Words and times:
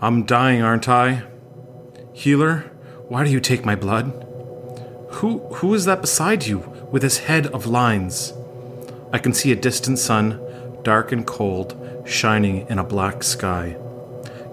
I'm 0.00 0.26
dying, 0.26 0.62
aren't 0.62 0.88
I? 0.88 1.24
Healer, 2.12 2.70
why 3.08 3.24
do 3.24 3.30
you 3.30 3.40
take 3.40 3.64
my 3.64 3.74
blood? 3.74 4.12
Who 5.14 5.38
who 5.54 5.74
is 5.74 5.86
that 5.86 6.00
beside 6.00 6.46
you 6.46 6.58
with 6.92 7.02
his 7.02 7.18
head 7.18 7.48
of 7.48 7.66
lines? 7.66 8.32
I 9.12 9.18
can 9.18 9.32
see 9.32 9.50
a 9.50 9.56
distant 9.56 9.98
sun, 9.98 10.40
dark 10.84 11.10
and 11.10 11.26
cold, 11.26 11.74
shining 12.06 12.64
in 12.68 12.78
a 12.78 12.84
black 12.84 13.24
sky. 13.24 13.76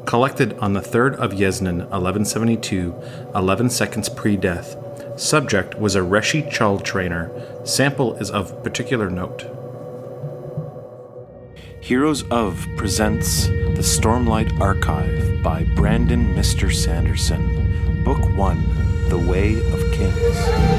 Collected 0.08 0.58
on 0.58 0.74
the 0.74 0.82
3rd 0.82 1.16
of 1.18 1.34
Jesnan, 1.34 1.90
1172, 1.92 2.96
11 3.36 3.70
seconds 3.70 4.10
pre 4.10 4.38
death. 4.38 4.76
Subject 5.16 5.80
was 5.80 5.96
a 5.96 6.00
Reshi 6.00 6.50
Chull 6.52 6.80
trainer. 6.80 7.30
Sample 7.64 8.16
is 8.16 8.32
of 8.32 8.64
particular 8.64 9.12
note. 9.12 9.46
Heroes 11.82 12.24
of 12.32 12.66
presents 12.78 13.46
The 13.46 13.84
Stormlight 13.84 14.60
Archive 14.60 15.25
by 15.46 15.64
Brandon 15.64 16.34
Mr. 16.34 16.74
Sanderson. 16.74 18.04
Book 18.04 18.36
1 18.36 19.10
The 19.10 19.18
Way 19.20 19.60
of 19.60 19.92
Kings. 19.92 20.75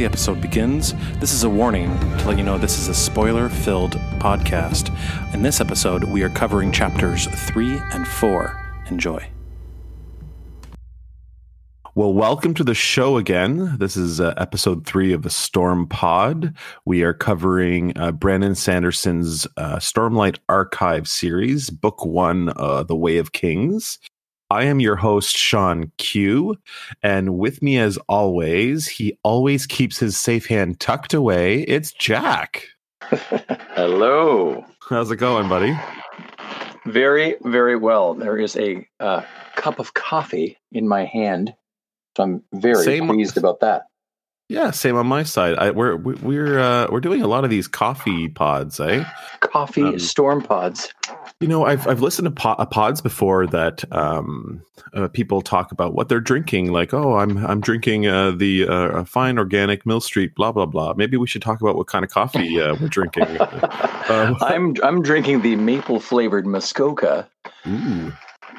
The 0.00 0.06
episode 0.06 0.40
begins, 0.40 0.94
this 1.18 1.30
is 1.30 1.44
a 1.44 1.50
warning 1.50 1.90
to 2.16 2.28
let 2.28 2.38
you 2.38 2.42
know 2.42 2.56
this 2.56 2.78
is 2.78 2.88
a 2.88 2.94
spoiler 2.94 3.50
filled 3.50 3.92
podcast. 4.18 4.88
In 5.34 5.42
this 5.42 5.60
episode, 5.60 6.04
we 6.04 6.22
are 6.22 6.30
covering 6.30 6.72
chapters 6.72 7.26
3 7.26 7.78
and 7.92 8.08
4. 8.08 8.84
Enjoy. 8.88 9.28
Well, 11.94 12.14
welcome 12.14 12.54
to 12.54 12.64
the 12.64 12.72
show 12.72 13.18
again. 13.18 13.76
This 13.76 13.94
is 13.94 14.22
uh, 14.22 14.32
episode 14.38 14.86
three 14.86 15.12
of 15.12 15.20
the 15.20 15.28
Storm 15.28 15.86
Pod. 15.86 16.56
We 16.86 17.02
are 17.02 17.12
covering 17.12 17.92
uh, 17.98 18.12
Brandon 18.12 18.54
Sanderson's 18.54 19.46
uh, 19.58 19.76
Stormlight 19.76 20.38
Archive 20.48 21.08
series, 21.08 21.68
book 21.68 22.06
one, 22.06 22.54
uh, 22.56 22.84
The 22.84 22.96
Way 22.96 23.18
of 23.18 23.32
Kings. 23.32 23.98
I 24.50 24.64
am 24.64 24.80
your 24.80 24.96
host, 24.96 25.36
Sean 25.36 25.92
Q. 25.98 26.56
And 27.02 27.38
with 27.38 27.62
me, 27.62 27.78
as 27.78 27.98
always, 28.08 28.88
he 28.88 29.16
always 29.22 29.66
keeps 29.66 29.98
his 29.98 30.16
safe 30.18 30.46
hand 30.46 30.80
tucked 30.80 31.14
away. 31.14 31.60
It's 31.62 31.92
Jack. 31.92 32.64
Hello. 33.02 34.64
How's 34.88 35.10
it 35.10 35.16
going, 35.16 35.48
buddy? 35.48 35.78
Very, 36.86 37.36
very 37.44 37.76
well. 37.76 38.14
There 38.14 38.36
is 38.38 38.56
a 38.56 38.86
uh, 38.98 39.22
cup 39.54 39.78
of 39.78 39.94
coffee 39.94 40.58
in 40.72 40.88
my 40.88 41.04
hand. 41.04 41.54
So 42.16 42.24
I'm 42.24 42.42
very 42.52 42.84
Same- 42.84 43.06
pleased 43.06 43.36
about 43.36 43.60
that. 43.60 43.82
Yeah, 44.48 44.72
same 44.72 44.96
on 44.96 45.06
my 45.06 45.22
side. 45.22 45.54
I, 45.58 45.70
we're 45.70 45.94
we- 45.94 46.14
we're 46.14 46.58
uh, 46.58 46.88
we're 46.90 46.98
doing 46.98 47.22
a 47.22 47.28
lot 47.28 47.44
of 47.44 47.50
these 47.50 47.68
coffee 47.68 48.26
pods, 48.26 48.80
eh? 48.80 49.04
Coffee 49.38 49.84
Um, 49.84 49.98
storm 50.00 50.42
pods. 50.42 50.92
You 51.40 51.48
know, 51.48 51.64
I've 51.64 51.86
I've 51.88 52.02
listened 52.02 52.26
to 52.26 52.30
po- 52.32 52.50
uh, 52.50 52.66
pods 52.66 53.00
before 53.00 53.46
that 53.46 53.90
um, 53.92 54.60
uh, 54.92 55.08
people 55.08 55.40
talk 55.40 55.72
about 55.72 55.94
what 55.94 56.10
they're 56.10 56.20
drinking. 56.20 56.70
Like, 56.70 56.92
oh, 56.92 57.16
I'm 57.16 57.38
I'm 57.46 57.62
drinking 57.62 58.06
uh, 58.06 58.32
the 58.32 58.68
uh, 58.68 59.04
fine 59.04 59.38
organic 59.38 59.86
Mill 59.86 60.02
Street, 60.02 60.34
blah 60.34 60.52
blah 60.52 60.66
blah. 60.66 60.92
Maybe 60.98 61.16
we 61.16 61.26
should 61.26 61.40
talk 61.40 61.62
about 61.62 61.76
what 61.76 61.86
kind 61.86 62.04
of 62.04 62.10
coffee 62.10 62.60
uh, 62.60 62.76
we're 62.80 62.88
drinking. 62.88 63.26
Uh, 64.10 64.34
I'm 64.40 64.74
I'm 64.82 65.02
drinking 65.02 65.42
the 65.42 65.54
maple 65.54 66.00
flavored 66.00 66.44
Muskoka, 66.44 67.28
ooh. 67.66 68.12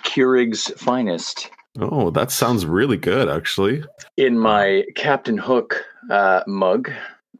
Keurig's 0.03 0.71
finest, 0.77 1.49
Oh, 1.77 2.09
that 2.11 2.31
sounds 2.31 2.65
really 2.65 2.95
good, 2.95 3.27
actually. 3.27 3.83
in 4.15 4.39
my 4.39 4.85
Captain 4.95 5.37
Hook 5.37 5.83
uh, 6.09 6.41
mug 6.47 6.89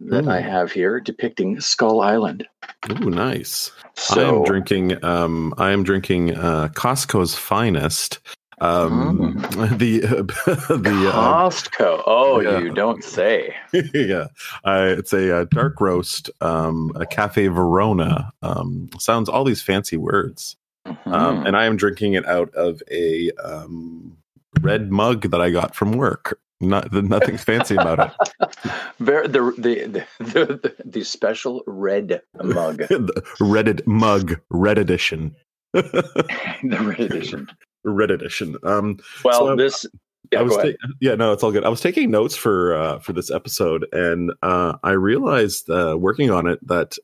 that 0.06 0.28
I 0.28 0.40
have 0.42 0.72
here, 0.72 1.00
depicting 1.00 1.60
Skull 1.60 2.02
Island. 2.02 2.48
Ooh, 2.90 3.10
nice. 3.10 3.72
I 3.84 3.90
So 3.96 4.38
am 4.40 4.44
drinking. 4.44 5.04
Um, 5.04 5.54
I 5.58 5.72
am 5.72 5.84
drinking 5.84 6.36
uh, 6.36 6.70
Costco's 6.70 7.36
finest. 7.36 8.20
Um, 8.60 9.34
the 9.78 10.00
the 10.46 11.12
uh, 11.14 11.50
Costco. 11.50 12.04
Oh, 12.06 12.40
yeah. 12.42 12.60
you 12.60 12.72
don't 12.72 13.04
say. 13.04 13.56
yeah, 13.94 14.28
uh, 14.64 14.94
it's 14.98 15.14
a, 15.14 15.40
uh 15.42 15.46
dark 15.50 15.82
roast, 15.82 16.30
um, 16.42 16.92
a 16.96 17.06
Cafe 17.08 17.48
Verona. 17.48 18.32
Um, 18.44 18.90
sounds 19.00 19.30
all 19.30 19.44
these 19.44 19.64
fancy 19.64 19.98
words, 19.98 20.56
um, 20.86 20.96
Mhm. 21.06 21.48
and 21.48 21.58
I 21.58 21.66
am 21.66 21.76
drinking 21.76 22.14
it 22.14 22.26
out 22.28 22.54
of 22.54 22.84
a 22.92 23.32
um, 23.44 24.18
red 24.62 24.92
mug 24.92 25.32
that 25.32 25.42
I 25.42 25.50
got 25.50 25.74
from 25.76 25.94
work. 25.94 26.40
Not 26.62 26.92
nothing 26.94 27.38
fancy 27.38 27.76
about 27.76 28.00
it. 28.00 28.56
Ver- 29.00 29.28
the, 29.28 29.54
the, 29.58 30.06
the, 30.20 30.46
the, 30.46 30.76
the 30.86 31.04
special 31.04 31.64
red 31.66 32.22
mug, 32.44 32.78
the 32.90 33.24
Reddit 33.40 33.86
mug, 33.88 34.40
red 34.50 34.78
edition. 34.78 35.36
the 35.74 36.62
red 36.64 37.00
edition. 37.00 37.48
red 37.84 38.12
edition. 38.12 38.56
Um, 38.64 39.00
Well, 39.24 39.40
So, 39.40 39.56
this. 39.56 39.86
Yeah, 40.32 40.40
I 40.40 40.44
was 40.44 40.56
ta- 40.56 40.88
yeah, 41.02 41.16
no, 41.16 41.34
it's 41.34 41.44
all 41.44 41.52
good. 41.52 41.66
I 41.66 41.70
was 41.70 41.82
taking 41.82 42.12
notes 42.12 42.36
for 42.36 42.76
uh, 42.76 43.00
for 43.00 43.12
this 43.12 43.32
episode, 43.32 43.86
and 43.92 44.32
uh, 44.44 44.78
I 44.84 44.92
realized 44.92 45.70
uh, 45.70 45.98
working 46.00 46.30
on 46.30 46.48
it 46.48 46.66
that 46.68 46.96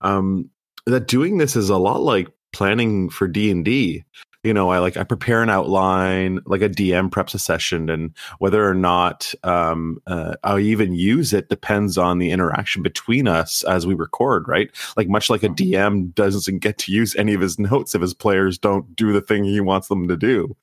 um, 0.00 0.48
that 0.86 1.06
doing 1.06 1.38
this 1.38 1.54
is 1.56 1.68
a 1.68 1.76
lot 1.76 2.00
like 2.00 2.26
planning 2.52 3.10
for 3.10 3.28
D 3.28 3.50
and 3.50 3.64
D. 3.64 4.02
You 4.48 4.54
know, 4.54 4.70
I 4.70 4.78
like 4.78 4.96
I 4.96 5.04
prepare 5.04 5.42
an 5.42 5.50
outline, 5.50 6.40
like 6.46 6.62
a 6.62 6.70
DM 6.70 7.10
preps 7.10 7.34
a 7.34 7.38
session, 7.38 7.90
and 7.90 8.14
whether 8.38 8.66
or 8.66 8.72
not 8.72 9.34
um, 9.44 10.00
uh, 10.06 10.36
I 10.42 10.58
even 10.60 10.94
use 10.94 11.34
it 11.34 11.50
depends 11.50 11.98
on 11.98 12.16
the 12.16 12.30
interaction 12.30 12.82
between 12.82 13.28
us 13.28 13.62
as 13.64 13.86
we 13.86 13.92
record. 13.92 14.48
Right, 14.48 14.70
like 14.96 15.06
much 15.06 15.28
like 15.28 15.42
a 15.42 15.50
DM 15.50 16.14
doesn't 16.14 16.60
get 16.60 16.78
to 16.78 16.92
use 16.92 17.14
any 17.16 17.34
of 17.34 17.42
his 17.42 17.58
notes 17.58 17.94
if 17.94 18.00
his 18.00 18.14
players 18.14 18.56
don't 18.56 18.96
do 18.96 19.12
the 19.12 19.20
thing 19.20 19.44
he 19.44 19.60
wants 19.60 19.88
them 19.88 20.08
to 20.08 20.16
do. 20.16 20.56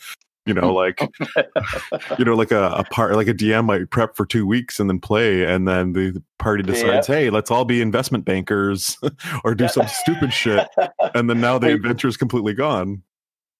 You 0.47 0.55
know, 0.55 0.73
like 0.73 0.99
you 2.17 2.25
know, 2.25 2.33
like 2.33 2.49
a, 2.49 2.71
a 2.71 2.85
part, 2.85 3.13
like 3.13 3.27
a 3.27 3.35
DM 3.35 3.65
might 3.65 3.91
prep 3.91 4.15
for 4.15 4.25
two 4.25 4.47
weeks 4.47 4.79
and 4.79 4.89
then 4.89 4.99
play, 4.99 5.43
and 5.43 5.67
then 5.67 5.93
the, 5.93 6.09
the 6.09 6.23
party 6.39 6.63
decides, 6.63 7.05
hey, 7.05 7.29
let's 7.29 7.51
all 7.51 7.65
be 7.65 7.83
investment 7.83 8.25
bankers 8.25 8.97
or 9.43 9.53
do 9.53 9.67
some 9.67 9.85
stupid 9.87 10.33
shit, 10.33 10.67
and 11.13 11.29
then 11.29 11.39
now 11.39 11.59
the 11.59 11.71
adventure 11.71 12.07
is 12.07 12.17
completely 12.17 12.55
gone. 12.55 13.03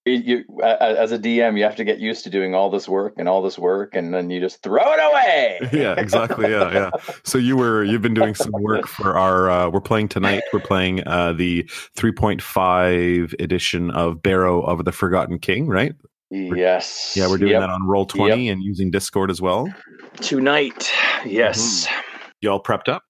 You, 0.08 0.14
you, 0.14 0.44
a- 0.62 0.66
a- 0.80 1.00
as 1.02 1.12
a 1.12 1.18
DM, 1.18 1.58
you 1.58 1.64
have 1.64 1.76
to 1.78 1.84
get 1.84 1.98
used 2.00 2.24
to 2.26 2.30
doing 2.30 2.54
all 2.54 2.70
this 2.70 2.88
work 2.88 3.16
and 3.18 3.28
all 3.28 3.42
this 3.42 3.58
work, 3.58 3.96
and 3.96 4.14
then 4.14 4.30
you 4.30 4.40
just 4.40 4.62
throw 4.62 4.84
it 4.84 5.00
away. 5.00 5.60
yeah, 5.74 5.96
exactly. 5.98 6.52
Yeah, 6.52 6.72
yeah. 6.72 6.90
So 7.24 7.40
you 7.40 7.58
were 7.58 7.84
you've 7.84 8.04
been 8.04 8.14
doing 8.14 8.36
some 8.36 8.52
work 8.52 8.86
for 8.88 9.18
our. 9.18 9.50
Uh, 9.50 9.70
we're 9.70 9.82
playing 9.82 10.10
tonight. 10.10 10.44
We're 10.54 10.60
playing 10.60 11.08
uh, 11.08 11.34
the 11.34 11.64
3.5 11.98 13.34
edition 13.42 13.90
of 13.92 14.22
Barrow 14.22 14.62
of 14.62 14.86
the 14.86 14.92
Forgotten 14.92 15.40
King, 15.40 15.68
right? 15.68 15.94
Yes. 16.30 17.14
Yeah, 17.16 17.28
we're 17.30 17.38
doing 17.38 17.52
Yep. 17.54 17.62
that 17.62 17.70
on 17.70 17.88
Roll 17.88 18.06
20 18.06 18.50
and 18.50 18.62
using 18.64 18.92
Discord 18.92 19.32
as 19.32 19.42
well. 19.42 19.68
tonight. 20.18 20.92
Yes. 21.26 21.88
You 22.42 22.50
all 22.52 22.62
prepped 22.62 22.90
up? 22.90 23.04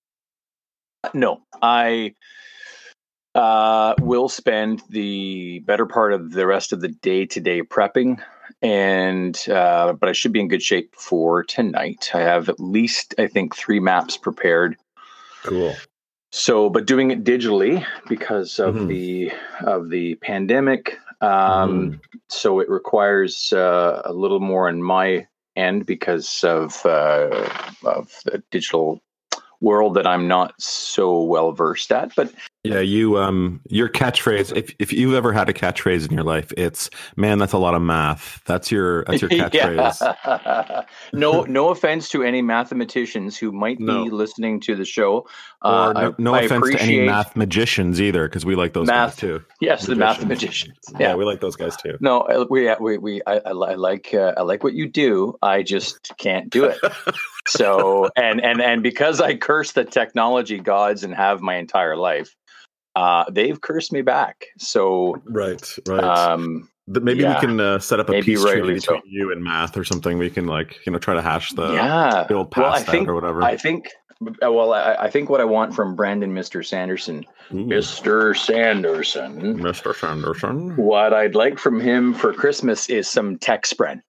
No, 1.14 1.40
I 1.62 2.14
uh, 3.36 3.96
will 4.00 4.30
spend 4.30 4.82
the 4.90 5.60
better 5.60 5.86
part 5.86 6.14
of 6.14 6.32
the 6.32 6.48
rest 6.48 6.74
of 6.74 6.82
the 6.82 6.88
day 6.88 7.26
today 7.26 7.62
prepping, 7.62 8.22
and 8.62 9.38
uh, 9.50 9.94
but 9.94 10.08
I 10.10 10.14
should 10.14 10.32
be 10.32 10.40
in 10.40 10.48
good 10.48 10.64
shape 10.64 10.96
for 10.96 11.44
tonight. 11.44 12.12
I 12.14 12.22
have 12.22 12.50
at 12.50 12.60
least 12.60 13.14
I 13.20 13.28
think 13.28 13.56
three 13.56 13.82
maps 13.82 14.18
prepared. 14.18 14.78
Cool. 15.44 15.76
So, 16.32 16.70
but 16.70 16.86
doing 16.86 17.12
it 17.12 17.24
digitally 17.24 17.86
because 18.08 18.60
of 18.60 18.76
Mhm. 18.76 18.88
the 18.88 19.32
of 19.62 19.90
the 19.90 20.16
pandemic, 20.16 20.98
um, 21.22 22.02
so 22.30 22.60
it 22.60 22.70
requires 22.70 23.54
uh, 23.54 24.02
a 24.06 24.14
little 24.14 24.40
more 24.40 24.68
on 24.68 24.82
my 24.82 25.28
end 25.56 25.86
because 25.86 26.44
of 26.44 26.86
uh, 26.86 27.50
of 27.84 28.12
the 28.26 28.42
digital 28.52 29.02
world 29.62 29.94
that 29.96 30.08
I'm 30.08 30.28
not 30.28 30.54
so 30.62 31.22
well 31.22 31.52
versed 31.52 31.92
at. 31.92 32.14
But 32.16 32.34
Yeah, 32.66 32.80
you 32.80 33.18
um 33.18 33.62
your 33.70 33.90
catchphrase 33.90 34.56
if 34.56 34.74
if 34.80 34.92
you've 34.92 35.14
ever 35.14 35.32
had 35.34 35.50
a 35.50 35.54
catchphrase 35.54 36.08
in 36.08 36.14
your 36.14 36.24
life, 36.24 36.52
it's 36.58 36.90
man, 37.16 37.38
that's 37.40 37.54
a 37.54 37.58
lot 37.58 37.76
of 37.76 37.82
math. 37.82 38.42
That's 38.46 38.72
your 38.72 39.04
that's 39.06 39.22
your 39.22 39.30
catchphrase. 39.32 40.86
No 41.14 41.44
no 41.44 41.70
offense 41.70 42.10
to 42.10 42.24
any 42.24 42.42
mathematicians 42.42 43.38
who 43.38 43.52
might 43.52 43.80
No. 43.80 44.06
be 44.06 44.10
listening 44.10 44.60
to 44.62 44.76
the 44.76 44.86
show. 44.86 45.28
Uh, 45.62 45.94
no, 45.94 46.16
no 46.20 46.34
I 46.36 46.42
offense 46.42 46.70
to 46.72 46.82
any 46.82 47.00
math 47.06 47.36
magicians 47.36 48.00
either, 48.00 48.28
because 48.28 48.46
we 48.46 48.56
like 48.56 48.74
those 48.74 48.88
Math- 48.88 49.12
guys 49.12 49.16
too. 49.16 49.44
Yes, 49.62 49.86
the 49.88 49.96
math 49.96 50.24
magicians. 50.24 50.74
mathematicians. 50.86 51.00
Yeah. 51.00 51.10
Yeah. 51.10 51.16
we 51.16 51.26
like 51.26 51.42
those 51.42 51.56
guys 51.56 51.76
too. 51.78 51.98
No, 52.02 52.46
we 52.50 52.72
we 52.80 52.98
we 53.00 53.22
I, 53.26 53.38
I, 53.38 53.50
I 53.52 53.76
like 53.76 54.14
uh, 54.14 54.34
I 54.38 54.42
like 54.42 54.64
what 54.64 54.74
you 54.74 54.88
do. 54.88 55.38
I 55.42 55.64
just 55.64 56.12
can't 56.18 56.50
do 56.50 56.66
it. 56.66 56.78
so 57.48 58.10
and 58.16 58.42
and 58.44 58.62
and 58.62 58.84
because 58.84 59.22
I 59.22 59.36
curse 59.38 59.72
the 59.72 59.86
technology 59.86 60.60
gods 60.60 61.04
and 61.04 61.14
have 61.16 61.42
my 61.42 61.56
entire 61.56 61.96
life, 61.96 62.36
uh, 62.96 63.26
they've 63.32 63.60
cursed 63.60 63.92
me 63.92 64.02
back. 64.02 64.46
So 64.58 65.16
Right, 65.26 65.62
right. 65.88 66.04
um, 66.04 66.70
Th- 66.94 67.04
maybe 67.04 67.22
yeah. 67.22 67.36
we 67.36 67.48
can 67.48 67.60
uh, 67.60 67.80
set 67.80 68.00
up 68.00 68.10
a 68.10 68.22
peace 68.22 68.42
treaty 68.42 68.60
rightly 68.60 68.74
between 68.76 69.02
you 69.06 69.32
and 69.32 69.44
math 69.44 69.76
or 69.76 69.84
something. 69.84 70.18
We 70.20 70.30
can 70.30 70.46
like 70.46 70.86
you 70.86 70.92
know 70.92 71.00
try 71.00 71.16
to 71.16 71.22
hash 71.22 71.52
the, 71.54 71.74
yeah. 71.74 72.26
the 72.28 72.36
old 72.36 72.56
Well, 72.56 72.68
I 72.68 72.78
past 72.80 72.86
think 72.92 73.08
or 73.10 73.16
whatever. 73.16 73.42
I 73.42 73.58
think 73.58 73.90
uh, 74.44 74.52
well 74.52 74.72
I, 74.74 74.94
I 74.94 75.10
think 75.10 75.30
what 75.30 75.42
I 75.42 75.46
want 75.46 75.74
from 75.76 75.96
Brandon, 75.96 76.34
Mister 76.34 76.62
Sanderson, 76.62 77.26
Mister 77.52 78.34
Sanderson. 78.36 79.58
Mr. 79.58 79.96
Sanderson. 79.96 80.76
What 80.78 81.12
I'd 81.14 81.34
like 81.36 81.58
from 81.58 81.80
him 81.80 82.14
for 82.14 82.34
Christmas 82.34 82.88
is 82.90 83.08
some 83.10 83.38
tech 83.40 83.66
spread. 83.66 84.02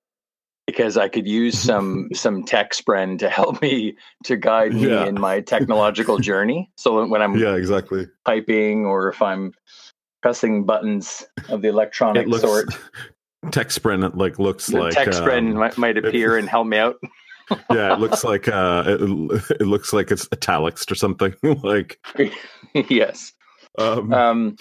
Because 0.77 0.99
I 0.99 1.09
could 1.09 1.27
use 1.27 1.59
some 1.59 2.09
some 2.15 2.45
tech 2.45 2.75
spread 2.75 3.19
to 3.21 3.31
help 3.31 3.63
me 3.63 3.97
to 4.25 4.37
guide 4.37 4.75
me 4.75 4.89
Yeah. 4.91 5.07
in 5.07 5.19
my 5.19 5.41
technological 5.41 6.19
journey. 6.19 6.71
So 6.77 7.07
when 7.07 7.23
I'm 7.23 7.35
Yeah, 7.39 7.55
exactly. 7.57 8.07
typing 8.27 8.85
or 8.85 9.09
if 9.09 9.23
I'm 9.23 9.53
pressing 10.23 10.65
buttons 10.65 11.25
of 11.49 11.63
the 11.63 11.69
electronic 11.69 12.27
looks 12.27 12.43
sort, 12.43 12.69
tech 13.53 13.71
sprint 13.71 14.17
like 14.19 14.39
looks 14.39 14.67
the 14.67 14.81
like 14.81 14.93
tech 14.93 15.15
spread 15.15 15.39
um, 15.39 15.55
might, 15.55 15.79
might 15.79 15.97
appear 15.97 16.37
and 16.39 16.47
help 16.49 16.67
me 16.67 16.77
out. 16.77 16.97
yeah, 17.71 17.95
it 17.95 18.01
looks 18.01 18.23
like 18.25 18.47
uh, 18.49 18.83
it, 18.87 19.01
it 19.61 19.67
looks 19.67 19.93
like 19.95 20.11
it's 20.11 20.29
italics 20.33 20.85
or 20.91 20.95
something. 20.97 21.33
like, 21.63 21.99
yes. 22.75 23.33
um, 23.79 24.13
Um, 24.13 24.57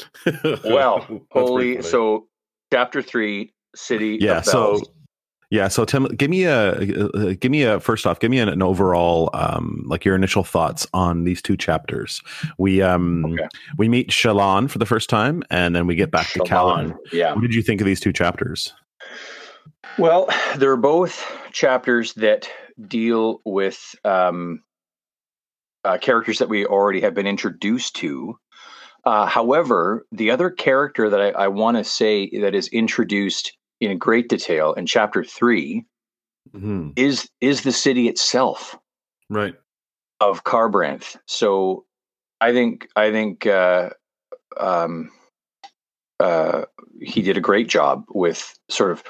well, 0.64 1.06
holy. 1.32 1.82
So, 1.82 2.28
chapter 2.72 3.02
three, 3.02 3.54
city. 3.76 4.20
yeah, 4.22 4.38
of 4.38 4.46
so. 4.46 4.82
Yeah, 5.56 5.70
so 5.70 5.86
Tim, 5.86 6.08
give 6.08 6.30
me 6.30 6.44
a 6.44 6.74
uh, 6.74 7.34
give 7.40 7.50
me 7.50 7.64
a 7.64 7.80
first 7.80 8.06
off, 8.06 8.20
give 8.20 8.30
me 8.30 8.40
an, 8.40 8.50
an 8.50 8.62
overall 8.62 9.30
um, 9.34 9.86
like 9.86 10.04
your 10.04 10.14
initial 10.14 10.44
thoughts 10.44 10.86
on 10.94 11.24
these 11.24 11.42
two 11.42 11.56
chapters. 11.56 12.22
We 12.58 12.82
um 12.82 13.24
Okay. 13.26 13.48
we 13.78 13.88
meet 13.88 14.10
Shallan 14.10 14.70
for 14.70 14.80
the 14.80 14.86
first 14.86 15.10
time, 15.10 15.44
and 15.50 15.74
then 15.74 15.88
we 15.88 15.96
get 15.96 16.12
back 16.12 16.28
to 16.32 16.40
Callan. 16.42 16.94
Yeah. 17.14 17.34
What 17.34 17.42
did 17.42 17.56
you 17.56 17.62
think 17.62 17.80
of 17.80 17.88
these 17.88 18.02
two 18.02 18.12
chapters? 18.12 18.74
Well, 19.98 20.28
they're 20.58 20.76
both 20.76 21.26
chapters 21.54 22.14
that 22.16 22.50
deal 22.86 23.40
with 23.46 23.96
um, 24.04 24.62
uh, 25.86 26.00
characters 26.00 26.40
that 26.40 26.50
we 26.50 26.66
already 26.66 27.00
have 27.00 27.14
been 27.14 27.28
introduced 27.28 27.96
to. 27.98 28.38
Uh, 29.06 29.26
however, 29.26 30.06
the 30.12 30.32
other 30.32 30.50
character 30.50 31.10
that 31.10 31.22
I, 31.22 31.46
I 31.46 31.48
want 31.48 31.78
to 31.78 31.86
say 31.86 32.30
that 32.42 32.54
is 32.54 32.68
introduced 32.68 33.56
in 33.92 33.98
great 33.98 34.30
detail 34.30 34.74
in 34.74 34.86
chapter 34.86 35.24
three 35.24 35.86
Mhm. 36.54 36.94
is 36.96 37.30
is 37.42 37.64
the 37.64 37.72
city 37.72 38.08
itself 38.08 38.78
Right. 39.30 39.56
of 40.20 40.44
Kharbranth. 40.44 41.18
So, 41.26 41.86
I 42.42 42.54
think 42.54 42.88
I 42.96 43.12
think 43.12 43.46
uh, 43.46 43.90
um, 44.58 45.12
uh, 46.20 46.66
he 47.02 47.22
did 47.22 47.38
a 47.38 47.42
great 47.42 47.68
job 47.68 48.06
with 48.10 48.58
sort 48.70 48.92
of 48.92 49.04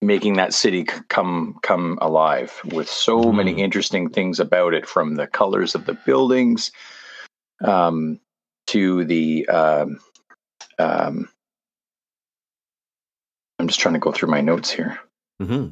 making 0.00 0.34
that 0.34 0.54
city 0.54 0.84
c- 0.88 1.00
come 1.08 1.58
come 1.62 1.98
alive 2.00 2.60
with 2.66 2.88
so 2.88 3.32
many 3.32 3.54
Mhm. 3.54 3.58
interesting 3.58 4.08
things 4.10 4.38
about 4.40 4.74
it, 4.74 4.86
from 4.86 5.16
the 5.16 5.26
colors 5.26 5.74
of 5.74 5.86
the 5.86 5.94
buildings 5.94 6.70
um, 7.64 8.20
to 8.68 9.04
the. 9.04 9.48
Um, 9.48 9.98
um, 10.78 11.28
I'm 13.68 13.70
just 13.70 13.80
trying 13.80 13.92
to 13.92 14.00
go 14.00 14.12
through 14.12 14.30
my 14.30 14.40
notes 14.40 14.70
here. 14.70 14.98
hmm 15.38 15.66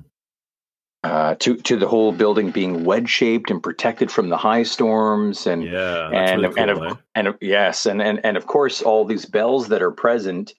Uh, 1.02 1.34
to 1.36 1.56
to 1.56 1.78
the 1.78 1.88
whole 1.88 2.12
building 2.12 2.50
being 2.50 2.84
wedge 2.84 3.08
shaped 3.08 3.50
and 3.50 3.62
protected 3.62 4.10
from 4.10 4.28
the 4.28 4.36
high 4.36 4.64
storms 4.64 5.46
and 5.46 5.64
Yeah, 5.64 6.10
and 6.12 6.42
really 6.42 6.60
and 6.60 6.70
of, 6.70 6.82
eh? 6.82 6.94
and 7.14 7.28
of- 7.28 7.38
yes, 7.40 7.86
and, 7.86 8.02
and 8.02 8.20
and 8.22 8.36
of 8.36 8.46
course 8.46 8.82
all 8.82 9.06
these 9.06 9.24
bells 9.24 9.68
that 9.68 9.80
are 9.80 9.90
present, 9.90 10.52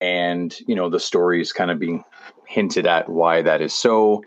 and 0.00 0.58
you 0.66 0.74
know 0.74 0.88
the 0.88 0.98
stories 1.00 1.52
kind 1.52 1.70
of 1.70 1.78
being 1.78 2.02
hinted 2.46 2.86
at 2.86 3.10
why 3.10 3.42
that 3.42 3.60
is 3.60 3.74
so, 3.74 4.24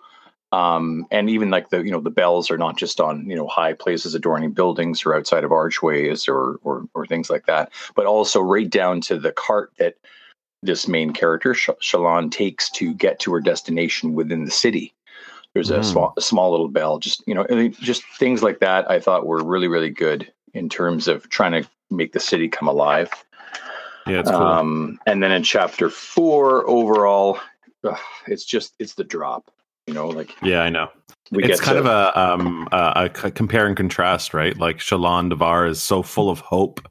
um, 0.51 1.07
and 1.09 1.31
even 1.31 1.49
like 1.49 1.69
the 1.69 1.81
you 1.83 1.89
know 1.91 2.01
the 2.01 2.11
bells 2.21 2.51
are 2.51 2.57
not 2.59 2.77
just 2.77 3.01
on 3.01 3.27
you 3.27 3.35
know 3.35 3.47
high 3.47 3.73
places 3.73 4.13
adorning 4.13 4.51
buildings 4.51 5.07
or 5.07 5.15
outside 5.15 5.43
of 5.43 5.51
archways 5.51 6.27
or 6.27 6.59
or 6.61 6.85
or 6.93 7.07
things 7.07 7.31
like 7.31 7.47
that, 7.47 7.71
but 7.95 8.05
also 8.05 8.39
right 8.41 8.69
down 8.69 9.01
to 9.01 9.17
the 9.17 9.31
cart 9.31 9.71
that 9.79 9.95
this 10.63 10.87
main 10.87 11.11
character 11.13 11.53
Sh- 11.53 11.69
Shallan 11.81 12.31
takes 12.31 12.69
to 12.71 12.93
get 12.93 13.19
to 13.19 13.33
her 13.33 13.41
destination 13.41 14.13
within 14.13 14.45
the 14.45 14.51
city. 14.51 14.93
There's 15.53 15.69
a 15.69 15.79
Mm. 15.79 15.85
small, 15.85 16.13
a 16.17 16.21
small 16.21 16.51
little 16.51 16.69
bell. 16.69 16.99
Just 16.99 17.23
you 17.27 17.35
know, 17.35 17.45
just 17.69 18.03
things 18.17 18.41
like 18.41 18.59
that. 18.59 18.89
I 18.89 18.99
thought 18.99 19.25
were 19.27 19.43
really, 19.43 19.67
really 19.67 19.91
good 19.91 20.31
in 20.53 20.69
terms 20.69 21.07
of 21.07 21.29
trying 21.29 21.63
to 21.63 21.69
make 21.91 22.13
the 22.13 22.19
city 22.19 22.47
come 22.47 22.67
alive. 22.67 23.11
Yeah, 24.07 24.19
it's 24.19 24.29
cool. 24.31 24.41
Um, 24.41 24.99
and 25.05 25.21
then 25.21 25.31
in 25.31 25.43
chapter 25.43 25.89
four, 25.89 26.67
overall, 26.67 27.39
ugh, 27.83 27.97
it's 28.27 28.45
just 28.45 28.73
it's 28.79 28.95
the 28.95 29.03
drop. 29.03 29.51
You 29.87 29.93
know, 29.93 30.07
like 30.07 30.35
yeah, 30.41 30.61
I 30.61 30.69
know. 30.69 30.89
it's 31.31 31.61
kind 31.61 31.75
to, 31.75 31.81
of 31.81 31.85
a 31.85 32.19
um 32.19 32.67
a, 32.71 33.09
a 33.23 33.31
compare 33.31 33.67
and 33.67 33.77
contrast, 33.77 34.33
right? 34.33 34.57
Like 34.57 34.77
Shallan 34.77 35.31
Davar 35.31 35.69
is 35.69 35.81
so 35.81 36.01
full 36.01 36.29
of 36.29 36.39
hope 36.39 36.81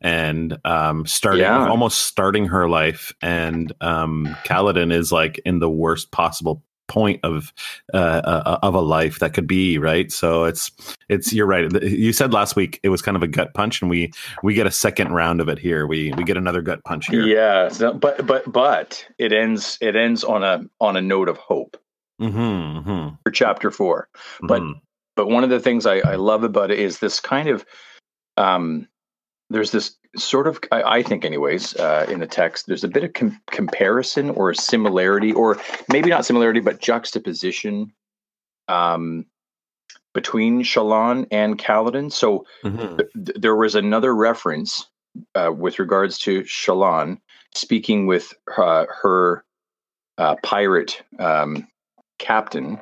and 0.00 0.58
um 0.64 1.06
starting 1.06 1.42
Yeah. 1.42 1.68
almost 1.68 2.02
starting 2.02 2.46
her 2.46 2.68
life, 2.68 3.12
and 3.22 3.72
um 3.80 4.26
Kaladin 4.44 4.92
is 4.92 5.12
like 5.12 5.40
in 5.44 5.58
the 5.58 5.70
worst 5.70 6.10
possible 6.10 6.62
point 6.88 7.20
of 7.22 7.52
uh, 7.94 7.96
uh 7.96 8.58
of 8.64 8.74
a 8.74 8.80
life 8.80 9.20
that 9.20 9.32
could 9.32 9.46
be 9.46 9.78
right 9.78 10.10
so 10.10 10.42
it's 10.42 10.72
it's 11.08 11.32
you're 11.32 11.46
right 11.46 11.70
you 11.84 12.12
said 12.12 12.32
last 12.32 12.56
week 12.56 12.80
it 12.82 12.88
was 12.88 13.00
kind 13.00 13.16
of 13.16 13.22
a 13.22 13.28
gut 13.28 13.54
punch 13.54 13.80
and 13.80 13.88
we 13.88 14.10
we 14.42 14.54
get 14.54 14.66
a 14.66 14.72
second 14.72 15.12
round 15.12 15.40
of 15.40 15.48
it 15.48 15.56
here 15.56 15.86
we 15.86 16.12
we 16.14 16.24
get 16.24 16.36
another 16.36 16.60
gut 16.60 16.82
punch 16.82 17.06
here 17.06 17.24
yeah. 17.24 17.68
So, 17.68 17.92
but 17.94 18.26
but 18.26 18.50
but 18.50 19.06
it 19.18 19.32
ends 19.32 19.78
it 19.80 19.94
ends 19.94 20.24
on 20.24 20.42
a 20.42 20.64
on 20.80 20.96
a 20.96 21.00
note 21.00 21.28
of 21.28 21.36
hope 21.36 21.76
mm-hmm, 22.20 22.38
mm-hmm, 22.78 23.14
for 23.22 23.30
chapter 23.30 23.70
four. 23.70 24.08
But- 24.42 24.62
mhm. 24.62 24.80
but 25.14 25.28
one 25.28 25.44
of 25.44 25.50
the 25.50 25.60
things 25.60 25.86
I, 25.86 25.98
I 25.98 26.16
love 26.16 26.42
about 26.42 26.72
it 26.72 26.80
is 26.80 26.98
this 26.98 27.20
kind 27.20 27.48
of 27.48 27.64
um, 28.36 28.88
there's 29.50 29.72
this 29.72 29.96
sort 30.16 30.46
of 30.46 30.58
I, 30.72 30.82
I 30.82 31.02
think 31.02 31.24
anyways 31.24 31.76
uh, 31.76 32.06
in 32.08 32.20
the 32.20 32.26
text 32.26 32.66
there's 32.66 32.84
a 32.84 32.88
bit 32.88 33.04
of 33.04 33.12
com- 33.12 33.40
comparison 33.50 34.30
or 34.30 34.54
similarity 34.54 35.32
or 35.32 35.58
maybe 35.88 36.08
not 36.10 36.24
similarity 36.24 36.60
but 36.60 36.80
juxtaposition 36.80 37.92
um, 38.68 39.26
between 40.14 40.62
Shallan 40.62 41.26
and 41.30 41.58
Kaladin. 41.58 42.10
So 42.12 42.44
Mhm. 42.64 42.98
th- 42.98 43.10
th- 43.26 43.38
there 43.40 43.56
was 43.56 43.74
another 43.74 44.14
reference 44.14 44.86
uh, 45.34 45.52
with 45.54 45.78
regards 45.78 46.18
to 46.18 46.42
Shallan 46.42 47.18
speaking 47.54 48.06
with 48.06 48.32
uh, 48.56 48.86
her 49.02 49.44
uh, 50.18 50.36
pirate 50.42 51.02
um, 51.18 51.66
captain 52.18 52.78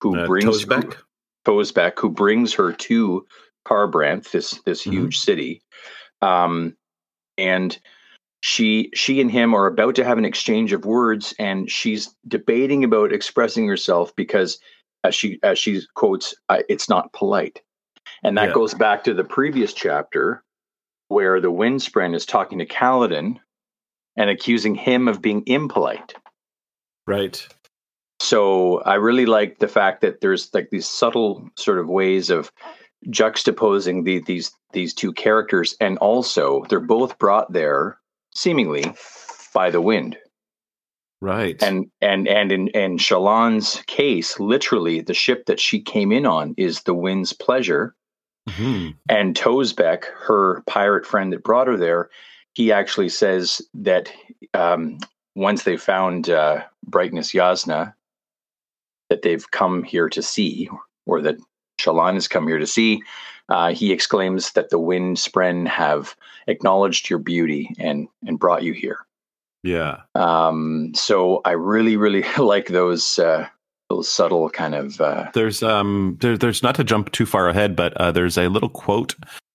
who 0.00 0.16
Uh, 0.16 0.26
brings 0.26 0.64
Tozbek? 0.64 0.96
Tozbek, 1.44 1.98
who 1.98 2.08
brings 2.10 2.54
her 2.54 2.72
to 2.72 3.26
Kharbranth, 3.66 4.30
this 4.30 4.52
this 4.64 4.84
Mhm. 4.86 4.92
huge 4.92 5.18
city, 5.18 5.60
um, 6.22 6.76
and 7.36 7.78
she 8.40 8.90
she 8.94 9.20
and 9.20 9.30
him 9.30 9.54
are 9.54 9.66
about 9.66 9.96
to 9.96 10.04
have 10.04 10.18
an 10.18 10.24
exchange 10.24 10.72
of 10.72 10.84
words, 10.84 11.34
and 11.38 11.70
she's 11.70 12.14
debating 12.26 12.84
about 12.84 13.12
expressing 13.12 13.66
herself 13.66 14.14
because, 14.16 14.58
as 15.04 15.14
she 15.14 15.38
as 15.42 15.58
she 15.58 15.82
quotes, 15.94 16.34
"It's 16.68 16.88
not 16.88 17.12
polite," 17.12 17.62
and 18.22 18.36
that 18.38 18.48
Yeah. 18.48 18.54
goes 18.54 18.74
back 18.74 19.04
to 19.04 19.14
the 19.14 19.24
previous 19.24 19.72
chapter 19.72 20.44
where 21.08 21.40
the 21.40 21.50
Windspren 21.50 22.14
is 22.14 22.26
talking 22.26 22.58
to 22.58 22.66
Kaladin 22.66 23.40
and 24.16 24.30
accusing 24.30 24.74
him 24.74 25.08
of 25.08 25.22
being 25.22 25.42
impolite. 25.46 26.14
right 27.06 27.46
So 28.20 28.80
I 28.82 28.94
really 28.94 29.26
like 29.26 29.58
the 29.58 29.68
fact 29.68 30.00
that 30.02 30.20
there's 30.20 30.52
like 30.52 30.70
these 30.70 30.88
subtle 30.88 31.48
sort 31.56 31.78
of 31.78 31.88
ways 31.88 32.30
of 32.30 32.52
juxtaposing 33.06 34.04
the, 34.04 34.20
these 34.20 34.52
these 34.72 34.92
two 34.92 35.12
characters, 35.12 35.76
and 35.80 35.98
also 35.98 36.64
they're 36.68 36.80
both 36.80 37.18
brought 37.18 37.52
there 37.52 37.98
seemingly 38.34 38.84
by 39.54 39.70
the 39.70 39.80
wind. 39.80 40.18
right 41.20 41.62
And 41.62 41.90
and 42.00 42.28
and 42.28 42.52
in 42.52 42.68
in 42.68 42.98
Shallan's 42.98 43.82
case, 43.86 44.38
literally 44.38 45.00
the 45.00 45.14
ship 45.14 45.46
that 45.46 45.60
she 45.60 45.80
came 45.80 46.12
in 46.12 46.26
on 46.26 46.54
is 46.56 46.82
the 46.82 46.94
wind's 46.94 47.32
pleasure, 47.32 47.94
Mhm. 48.48 48.96
And 49.08 49.34
Tozbek, 49.34 50.04
her 50.04 50.62
pirate 50.66 51.06
friend 51.06 51.32
that 51.32 51.42
brought 51.42 51.66
her 51.66 51.76
there, 51.76 52.10
he 52.54 52.72
actually 52.72 53.08
says 53.08 53.62
that 53.74 54.10
um, 54.54 54.98
once 55.34 55.64
they 55.64 55.76
found 55.76 56.30
uh, 56.30 56.64
Brightness 56.86 57.32
Jasnah, 57.32 57.94
that 59.10 59.22
they've 59.22 59.50
come 59.50 59.82
here 59.82 60.08
to 60.08 60.22
see, 60.22 60.68
or 61.06 61.20
that 61.22 61.36
Shallan 61.78 62.14
has 62.14 62.28
come 62.28 62.46
here 62.46 62.58
to 62.58 62.66
see, 62.66 63.02
uh, 63.48 63.72
he 63.72 63.92
exclaims 63.92 64.52
that 64.52 64.70
the 64.70 64.78
wind 64.78 65.16
spren 65.16 65.66
have 65.66 66.14
acknowledged 66.46 67.08
your 67.08 67.18
beauty 67.18 67.74
and 67.78 68.08
and 68.26 68.38
brought 68.38 68.62
you 68.62 68.72
here. 68.72 68.98
Yeah. 69.62 70.02
Um, 70.14 70.92
so 70.94 71.40
I 71.44 71.52
really, 71.52 71.96
really 71.96 72.24
like 72.38 72.68
those 72.68 73.18
uh, 73.18 73.48
those 73.88 74.08
subtle 74.10 74.50
kind 74.50 74.74
of 74.74 75.00
uh, 75.00 75.30
There's 75.34 75.62
um 75.62 76.16
there, 76.20 76.36
there's 76.36 76.62
not 76.62 76.74
to 76.76 76.84
jump 76.84 77.12
too 77.12 77.26
far 77.26 77.48
ahead, 77.48 77.74
but 77.74 77.94
uh, 77.96 78.12
there's 78.12 78.36
a 78.36 78.48
little 78.48 78.68
quote 78.68 79.14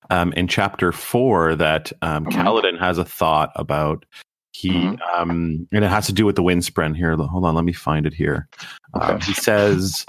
um 0.10 0.34
in 0.34 0.48
chapter 0.48 0.92
four 0.92 1.56
that 1.56 1.92
um 2.01 2.25
Mhm. 2.25 2.32
Kaladin 2.34 2.80
has 2.80 2.98
a 2.98 3.06
thought 3.06 3.51
about. 3.56 4.06
He 4.53 4.72
Mhm. 4.74 5.00
um 5.18 5.68
and 5.72 5.84
it 5.86 5.89
has 5.89 6.06
to 6.08 6.13
do 6.13 6.25
with 6.25 6.36
the 6.36 6.44
wind 6.44 6.62
spren 6.63 6.96
here. 6.96 7.15
Hold 7.15 7.46
on, 7.46 7.56
let 7.56 7.65
me 7.65 7.74
find 7.74 8.06
it 8.06 8.13
here. 8.13 8.48
Um, 8.94 9.15
Okay. 9.15 9.25
he 9.25 9.34
says, 9.34 10.06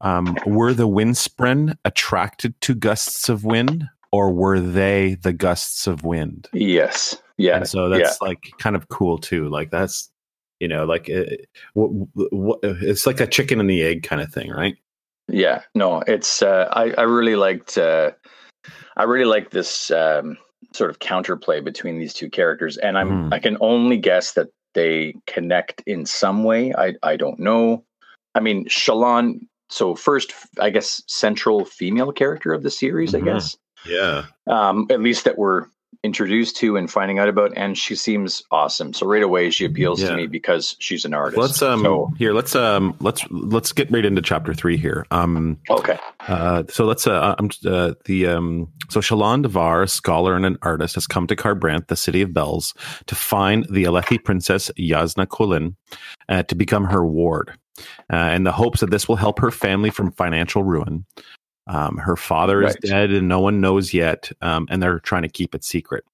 um, 0.00 0.36
"Were 0.46 0.74
the 0.74 0.86
wind 0.86 1.14
spren 1.14 1.76
attracted 1.84 2.60
to 2.62 2.74
gusts 2.74 3.28
of 3.28 3.44
wind, 3.44 3.88
or 4.12 4.32
were 4.32 4.60
they 4.60 5.14
the 5.14 5.32
gusts 5.32 5.86
of 5.86 6.04
wind?" 6.04 6.48
yes, 6.52 7.16
yeah, 7.36 7.56
and 7.58 7.68
so 7.68 7.88
that's 7.88 8.20
like 8.20 8.52
kind 8.58 8.76
of 8.76 8.88
cool 8.88 9.18
too. 9.18 9.48
Like 9.48 9.70
that's 9.70 10.10
you 10.60 10.68
know 10.68 10.84
like 10.84 11.08
it, 11.08 11.48
w- 11.74 12.08
it's 12.62 13.06
like 13.06 13.20
a 13.20 13.26
chicken 13.26 13.60
and 13.60 13.68
the 13.70 13.82
egg 13.82 14.02
kind 14.02 14.20
of 14.20 14.32
thing, 14.32 14.50
right? 14.50 14.76
Yeah, 15.28 15.62
no, 15.74 16.02
it's 16.06 16.42
uh, 16.42 16.68
I 16.72 16.92
I 16.98 17.02
really 17.02 17.36
liked 17.36 17.76
uh, 17.78 18.12
I 18.96 19.04
really 19.04 19.24
like 19.24 19.50
this 19.50 19.90
um, 19.90 20.38
sort 20.72 20.90
of 20.90 21.00
counterplay 21.00 21.64
between 21.64 21.98
these 21.98 22.14
two 22.14 22.30
characters, 22.30 22.76
and 22.76 22.96
I'm 22.96 23.08
Mhm. 23.30 23.34
I 23.34 23.38
can 23.38 23.56
only 23.60 23.96
guess 23.96 24.32
that 24.32 24.48
they 24.74 25.14
connect 25.26 25.82
in 25.86 26.06
some 26.06 26.44
way. 26.44 26.72
I 26.74 26.94
I 27.02 27.16
don't 27.16 27.38
know. 27.40 27.84
I 28.34 28.40
mean, 28.40 28.66
Shallan. 28.66 29.46
So 29.68 29.94
first, 29.94 30.32
I 30.60 30.70
guess 30.70 31.02
central 31.06 31.64
female 31.64 32.12
character 32.12 32.52
of 32.52 32.62
the 32.62 32.70
series. 32.70 33.12
Mhm. 33.12 33.18
I 33.18 33.20
guess 33.22 33.56
Yeah. 33.84 34.24
um, 34.46 34.86
at 34.90 35.00
least 35.00 35.24
that 35.24 35.38
we're 35.38 35.66
introduced 36.02 36.56
to 36.56 36.76
and 36.76 36.90
finding 36.90 37.18
out 37.18 37.28
about, 37.28 37.52
and 37.56 37.76
she 37.76 37.96
seems 37.96 38.42
awesome. 38.52 38.92
So 38.92 39.06
right 39.06 39.22
away, 39.22 39.50
she 39.50 39.64
appeals 39.64 40.00
Yeah. 40.00 40.10
to 40.10 40.16
me 40.16 40.26
because 40.26 40.76
she's 40.78 41.04
an 41.04 41.14
artist. 41.14 41.38
Let's 41.40 41.62
um 41.62 41.82
So, 41.82 42.12
here 42.18 42.32
let's 42.32 42.54
um 42.54 42.94
let's 43.00 43.22
let's 43.30 43.72
get 43.72 43.90
right 43.90 44.04
into 44.04 44.22
chapter 44.22 44.54
three 44.54 44.76
here. 44.76 45.04
Um 45.10 45.58
okay. 45.70 45.98
uh 46.28 46.64
so 46.68 46.84
let's 46.84 47.06
uh, 47.06 47.34
i'm 47.38 47.50
uh 47.66 47.94
the 48.04 48.26
um 48.26 48.68
so 48.88 49.00
Shallan 49.00 49.44
Davar, 49.44 49.82
a 49.82 49.88
scholar 49.88 50.36
and 50.36 50.46
an 50.46 50.58
artist, 50.62 50.94
has 50.94 51.06
come 51.06 51.26
to 51.26 51.34
Kharbranth, 51.34 51.88
the 51.88 51.96
city 51.96 52.22
of 52.22 52.32
bells, 52.32 52.72
to 53.06 53.14
find 53.16 53.66
the 53.70 53.84
Alethi 53.84 54.22
princess 54.22 54.70
Jasnah 54.78 55.26
Kholin 55.26 55.74
uh, 56.28 56.44
to 56.44 56.54
become 56.54 56.84
her 56.84 57.04
ward, 57.04 57.50
uh, 58.12 58.30
in 58.34 58.44
the 58.44 58.52
hopes 58.52 58.80
that 58.80 58.90
this 58.90 59.08
will 59.08 59.16
help 59.16 59.40
her 59.40 59.50
family 59.50 59.90
from 59.90 60.12
financial 60.12 60.62
ruin. 60.62 61.04
Um, 61.68 61.96
her 61.96 62.16
father 62.16 62.62
is 62.64 62.76
dead 62.76 63.10
and 63.10 63.28
no 63.28 63.40
one 63.40 63.60
knows 63.60 63.92
yet, 63.92 64.30
um, 64.40 64.66
and 64.70 64.82
they're 64.82 65.00
trying 65.00 65.22
to 65.22 65.28
keep 65.28 65.54
it 65.54 65.64
secret. 65.64 66.04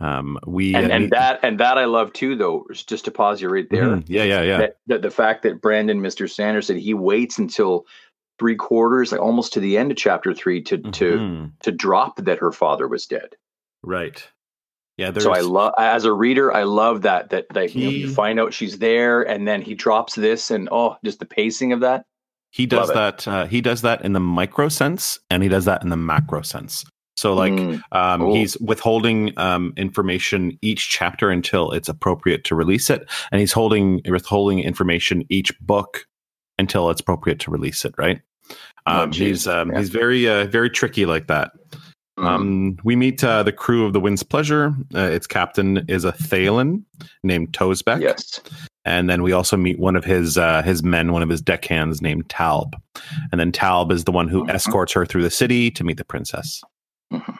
Um, 0.00 0.38
we 0.46 0.74
and 0.74 0.92
and 0.92 1.10
that 1.10 1.40
and 1.42 1.58
that 1.60 1.78
I 1.78 1.86
love 1.86 2.12
too, 2.12 2.36
though. 2.36 2.66
Just 2.72 3.06
to 3.06 3.10
pause 3.10 3.40
you 3.40 3.48
right 3.48 3.68
there. 3.70 3.84
Mhm. 3.84 4.04
yeah, 4.08 4.24
yeah, 4.24 4.42
yeah. 4.42 4.58
That, 4.58 4.76
that 4.86 5.02
the 5.02 5.10
fact 5.10 5.42
that 5.42 5.60
Brandon, 5.62 6.00
Mister 6.02 6.28
Sanders, 6.28 6.66
said 6.66 6.76
he 6.76 6.92
waits 6.94 7.38
until 7.38 7.86
three 8.38 8.56
quarters, 8.56 9.12
like 9.12 9.20
almost 9.22 9.54
to 9.54 9.60
the 9.60 9.78
end 9.78 9.90
of 9.90 9.96
chapter 9.96 10.34
three, 10.34 10.62
to 10.62 10.78
to 10.78 11.18
Mhm. 11.18 11.52
to 11.60 11.72
drop 11.72 12.16
that 12.16 12.38
her 12.38 12.52
father 12.52 12.88
was 12.88 13.06
dead. 13.06 13.36
Right. 13.82 14.26
Yeah. 14.98 15.12
So 15.18 15.32
I 15.32 15.40
love, 15.40 15.74
as 15.78 16.06
a 16.06 16.12
reader, 16.12 16.52
I 16.54 16.62
love 16.62 17.02
that 17.02 17.30
that 17.30 17.54
like 17.54 17.74
you, 17.74 17.84
know, 17.84 17.90
you 17.90 18.08
find 18.08 18.40
out 18.40 18.54
she's 18.54 18.78
there, 18.78 19.22
and 19.22 19.46
then 19.46 19.60
he 19.62 19.74
drops 19.74 20.14
this, 20.14 20.50
and 20.50 20.68
oh, 20.72 20.96
just 21.04 21.20
the 21.20 21.26
pacing 21.26 21.72
of 21.72 21.80
that. 21.80 22.04
He 22.56 22.66
does 22.66 22.88
that. 22.88 23.28
Uh, 23.28 23.46
he 23.46 23.60
does 23.60 23.82
that 23.82 24.02
in 24.04 24.12
the 24.12 24.20
micro 24.20 24.68
sense, 24.68 25.18
and 25.30 25.42
he 25.42 25.48
does 25.48 25.66
that 25.66 25.82
in 25.82 25.90
the 25.90 25.96
macro 25.96 26.42
sense. 26.42 26.84
So, 27.18 27.32
like, 27.34 27.52
Mm, 27.52 27.80
um, 27.92 28.20
Cool. 28.20 28.34
he's 28.34 28.58
withholding 28.58 29.38
um, 29.38 29.72
information 29.76 30.58
each 30.62 30.88
chapter 30.90 31.30
until 31.30 31.72
it's 31.72 31.88
appropriate 31.88 32.44
to 32.44 32.54
release 32.54 32.90
it, 32.90 33.08
and 33.32 33.40
he's 33.40 33.52
holding 33.52 34.00
withholding 34.08 34.58
information 34.60 35.24
each 35.30 35.52
book 35.60 36.06
until 36.58 36.90
it's 36.90 37.00
appropriate 37.00 37.40
to 37.40 37.50
release 37.50 37.84
it. 37.84 37.94
Right. 37.98 38.20
Oh, 38.86 39.02
Um, 39.04 39.10
geez. 39.12 39.20
he's 39.28 39.46
um, 39.48 39.72
Yeah. 39.72 39.78
he's 39.78 39.88
very 39.90 40.28
uh, 40.28 40.46
very 40.46 40.70
tricky 40.70 41.04
like 41.06 41.26
that. 41.28 41.52
Um, 42.18 42.78
we 42.84 42.96
meet 42.96 43.22
uh, 43.22 43.42
the 43.42 43.52
crew 43.52 43.84
of 43.84 43.92
the 43.92 44.00
Wind's 44.00 44.22
Pleasure. 44.22 44.74
Uh, 44.94 45.00
its 45.00 45.26
captain 45.26 45.84
is 45.88 46.04
a 46.04 46.12
Thaylen 46.12 46.82
named 47.22 47.52
Tozbek. 47.52 48.00
yes, 48.00 48.40
and 48.86 49.10
then 49.10 49.22
we 49.22 49.32
also 49.32 49.56
meet 49.56 49.78
one 49.78 49.96
of 49.96 50.04
his 50.04 50.38
uh, 50.38 50.62
his 50.62 50.82
men, 50.82 51.12
one 51.12 51.22
of 51.22 51.28
his 51.28 51.42
deckhands 51.42 52.00
named 52.00 52.28
Talb, 52.28 52.72
and 53.32 53.40
then 53.40 53.52
Talb 53.52 53.92
is 53.92 54.04
the 54.04 54.12
one 54.12 54.28
who 54.28 54.44
Mhm. 54.44 54.50
escorts 54.50 54.92
her 54.94 55.04
through 55.04 55.24
the 55.24 55.30
city 55.30 55.70
to 55.72 55.84
meet 55.84 55.98
the 55.98 56.04
princess. 56.04 56.62
Mhm. 57.12 57.38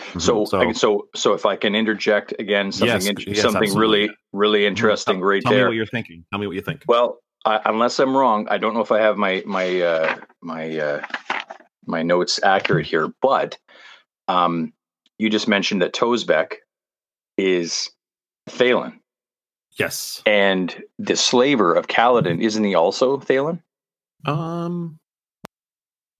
Mhm. 0.00 0.20
So, 0.20 0.44
so 0.46 0.72
so, 0.72 1.08
so, 1.14 1.32
if 1.34 1.44
I 1.46 1.56
can 1.56 1.74
interject 1.74 2.32
again, 2.38 2.70
something, 2.72 3.16
Yes, 3.16 3.26
yes, 3.26 3.40
something 3.40 3.62
absolutely. 3.64 4.00
really, 4.02 4.10
really 4.32 4.66
interesting, 4.66 5.16
tell, 5.16 5.24
right 5.24 5.42
tell 5.42 5.52
me 5.52 5.56
there. 5.58 5.66
what 5.68 5.74
you're 5.76 5.86
thinking. 5.86 6.24
Tell 6.30 6.38
me 6.38 6.46
what 6.46 6.54
you 6.56 6.62
think. 6.62 6.82
Well, 6.88 7.18
I, 7.44 7.60
unless 7.66 7.98
I'm 7.98 8.16
wrong, 8.16 8.46
I 8.50 8.56
don't 8.58 8.72
know 8.74 8.80
if 8.80 8.92
I 8.92 9.00
have 9.00 9.16
my 9.18 9.42
my 9.46 9.80
uh, 9.82 10.16
my 10.42 10.78
uh, 10.78 11.06
my 11.86 12.02
notes 12.02 12.40
accurate 12.42 12.86
here, 12.86 13.08
but 13.22 13.56
um, 14.28 14.72
you 15.18 15.30
just 15.30 15.48
mentioned 15.48 15.82
that 15.82 15.94
Tozbek 15.94 16.54
is 17.36 17.90
Thaylen, 18.48 18.94
yes. 19.78 20.22
and 20.26 20.82
the 20.98 21.16
slaver 21.16 21.74
of 21.74 21.86
Kaladin 21.86 22.42
isn't 22.42 22.64
he 22.64 22.74
also 22.74 23.18
Thaylen? 23.18 23.60
Um. 24.24 24.98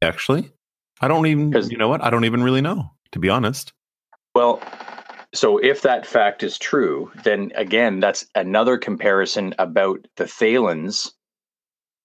Actually, 0.03 0.53
I 1.01 1.09
don't 1.09 1.27
even. 1.27 1.53
You 1.71 1.79
know 1.79 1.89
what? 1.89 2.03
I 2.03 2.11
don't 2.11 2.25
even 2.25 2.43
really 2.43 2.61
know. 2.61 2.91
To 3.13 3.19
be 3.19 3.29
honest. 3.29 3.73
Well, 4.35 4.61
so 5.33 5.59
if 5.59 5.83
that 5.83 6.07
fact 6.07 6.43
is 6.43 6.59
true, 6.59 7.11
then 7.25 7.53
again, 7.55 8.01
that's 8.01 8.27
another 8.35 8.79
comparison 8.79 9.55
about 9.59 10.07
the 10.17 10.25
Thaylens. 10.25 11.13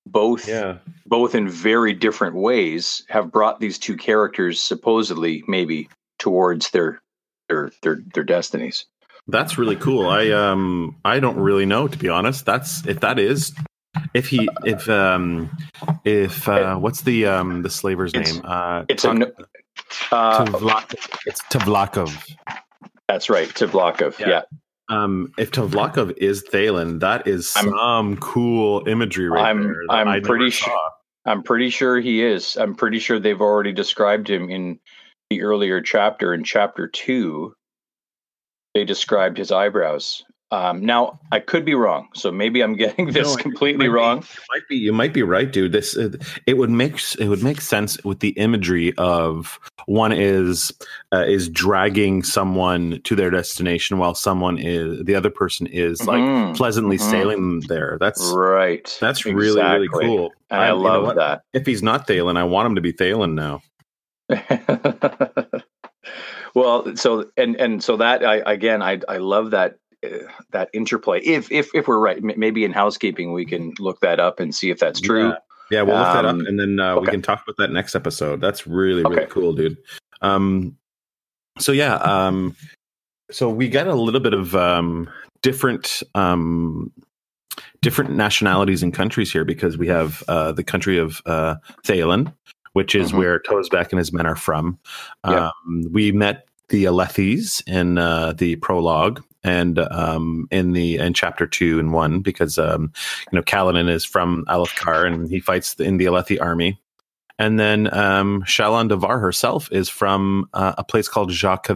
Both 0.05 0.48
yeah. 0.48 0.77
both 1.05 1.36
in 1.36 1.48
very 1.48 1.93
different 1.93 2.36
ways 2.36 3.03
have 3.10 3.31
brought 3.31 3.60
these 3.60 3.77
two 3.77 3.96
characters 3.98 4.60
supposedly 4.62 5.43
maybe 5.48 5.89
towards 6.20 6.72
their 6.72 7.00
their 7.50 7.72
their 7.84 8.00
their 8.13 8.24
destinies 8.24 8.86
That's 9.27 9.58
really 9.58 9.75
cool. 9.75 10.08
I 10.10 10.31
um 10.31 10.98
I 11.05 11.20
don't 11.20 11.38
really 11.38 11.65
know 11.67 11.88
to 11.88 11.98
be 11.98 12.10
honest. 12.10 12.46
That's 12.46 12.86
if 12.88 13.00
that 13.01 13.20
is 13.20 13.53
if 14.13 14.27
he 14.27 14.50
if 14.65 14.89
um 14.89 15.50
if 16.03 16.48
uh 16.50 16.75
what's 16.77 17.01
the 17.01 17.27
um 17.27 17.62
the 17.62 17.70
slaver's 17.70 18.13
It's- 18.13 18.34
name? 18.34 18.41
Uh 18.43 18.84
it's 18.89 19.03
Tiv- 19.03 19.12
un, 19.12 19.24
uh, 20.12 20.46
Tavlak- 20.46 21.20
it's 21.27 21.41
Tvlakv. 21.43 22.36
that's 23.08 23.29
right 23.29 23.48
Tvlakv 23.48 24.17
Yeah. 24.20 24.27
yeah, 24.29 24.41
Um 24.91 25.31
if 25.38 25.51
Tvlakv 25.51 26.17
is 26.17 26.43
Thaylen, 26.51 27.00
that 27.00 27.27
is 27.27 27.53
I'm- 27.55 27.69
some 27.69 28.17
cool 28.17 28.88
imagery 28.88 29.29
right 29.29 29.45
I'm- 29.48 29.63
there. 29.63 29.83
I'm 29.89 30.07
I 30.07 30.19
pretty 30.19 30.50
sure- 30.50 30.91
i'm 31.25 31.43
pretty 31.43 31.69
sure 31.69 32.00
he 32.00 32.24
is. 32.24 32.57
I'm 32.57 32.74
pretty 32.75 32.98
sure 33.00 33.19
they've 33.19 33.39
already 33.41 33.71
described 33.74 34.27
him 34.29 34.50
in 34.50 34.79
the 35.29 35.43
earlier 35.43 35.79
chapter. 35.81 36.33
In 36.33 36.43
chapter 36.43 36.88
2 36.88 37.53
they 38.74 38.86
described 38.86 39.38
his 39.38 39.51
eyebrows 39.51 40.24
um, 40.51 40.86
now 40.86 41.17
i 41.31 41.39
could 41.39 41.63
be 41.63 41.74
wrong 41.75 42.08
so 42.13 42.31
maybe 42.31 42.62
i'm 42.62 42.75
getting 42.75 43.12
this 43.12 43.27
No, 43.27 43.41
completely 43.41 43.77
might 43.88 43.93
be- 43.93 44.00
wrong 44.00 44.17
it 44.20 44.25
might 44.53 44.67
be 44.67 44.75
you 44.77 44.91
might 44.93 45.13
be 45.13 45.24
right, 45.24 45.51
dude. 45.51 45.72
This 45.72 45.96
uh, 45.98 46.10
it 46.46 46.58
would 46.58 46.70
make 46.70 47.00
it 47.20 47.27
would 47.29 47.43
make 47.43 47.62
sense 47.62 48.01
with 48.03 48.20
the 48.20 48.29
imagery 48.31 48.93
of 48.98 49.60
one 49.86 50.12
is 50.12 50.72
uh, 51.13 51.25
is 51.27 51.48
dragging 51.50 52.22
someone 52.24 53.00
to 53.03 53.15
their 53.15 53.29
destination 53.29 53.98
while 53.98 54.13
someone 54.13 54.58
is 54.58 55.03
the 55.05 55.15
other 55.15 55.29
person 55.29 55.67
is 55.67 56.05
like 56.05 56.20
Mhm, 56.22 56.55
pleasantly 56.55 56.98
mhm. 56.98 57.10
sailing 57.10 57.38
them 57.38 57.60
there. 57.62 57.98
That's 58.00 58.22
right 58.36 58.98
that's 59.00 59.25
really 59.25 59.62
really 59.62 59.88
cool. 59.88 60.31
and 60.50 60.62
i 60.62 60.67
you 60.70 60.74
know 60.75 60.81
love 60.81 61.15
that 61.15 61.41
If 61.53 61.65
he's 61.65 61.81
not 61.84 62.08
Thaylen, 62.08 62.38
I 62.38 62.43
want 62.43 62.65
him 62.67 62.75
to 62.75 62.81
be 62.81 62.91
Thaylen 62.93 63.34
now. 63.34 63.62
well, 66.55 66.96
so 66.96 67.29
and 67.38 67.55
and 67.58 67.84
so 67.84 67.98
that 67.98 68.25
I 68.25 68.38
again 68.51 68.81
I 68.81 69.00
I 69.08 69.17
love 69.17 69.51
that 69.51 69.75
that 70.51 70.70
interplay. 70.74 71.20
If 71.22 71.51
if 71.51 71.70
if 71.75 71.88
we're 71.88 72.00
right, 72.00 72.22
maybe 72.24 72.63
in 72.65 72.72
housekeeping 72.72 73.34
we 73.34 73.46
can 73.46 73.74
look 73.79 74.00
that 74.01 74.20
up 74.20 74.39
and 74.39 74.53
see 74.53 74.70
if 74.70 74.79
that's 74.79 75.00
true. 75.01 75.29
Yeah. 75.29 75.36
Yeah, 75.70 75.84
we'll 75.84 75.96
look 75.98 76.12
that 76.12 76.25
up 76.25 76.31
Um, 76.36 76.46
and 76.48 76.60
then 76.60 76.81
uh, 76.81 77.00
we 77.00 77.08
can 77.08 77.22
talk 77.22 77.43
about 77.43 77.55
that 77.58 77.72
next 77.72 77.96
episode. 77.96 78.41
That's 78.41 78.67
really 78.67 79.03
really 79.03 79.20
Okay. 79.20 79.27
cool, 79.29 79.53
dude. 79.53 79.77
Um, 80.22 80.75
so 81.60 81.72
yeah, 81.72 81.96
um, 81.96 82.55
so 83.31 83.50
we 83.50 83.70
got 83.70 83.88
a 83.88 83.96
little 83.96 84.20
bit 84.20 84.34
of 84.34 84.53
um, 84.53 85.10
different 85.41 86.03
um, 86.13 86.91
different 87.81 88.12
nationalities 88.12 88.84
and 88.84 88.93
countries 88.93 89.31
here 89.31 89.46
because 89.46 89.77
we 89.77 89.88
have 89.88 90.24
uh, 90.27 90.51
the 90.51 90.63
country 90.63 90.98
of 90.98 91.22
uh, 91.25 91.55
Thaylen, 91.86 92.34
which 92.74 92.93
is 92.93 93.12
Mhm. 93.13 93.17
where 93.20 93.39
Tozbek 93.39 93.91
and 93.91 93.98
his 94.00 94.12
men 94.12 94.25
are 94.25 94.36
from. 94.36 94.77
Um, 95.24 95.51
we 95.89 96.12
met 96.12 96.48
the 96.67 96.84
Alethis 96.84 97.63
in 97.65 97.98
uh, 97.98 98.34
the 98.34 98.58
prologue 98.58 99.24
and 99.43 99.79
um, 99.79 100.48
in 100.51 100.74
the 100.74 100.98
in 100.98 101.13
chapter 101.13 101.48
two 101.48 101.79
and 101.79 101.93
one 101.93 102.21
because 102.21 102.57
um, 102.57 102.91
you 103.31 103.36
know 103.38 103.43
Kaladin 103.43 103.89
is 103.89 104.05
from 104.05 104.45
Alethkar 104.48 105.05
and 105.05 105.29
he 105.29 105.39
fights 105.39 105.75
in 105.75 105.98
the 105.98 106.05
Alethi 106.05 106.39
army. 106.41 106.79
And 107.39 107.60
then 107.60 107.91
um, 107.91 108.43
Shalon 108.43 108.88
Devar 108.88 109.17
herself 109.17 109.67
is 109.71 109.89
from 109.89 110.48
uh, 110.53 110.75
a 110.77 110.83
place 110.83 111.07
called 111.07 111.31
Jacques 111.31 111.69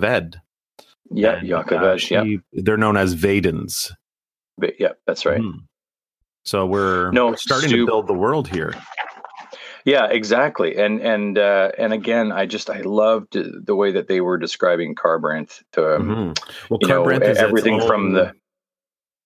Yeah, 1.12 1.40
and, 1.40 1.52
uh, 1.52 1.98
yeah, 2.12 2.24
They're 2.54 2.78
known 2.78 2.98
as 2.98 3.14
Vedens. 3.14 3.92
But 4.58 4.80
yeah, 4.80 4.92
that's 5.08 5.26
right. 5.26 5.42
Mhm. 5.42 5.66
So 6.44 6.66
we're 6.68 7.12
No, 7.12 7.28
we're 7.30 7.38
starting 7.38 7.70
Stu- 7.70 7.78
to 7.78 7.86
build 7.88 8.08
the 8.08 8.14
world 8.14 8.48
here. 8.48 8.74
Yeah, 9.86 10.06
exactly. 10.08 10.76
And 10.78 11.00
and 11.02 11.38
uh, 11.38 11.72
and 11.78 11.94
again, 11.94 12.32
I 12.32 12.48
just 12.48 12.70
I 12.72 12.82
loved 12.82 13.38
the 13.66 13.76
way 13.76 13.92
that 13.92 14.08
they 14.08 14.20
were 14.20 14.38
describing 14.38 14.96
Kharbranth. 14.96 15.62
To, 15.74 15.96
um, 15.98 16.08
Mhm. 16.36 16.70
Well, 16.70 16.80
you 16.82 16.88
know, 16.88 17.04
Kharbranth 17.04 17.28
is 17.30 17.38
everything 17.38 17.80
from 17.82 18.14
the 18.14 18.34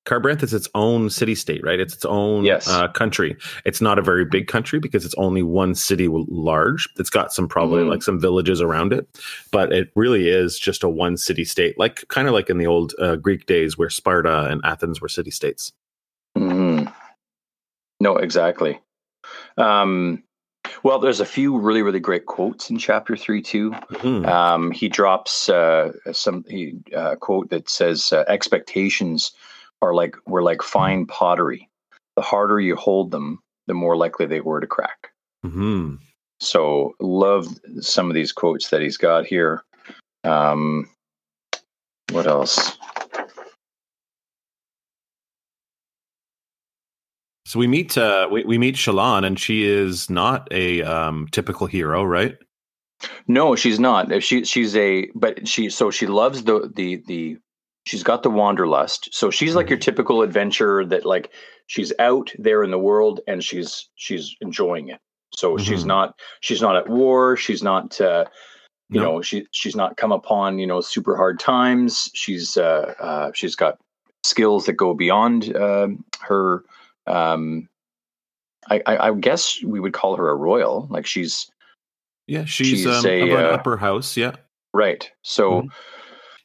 Kharbranth 0.06 0.42
is 0.44 0.54
its 0.54 0.68
own 0.76 1.10
city 1.10 1.36
state, 1.36 1.64
right? 1.64 1.80
It's 1.80 1.94
its 1.94 2.06
own 2.06 2.44
Yes. 2.44 2.68
uh, 2.68 2.88
country. 2.88 3.38
It's 3.64 3.80
not 3.80 4.00
a 4.00 4.02
very 4.02 4.26
big 4.26 4.48
country 4.48 4.80
because 4.80 5.06
it's 5.06 5.14
only 5.16 5.44
one 5.44 5.76
city 5.76 6.08
large. 6.10 6.90
It's 6.98 7.10
got 7.12 7.32
some 7.32 7.48
probably 7.48 7.84
Mhm. 7.84 7.90
like 7.90 8.02
some 8.04 8.20
villages 8.20 8.60
around 8.60 8.92
it, 8.92 9.08
but 9.52 9.72
it 9.72 9.92
really 9.96 10.28
is 10.28 10.58
just 10.58 10.84
a 10.84 10.90
one 10.90 11.16
city 11.16 11.46
state, 11.46 11.78
like 11.78 12.06
kind 12.08 12.28
of 12.28 12.34
like 12.34 12.50
in 12.50 12.58
the 12.58 12.66
old 12.66 12.94
uh, 13.00 13.18
Greek 13.18 13.46
days 13.46 13.78
where 13.78 13.90
Sparta 13.90 14.46
and 14.46 14.62
Athens 14.64 15.00
were 15.00 15.10
city 15.10 15.32
states. 15.32 15.74
Mhm. 16.38 16.92
No, 18.00 18.16
exactly. 18.18 18.80
Um, 19.58 20.24
well, 20.84 21.00
there's 21.00 21.20
a 21.20 21.26
few 21.26 21.58
really 21.58 21.82
really 21.82 22.00
great 22.00 22.26
quotes 22.26 22.70
in 22.70 22.78
chapter 22.78 23.16
three 23.16 23.42
too. 23.42 23.72
Mhm. 23.72 24.28
Um, 24.28 24.72
he 24.72 24.90
drops 24.90 25.50
uh, 25.50 25.92
some 26.12 26.46
he, 26.48 26.76
uh, 26.96 27.16
quote 27.16 27.50
that 27.50 27.70
says 27.70 28.12
uh, 28.12 28.24
expectations 28.28 29.32
are 29.82 29.94
like 29.94 30.16
were 30.26 30.44
like 30.44 30.62
fine 30.62 31.06
pottery. 31.06 31.70
The 32.16 32.22
harder 32.22 32.60
you 32.60 32.76
hold 32.76 33.12
them, 33.12 33.40
the 33.68 33.74
more 33.74 33.96
likely 33.96 34.26
they 34.26 34.42
were 34.42 34.60
to 34.60 34.68
crack. 34.68 35.12
Mhm. 35.46 36.00
So 36.40 36.96
love 37.00 37.48
some 37.82 38.10
of 38.10 38.14
these 38.14 38.32
quotes 38.32 38.70
that 38.70 38.82
he's 38.82 38.98
got 38.98 39.26
here. 39.26 39.64
Um, 40.24 40.90
what 42.12 42.28
else? 42.28 42.78
So 47.50 47.58
we 47.58 47.66
meet 47.66 47.98
uh, 47.98 48.28
we, 48.32 48.44
we 48.44 48.60
meet 48.60 48.76
Shallan, 48.76 49.26
and 49.26 49.40
she 49.40 49.66
is 49.66 50.08
not 50.08 50.48
a 50.52 50.84
um, 50.84 51.28
typical 51.32 51.66
hero, 51.66 52.04
right? 52.04 52.38
No, 53.28 53.56
she's 53.56 53.80
not. 53.80 54.12
If 54.12 54.24
She 54.24 54.46
she's 54.46 54.76
a 54.76 55.10
but 55.16 55.48
she 55.48 55.72
so 55.72 55.90
she 55.90 56.06
loves 56.06 56.44
the 56.44 56.72
the 56.76 57.02
the 57.08 57.38
she's 57.88 58.04
got 58.04 58.22
the 58.22 58.30
wanderlust. 58.30 59.10
So 59.12 59.32
she's 59.32 59.56
like 59.56 59.68
your 59.68 59.80
typical 59.80 60.22
adventurer 60.22 60.86
that 60.86 61.08
like 61.08 61.32
she's 61.66 61.92
out 61.98 62.32
there 62.38 62.62
in 62.62 62.70
the 62.70 62.78
world 62.78 63.22
and 63.26 63.44
she's 63.44 63.90
she's 63.96 64.36
enjoying 64.42 64.90
it. 64.90 65.00
So 65.36 65.58
she's 65.58 65.86
Mhm. 65.86 65.88
not 65.88 66.20
she's 66.42 66.62
not 66.62 66.76
at 66.76 66.88
war. 66.88 67.36
She's 67.36 67.64
not 67.64 68.00
uh, 68.00 68.26
you 68.92 69.00
No. 69.02 69.14
know 69.14 69.22
she 69.24 69.48
she's 69.50 69.76
not 69.76 69.98
come 69.98 70.12
upon 70.12 70.60
you 70.60 70.68
know 70.68 70.82
super 70.82 71.16
hard 71.18 71.40
times. 71.40 72.12
She's 72.14 72.58
uh, 72.58 72.94
uh 73.00 73.32
she's 73.34 73.56
got 73.56 73.80
skills 74.24 74.68
that 74.68 74.74
go 74.74 74.94
beyond 74.94 75.56
um 75.58 76.06
her. 76.22 76.64
Um, 77.08 77.68
I, 78.70 78.82
I 78.86 79.08
I 79.10 79.14
guess 79.14 79.64
we 79.64 79.80
would 79.80 79.94
call 79.94 80.16
her 80.16 80.30
a 80.30 80.36
royal. 80.36 80.88
Like 80.90 81.06
she's 81.06 81.50
Yeah, 82.28 82.46
she's, 82.46 82.68
She's 82.68 82.88
um, 82.88 83.06
a, 83.06 83.22
of 83.22 83.30
an 83.40 83.46
uh, 83.46 83.50
upper 83.50 83.78
house. 83.78 84.16
Yeah, 84.18 84.36
right. 84.74 85.10
So. 85.24 85.62
Mhm. 85.64 85.70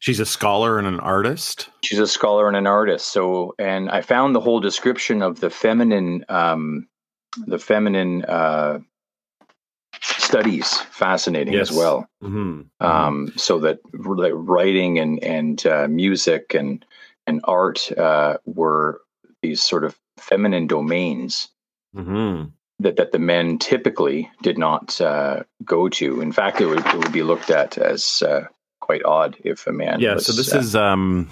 she's 0.01 0.21
a 0.21 0.27
scholar 0.27 0.79
and 0.79 0.87
an 0.87 1.01
artist. 1.01 1.71
she's 1.83 1.99
a 1.99 2.07
scholar 2.07 2.47
and 2.47 2.57
an 2.59 2.67
artist 2.67 3.11
so 3.11 3.55
and 3.59 3.89
i 3.91 4.03
found 4.03 4.35
the 4.35 4.41
whole 4.41 4.61
description 4.61 5.23
of 5.23 5.41
the 5.41 5.49
feminine 5.49 6.23
um 6.29 6.87
the 7.47 7.59
feminine 7.59 8.23
uh 8.27 8.79
studies 10.03 10.81
fascinating 10.91 11.55
Yes. 11.55 11.71
as 11.71 11.77
well 11.77 12.07
hmm 12.21 12.63
um 12.81 13.33
so 13.37 13.59
that 13.61 13.79
like 13.95 14.33
writing 14.35 14.99
and 14.99 15.23
and 15.25 15.65
uh, 15.67 15.87
music 15.89 16.55
and 16.55 16.85
and 17.27 17.41
art 17.45 17.91
uh 17.97 18.37
were 18.45 19.01
these 19.43 19.63
sort 19.63 19.85
of 19.85 19.97
feminine 20.19 20.67
domains 20.67 21.49
hmm 21.95 22.45
that 22.81 22.97
that 22.97 23.13
the 23.13 23.19
men 23.19 23.59
typically 23.59 24.31
did 24.43 24.59
not 24.59 25.01
uh 25.01 25.43
go 25.65 25.89
to. 25.89 26.21
In 26.21 26.33
fact 26.33 26.61
it 26.61 26.67
would, 26.67 26.85
it 26.85 26.95
would 26.97 27.13
be 27.13 27.23
looked 27.23 27.51
at 27.51 27.79
as 27.79 28.23
uh 28.23 28.47
quite 28.81 29.05
odd 29.05 29.35
if 29.45 29.67
a 29.67 29.73
man 29.73 29.99
yeah 29.99 30.15
was, 30.15 30.27
so 30.27 30.33
this 30.33 30.53
uh, 30.53 30.59
is 30.59 30.77
um 30.77 31.31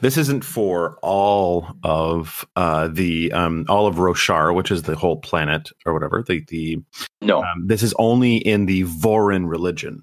this 0.00 0.16
isn't 0.16 0.42
for 0.42 0.96
all 1.02 1.68
of 1.82 2.46
uh 2.56 2.88
the 2.88 3.30
um 3.32 3.66
all 3.68 3.86
of 3.86 3.96
roshar 3.96 4.54
which 4.54 4.70
is 4.70 4.84
the 4.84 4.96
whole 4.96 5.18
planet 5.18 5.70
or 5.84 5.92
whatever. 5.92 6.22
The 6.22 6.44
the 6.48 6.78
no. 7.20 7.42
um, 7.42 7.66
this 7.66 7.82
is 7.82 7.92
only 7.98 8.36
in 8.36 8.66
the 8.66 8.84
vorin 8.84 9.48
religion. 9.48 10.02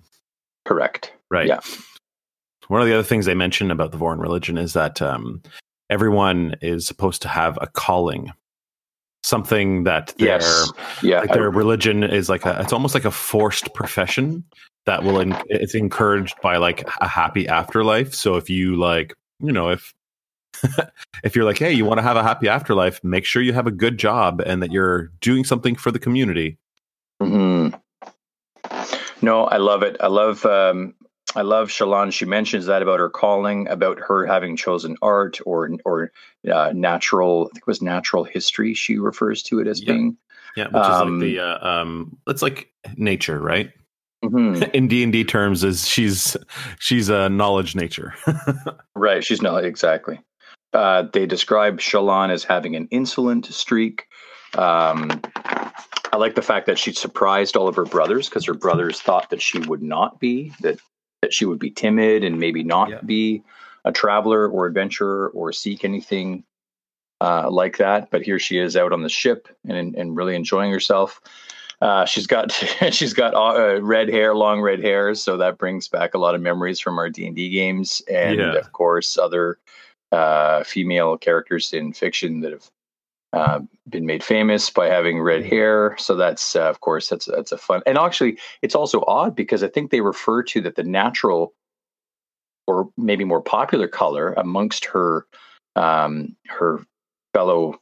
Correct. 0.65 1.13
Right. 1.31 1.47
Yeah. 1.47 1.61
one 2.67 2.81
of 2.81 2.87
the 2.87 2.93
other 2.93 3.03
things 3.03 3.25
they 3.25 3.33
mention 3.33 3.71
about 3.71 3.91
the 3.91 3.97
vorin 3.97 4.19
religion 4.19 4.57
is 4.57 4.73
that 4.73 5.01
um 5.01 5.41
everyone 5.91 6.55
is 6.61 6.85
supposed 6.85 7.21
to 7.21 7.27
have 7.27 7.57
a 7.61 7.67
calling 7.67 8.31
something 9.23 9.83
that 9.83 10.15
their 10.17 10.39
yes 10.39 10.71
yeah 11.03 11.19
like 11.19 11.31
I- 11.31 11.37
religion 11.37 12.03
is 12.03 12.27
like 12.27 12.45
a 12.45 12.59
it's 12.59 12.73
almost 12.73 12.95
like 12.95 13.05
a 13.05 13.11
forced 13.11 13.73
profession 13.75 14.43
that 14.87 15.03
will 15.03 15.21
en- 15.21 15.39
it's 15.47 15.75
encouraged 15.75 16.41
by 16.41 16.57
like 16.57 16.87
a 17.01 17.07
happy 17.07 17.47
afterlife 17.47 18.15
so 18.15 18.35
if 18.35 18.49
you 18.49 18.75
like 18.77 19.13
you 19.39 19.51
know 19.51 19.69
if 19.69 19.93
if 21.23 21.35
you're 21.35 21.45
like 21.45 21.59
hey 21.59 21.71
you 21.71 21.85
want 21.85 21.99
to 21.99 22.03
have 22.03 22.17
a 22.17 22.23
happy 22.23 22.49
afterlife 22.49 23.03
make 23.03 23.25
sure 23.25 23.43
you 23.43 23.53
have 23.53 23.67
a 23.67 23.71
good 23.71 23.99
job 23.99 24.41
and 24.43 24.63
that 24.63 24.71
you're 24.71 25.11
doing 25.21 25.43
something 25.43 25.75
for 25.75 25.91
the 25.91 25.99
community 25.99 26.57
mm-hmm. 27.21 27.77
No, 29.21 29.45
I 29.45 29.57
love 29.57 29.83
it. 29.83 29.97
I 29.99 30.07
love 30.07 30.45
um, 30.45 30.95
I 31.35 31.41
love 31.43 31.69
Shallan. 31.69 32.11
She 32.11 32.25
mentions 32.25 32.65
that 32.65 32.81
about 32.81 32.99
her 32.99 33.09
calling, 33.09 33.67
about 33.69 33.99
her 33.99 34.25
having 34.25 34.55
chosen 34.57 34.97
art 35.01 35.39
or 35.45 35.69
or 35.85 36.11
uh, 36.51 36.71
natural. 36.75 37.43
I 37.45 37.53
think 37.53 37.63
it 37.63 37.67
was 37.67 37.81
natural 37.81 38.23
history. 38.23 38.73
She 38.73 38.97
refers 38.97 39.41
to 39.43 39.59
it 39.59 39.67
as 39.67 39.81
Yeah. 39.81 39.93
being. 39.93 40.17
yeah 40.57 40.65
which 40.65 40.83
is 40.83 40.89
Um, 40.95 41.19
like 41.19 41.21
the 41.21 41.39
uh, 41.39 41.67
um 41.67 42.17
it's 42.27 42.41
like 42.41 42.71
nature 42.97 43.39
right 43.39 43.71
Mhm. 44.23 44.69
in 44.73 44.87
d&d 44.89 45.23
terms 45.23 45.63
is 45.63 45.87
she's 45.87 46.35
she's 46.79 47.07
a 47.09 47.29
knowledge 47.29 47.75
nature 47.75 48.13
Right. 48.95 49.23
She's 49.23 49.41
not 49.41 49.63
exactly. 49.65 50.19
Uh, 50.73 51.03
they 51.13 51.25
describe 51.25 51.79
Shallan 51.79 52.29
as 52.29 52.43
having 52.43 52.75
an 52.75 52.87
insolent 52.91 53.45
streak. 53.45 54.05
Um, 54.57 55.21
I 56.13 56.17
like 56.17 56.35
the 56.35 56.41
fact 56.41 56.65
that 56.67 56.77
she 56.77 56.91
surprised 56.93 57.55
all 57.57 57.67
of 57.69 57.75
her 57.77 57.85
brothers 57.85 58.27
because 58.29 58.45
her 58.45 58.53
brothers 58.53 59.01
thought 59.01 59.29
that 59.31 59.41
she 59.41 59.59
would 59.59 59.81
not 59.81 60.19
be 60.19 60.51
that 60.61 60.79
that 61.21 61.33
she 61.33 61.45
would 61.45 61.59
be 61.59 61.69
timid 61.71 62.23
and 62.23 62.39
maybe 62.39 62.63
not 62.63 62.89
Yeah. 62.89 62.99
be 63.05 63.43
a 63.85 63.91
traveler 63.91 64.47
or 64.47 64.65
adventurer 64.65 65.29
or 65.29 65.51
seek 65.53 65.83
anything 65.85 66.43
uh, 67.19 67.49
like 67.49 67.77
that. 67.77 68.09
But 68.09 68.23
here 68.23 68.39
she 68.39 68.57
is 68.57 68.75
out 68.75 68.91
on 68.93 69.03
the 69.03 69.09
ship 69.09 69.47
and 69.67 69.95
and 69.95 70.15
really 70.15 70.35
enjoying 70.35 70.71
herself. 70.71 71.21
Uh, 71.79 72.05
she's 72.05 72.27
got 72.27 72.51
she's 72.91 73.13
got 73.13 73.33
uh, 73.35 73.81
red 73.81 74.09
hair, 74.09 74.35
long 74.35 74.61
red 74.61 74.81
hair, 74.81 75.13
so 75.15 75.37
that 75.37 75.57
brings 75.57 75.87
back 75.87 76.13
a 76.13 76.17
lot 76.19 76.35
of 76.35 76.41
memories 76.41 76.79
from 76.79 76.97
our 76.97 77.09
D 77.09 77.27
and 77.27 77.35
D 77.35 77.49
games, 77.49 78.01
and 78.11 78.39
Yeah. 78.39 78.53
of 78.55 78.71
course 78.71 79.17
other 79.17 79.59
uh, 80.11 80.63
female 80.63 81.17
characters 81.17 81.71
in 81.73 81.93
fiction 81.93 82.41
that 82.41 82.51
have 82.51 82.69
uh, 83.33 83.59
been 83.87 84.05
made 84.05 84.23
famous 84.23 84.69
by 84.69 84.87
having 84.87 85.21
red 85.21 85.45
hair. 85.45 85.95
So 85.97 86.15
that's 86.15 86.55
uh, 86.55 86.69
of 86.69 86.79
course 86.81 87.09
that's 87.09 87.25
that's 87.25 87.51
a 87.51 87.57
fun. 87.57 87.81
And 87.85 87.97
actually, 87.97 88.37
it's 88.61 88.75
also 88.75 89.03
odd 89.07 89.35
because 89.35 89.63
I 89.63 89.67
think 89.67 89.91
they 89.91 90.01
refer 90.01 90.43
to 90.43 90.61
that 90.61 90.75
the 90.75 90.83
natural 90.83 91.53
or 92.67 92.89
maybe 92.97 93.23
more 93.23 93.41
popular 93.41 93.87
color 93.87 94.33
amongst 94.33 94.85
her 94.85 95.25
um, 95.75 96.35
her 96.47 96.81
fellow 97.33 97.79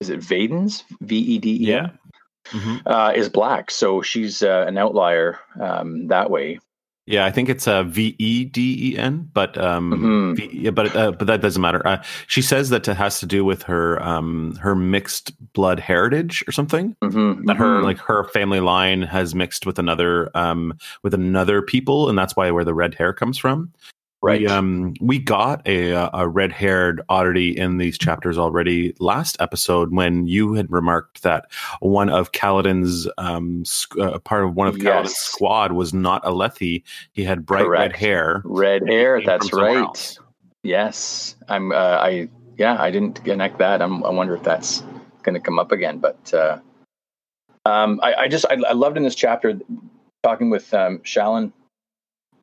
is 0.00 0.10
it 0.10 0.20
Vedens 0.20 0.84
V 1.00 1.16
E 1.16 1.38
D 1.38 1.58
E 1.62 1.72
N 1.74 1.98
Mhm. 2.52 2.82
uh, 2.86 3.12
is 3.14 3.28
black. 3.28 3.70
So 3.70 4.00
she's 4.00 4.42
uh, 4.42 4.64
an 4.66 4.78
outlier 4.78 5.38
um, 5.60 6.06
that 6.08 6.30
way. 6.30 6.60
Yeah, 7.08 7.24
I 7.24 7.30
think 7.30 7.48
it's 7.48 7.66
a 7.66 7.84
V 7.84 8.14
E 8.18 8.44
D 8.44 8.92
E 8.92 8.98
N, 8.98 9.30
but 9.32 9.56
um, 9.56 9.92
Mhm. 9.92 10.36
v, 10.36 10.50
yeah, 10.52 10.70
but 10.70 10.94
uh, 10.94 11.12
but 11.12 11.26
that 11.26 11.40
doesn't 11.40 11.62
matter. 11.62 11.80
Uh, 11.86 12.02
she 12.26 12.42
says 12.42 12.68
that 12.68 12.86
it 12.86 12.94
has 12.96 13.18
to 13.20 13.26
do 13.26 13.46
with 13.46 13.62
her 13.62 14.00
um 14.02 14.54
her 14.56 14.74
mixed 14.74 15.32
blood 15.54 15.80
heritage 15.80 16.44
or 16.46 16.52
something. 16.52 16.94
Mhm, 17.02 17.46
That 17.46 17.56
her 17.56 17.80
mhm. 17.80 17.84
like 17.84 17.98
her 18.00 18.24
family 18.24 18.60
line 18.60 19.00
has 19.00 19.34
mixed 19.34 19.64
with 19.64 19.78
another 19.78 20.30
um 20.36 20.74
with 21.02 21.14
another 21.14 21.62
people, 21.62 22.10
and 22.10 22.18
that's 22.18 22.36
why 22.36 22.50
where 22.50 22.64
the 22.64 22.74
red 22.74 22.94
hair 22.94 23.14
comes 23.14 23.38
from. 23.38 23.72
Right. 24.20 24.40
We, 24.40 24.46
um, 24.48 24.94
we 25.00 25.20
got 25.20 25.66
a 25.66 25.92
a 26.12 26.26
red 26.26 26.50
haired 26.50 27.00
oddity 27.08 27.56
in 27.56 27.78
these 27.78 27.96
chapters 27.96 28.36
already 28.36 28.92
last 28.98 29.36
episode 29.38 29.94
when 29.94 30.26
you 30.26 30.54
had 30.54 30.70
remarked 30.72 31.22
that 31.22 31.46
one 31.80 32.08
of 32.08 32.32
Kaladin's 32.32 33.08
um 33.16 33.64
sc- 33.64 33.96
uh, 33.96 34.18
part 34.18 34.44
of 34.44 34.56
one 34.56 34.66
of 34.66 34.74
Kaladin's 34.74 35.14
squad 35.14 35.70
was 35.72 35.94
not 35.94 36.24
Alethi. 36.24 36.82
He 37.12 37.22
had 37.22 37.46
bright 37.46 37.68
red 37.68 37.94
hair. 37.94 38.42
Red 38.44 38.88
hair. 38.88 39.22
That's 39.24 39.52
right. 39.52 39.76
else. 39.76 40.18
Yes, 40.64 41.36
I'm. 41.48 41.70
Uh, 41.70 41.98
I 42.00 42.28
yeah, 42.56 42.76
I 42.80 42.90
didn't 42.90 43.24
connect 43.24 43.58
that. 43.58 43.80
I'm, 43.80 44.02
I 44.04 44.10
wonder 44.10 44.34
if 44.34 44.42
that's 44.42 44.82
going 45.22 45.34
to 45.34 45.40
come 45.40 45.60
up 45.60 45.70
again. 45.70 45.98
But 45.98 46.34
uh, 46.34 46.58
um, 47.64 48.00
I, 48.02 48.14
I 48.14 48.28
just 48.28 48.44
I, 48.50 48.56
I 48.68 48.72
loved 48.72 48.96
in 48.96 49.04
this 49.04 49.14
chapter 49.14 49.58
talking 50.24 50.50
with 50.50 50.74
um, 50.74 50.98
Shallan 51.00 51.52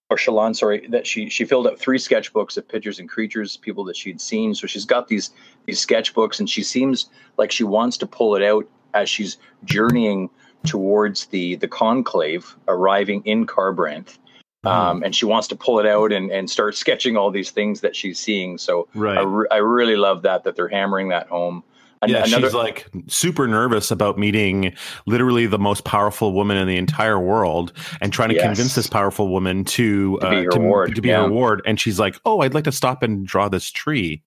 or 0.10 0.18
Shallan, 0.18 0.56
sorry, 0.56 0.88
that 0.90 1.08
she 1.08 1.30
she 1.30 1.46
filled 1.46 1.68
up 1.68 1.80
three 1.80 1.98
sketchbooks 1.98 2.58
of 2.58 2.68
pictures 2.68 3.00
and 3.00 3.10
creatures, 3.10 3.58
people 3.58 3.84
that 3.86 3.98
she'd 3.98 4.22
seen. 4.22 4.54
So 4.54 4.68
she's 4.68 4.86
got 4.86 5.08
these 5.08 5.32
these 5.66 5.84
sketchbooks, 5.84 6.40
and 6.40 6.50
she 6.50 6.64
seems 6.64 7.10
like 7.38 7.52
she 7.52 7.64
wants 7.64 7.98
to 7.98 8.08
pull 8.08 8.36
it 8.36 8.44
out 8.44 8.68
as 8.94 9.10
she's 9.10 9.38
journeying 9.64 10.30
towards 10.66 11.28
the 11.28 11.56
the 11.56 11.68
conclave, 11.68 12.56
arriving 12.68 13.24
in 13.26 13.48
Kharbranth. 13.48 14.18
Mm-hmm. 14.64 14.68
Um, 14.68 15.04
and 15.04 15.16
she 15.16 15.26
wants 15.26 15.48
to 15.50 15.56
pull 15.56 15.80
it 15.80 15.86
out 15.86 16.12
and, 16.12 16.32
and 16.32 16.50
start 16.50 16.76
sketching 16.76 17.18
all 17.18 17.30
these 17.30 17.52
things 17.52 17.82
that 17.82 17.96
she's 17.96 18.20
seeing. 18.20 18.58
So 18.58 18.88
Right. 18.96 19.18
I, 19.18 19.22
re- 19.22 19.48
I 19.52 19.58
really 19.58 19.96
love 19.96 20.24
that 20.24 20.44
that 20.44 20.56
they're 20.56 20.68
hammering 20.68 21.10
that 21.10 21.28
home. 21.28 21.64
An- 22.02 22.10
yeah, 22.10 22.24
another- 22.26 22.48
she's 22.48 22.54
like 22.54 22.88
super 23.08 23.48
nervous 23.48 23.90
about 23.92 24.18
meeting 24.18 24.74
literally 25.08 25.46
the 25.48 25.58
most 25.60 25.86
powerful 25.86 26.34
woman 26.34 26.58
in 26.58 26.68
the 26.68 26.78
entire 26.78 27.20
world 27.20 27.72
and 28.02 28.12
trying 28.14 28.30
to 28.30 28.36
Yes. 28.36 28.44
convince 28.46 28.76
this 28.76 28.88
powerful 28.88 29.30
woman 29.30 29.64
to 29.66 30.18
To 30.20 30.30
be 30.30 30.36
uh, 30.38 30.44
her 30.44 30.50
to, 30.52 30.60
ward, 30.60 30.96
to 30.96 31.02
be 31.02 31.10
yeah. 31.10 31.24
her 31.24 31.30
ward. 31.32 31.62
And 31.66 31.80
she's 31.80 32.00
like, 32.00 32.16
"Oh, 32.26 32.42
I'd 32.42 32.54
like 32.54 32.66
to 32.66 32.72
stop 32.72 33.02
and 33.04 33.26
draw 33.26 33.50
this 33.50 33.72
tree." 33.72 34.22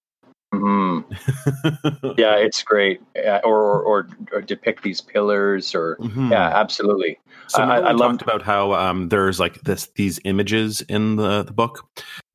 Mhm. 0.55 1.05
yeah, 2.19 2.37
it's 2.37 2.63
great. 2.63 3.01
Uh, 3.17 3.41
or, 3.45 3.61
or, 3.61 3.83
or 3.83 4.09
or 4.33 4.41
depict 4.41 4.83
these 4.83 5.01
pillars, 5.03 5.75
or 5.75 5.97
Mhm. 6.01 6.31
yeah, 6.31 6.49
absolutely. 6.59 7.19
So 7.49 7.63
I- 7.63 7.81
I 7.81 7.93
we 7.93 7.99
love- 7.99 8.13
talked 8.13 8.23
about 8.23 8.43
how 8.43 8.73
um, 8.73 9.09
there's 9.11 9.39
like 9.39 9.61
this 9.63 9.89
these 9.97 10.19
images 10.25 10.81
in 10.89 11.17
the, 11.17 11.43
the 11.43 11.53
book, 11.53 11.87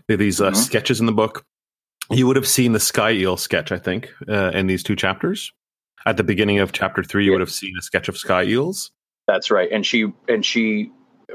these 0.07 0.39
uh, 0.39 0.51
Mhm. 0.51 0.55
sketches 0.55 0.99
in 0.99 1.07
the 1.07 1.11
book. 1.11 1.43
You 2.11 2.27
would 2.27 2.35
have 2.35 2.47
seen 2.47 2.73
the 2.73 2.79
sky 2.79 3.11
eel 3.11 3.37
sketch, 3.37 3.71
I 3.71 3.77
think, 3.79 4.09
uh, 4.27 4.51
in 4.53 4.67
these 4.67 4.83
two 4.83 4.95
chapters. 4.95 5.51
At 6.05 6.17
the 6.17 6.23
beginning 6.23 6.59
of 6.59 6.73
chapter 6.73 7.03
three, 7.03 7.23
you 7.25 7.31
Yeah. 7.31 7.35
would 7.35 7.41
have 7.41 7.51
seen 7.51 7.73
a 7.79 7.81
sketch 7.81 8.09
of 8.09 8.17
sky 8.17 8.43
eels. 8.43 8.91
That's 9.27 9.49
right. 9.49 9.69
And 9.71 9.85
she 9.85 10.11
and 10.27 10.45
she 10.45 10.91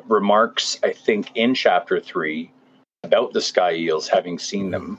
remarks, 0.07 0.79
I 0.83 0.93
think, 0.93 1.31
in 1.35 1.55
chapter 1.55 2.01
three 2.01 2.51
about 3.03 3.33
the 3.33 3.41
sky 3.41 3.75
eels, 3.75 4.09
having 4.09 4.39
seen 4.39 4.71
them. 4.71 4.99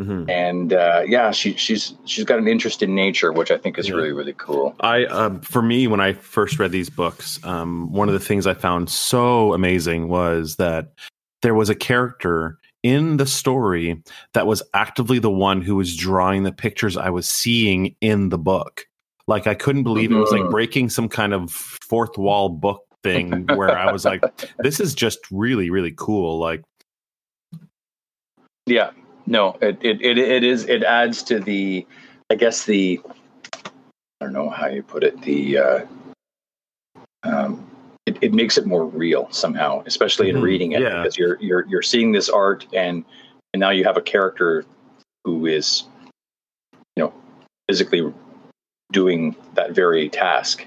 Mhm. 0.00 0.28
And 0.28 0.72
uh, 0.72 1.02
yeah, 1.06 1.30
she 1.30 1.54
she's 1.54 1.94
she's 2.06 2.24
got 2.24 2.38
an 2.38 2.48
interest 2.48 2.82
in 2.82 2.94
nature, 2.94 3.30
which 3.32 3.50
I 3.50 3.58
think 3.58 3.78
is 3.78 3.88
Yeah. 3.88 3.96
really 3.96 4.12
really 4.12 4.32
cool. 4.36 4.74
I, 4.80 5.04
um, 5.04 5.40
for 5.42 5.60
me, 5.62 5.86
when 5.86 6.00
I 6.00 6.14
first 6.14 6.58
read 6.58 6.72
these 6.72 6.90
books, 6.90 7.38
um, 7.44 7.92
one 7.92 8.08
of 8.08 8.14
the 8.14 8.20
things 8.20 8.46
I 8.46 8.54
found 8.54 8.88
so 8.88 9.52
amazing 9.52 10.08
was 10.08 10.56
that 10.56 10.94
there 11.42 11.54
was 11.54 11.68
a 11.68 11.74
character 11.74 12.58
in 12.84 13.16
the 13.16 13.26
story 13.26 14.00
that 14.34 14.46
was 14.46 14.62
actively 14.74 15.18
the 15.18 15.30
one 15.30 15.62
who 15.62 15.74
was 15.74 15.96
drawing 15.96 16.42
the 16.44 16.52
pictures 16.52 16.96
I 16.96 17.10
was 17.10 17.28
seeing 17.28 17.96
in 18.00 18.28
the 18.28 18.38
book. 18.38 18.86
Like 19.26 19.46
I 19.46 19.54
couldn't 19.54 19.84
believe 19.84 20.12
it 20.12 20.16
was 20.16 20.30
like 20.30 20.42
Mhm. 20.42 20.50
breaking 20.50 20.90
some 20.90 21.08
kind 21.08 21.32
of 21.32 21.50
fourth 21.50 22.18
wall 22.18 22.50
book 22.50 22.82
thing 23.02 23.46
where 23.46 23.70
I 23.76 23.90
was 23.90 24.04
like, 24.04 24.22
this 24.58 24.80
is 24.80 24.94
just 24.94 25.18
really, 25.30 25.70
really 25.70 25.94
cool. 25.96 26.38
Like, 26.38 26.62
Yeah, 28.66 28.90
no, 29.26 29.56
it, 29.62 29.78
it 29.82 30.02
it 30.02 30.18
it 30.18 30.44
is. 30.44 30.66
It 30.66 30.82
adds 30.84 31.22
to 31.24 31.40
the, 31.40 31.86
I 32.30 32.34
guess 32.34 32.64
the, 32.64 33.00
I 33.54 33.60
don't 34.20 34.32
know 34.34 34.50
how 34.50 34.66
you 34.68 34.82
put 34.82 35.04
it. 35.04 35.20
The, 35.22 35.58
uh, 35.58 35.86
um, 37.22 37.63
it, 38.24 38.34
makes 38.34 38.58
it 38.58 38.66
more 38.66 38.84
real 38.86 39.28
somehow, 39.30 39.82
especially 39.86 40.30
in 40.30 40.36
Mhm, 40.36 40.42
reading 40.42 40.72
it, 40.72 40.80
yeah. 40.80 41.02
because 41.02 41.16
you're 41.16 41.38
you're 41.40 41.66
you're 41.68 41.82
seeing 41.82 42.12
this 42.12 42.28
art 42.28 42.66
and 42.72 43.04
and 43.52 43.60
now 43.60 43.70
you 43.70 43.84
have 43.84 43.96
a 43.96 44.02
character 44.02 44.64
who 45.24 45.46
is, 45.46 45.84
you 46.96 47.04
know, 47.04 47.14
physically 47.68 48.12
doing 48.92 49.36
that 49.54 49.72
very 49.72 50.08
task. 50.08 50.66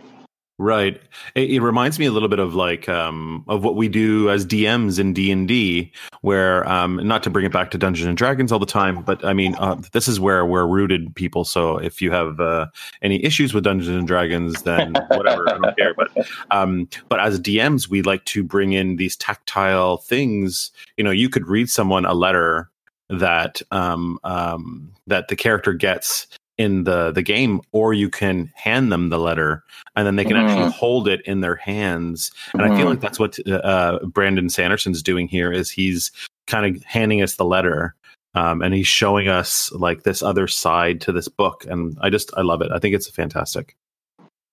Right. 0.60 1.00
It, 1.36 1.52
it 1.52 1.60
reminds 1.62 2.00
me 2.00 2.08
a 2.08 2.12
little 2.12 2.30
bit 2.30 2.40
of 2.40 2.56
like 2.56 2.90
um, 2.90 3.46
of 3.48 3.64
what 3.64 3.76
we 3.76 3.88
do 3.88 4.32
as 4.32 4.44
DMs 4.44 4.98
in 4.98 5.14
D 5.14 5.32
and 5.32 5.48
D, 5.48 5.92
where 6.22 6.68
um, 6.68 6.96
not 7.08 7.22
to 7.24 7.30
bring 7.30 7.46
it 7.46 7.52
back 7.52 7.70
to 7.72 7.78
Dungeons 7.78 8.08
and 8.08 8.18
Dragons 8.18 8.52
all 8.52 8.58
the 8.58 8.66
time, 8.66 9.04
but 9.04 9.24
I 9.24 9.34
mean 9.34 9.56
uh, 9.60 9.80
this 9.92 10.08
is 10.08 10.20
where 10.20 10.48
we're 10.48 10.66
rooted 10.66 11.16
people. 11.16 11.46
So 11.46 11.78
if 11.78 12.02
you 12.02 12.10
have 12.10 12.40
uh, 12.40 12.68
any 13.04 13.24
issues 13.24 13.54
with 13.54 13.66
Dungeons 13.66 13.96
and 13.96 14.08
Dragons, 14.08 14.64
then 14.64 14.94
whatever, 15.10 15.48
I 15.48 15.60
don't 15.60 15.78
care. 15.78 15.94
But 15.94 16.28
um, 16.50 16.90
but 17.08 17.20
as 17.20 17.40
DMs, 17.40 17.88
we 17.88 18.02
like 18.02 18.26
to 18.26 18.44
bring 18.44 18.74
in 18.74 18.96
these 18.96 19.16
tactile 19.16 19.98
things. 19.98 20.72
You 20.98 21.04
know, 21.04 21.12
you 21.12 21.30
could 21.30 21.48
read 21.48 21.70
someone 21.70 22.04
a 22.04 22.16
letter 22.16 22.72
that 23.10 23.62
um, 23.72 24.20
um, 24.24 24.92
that 25.06 25.28
the 25.28 25.36
character 25.36 25.74
gets 25.74 26.28
in 26.58 26.84
the 26.86 27.12
the 27.12 27.22
game, 27.22 27.62
or 27.72 27.94
you 27.94 28.10
can 28.10 28.52
hand 28.56 28.92
them 28.92 29.10
the 29.10 29.20
letter 29.20 29.64
and 29.96 30.06
then 30.08 30.16
they 30.16 30.26
can 30.26 30.38
actually 30.38 30.72
hold 30.72 31.08
it 31.08 31.22
in 31.26 31.42
their 31.42 31.56
hands. 31.56 32.32
And 32.54 32.64
I 32.64 32.76
feel 32.76 32.86
Mhm. 32.88 32.90
like 32.92 33.00
that's 33.00 33.20
what 33.20 33.38
uh, 33.48 34.00
Brandon 34.06 34.50
Sanderson's 34.50 35.04
doing 35.04 35.28
here 35.28 35.52
is 35.52 35.70
he's 35.70 36.12
kind 36.48 36.76
of 36.76 36.84
handing 36.84 37.22
us 37.22 37.36
the 37.36 37.46
letter. 37.46 37.94
Um, 38.36 38.62
and 38.62 38.74
he's 38.74 38.88
showing 38.88 39.28
us 39.28 39.72
like 39.72 40.04
this 40.04 40.22
other 40.22 40.48
side 40.48 41.02
to 41.02 41.12
this 41.12 41.28
book, 41.28 41.66
and 41.68 41.98
I 42.02 42.12
just 42.12 42.32
I 42.38 42.42
love 42.42 42.62
it. 42.62 42.72
I 42.72 42.78
think 42.78 42.94
it's 42.94 43.10
fantastic. 43.10 43.76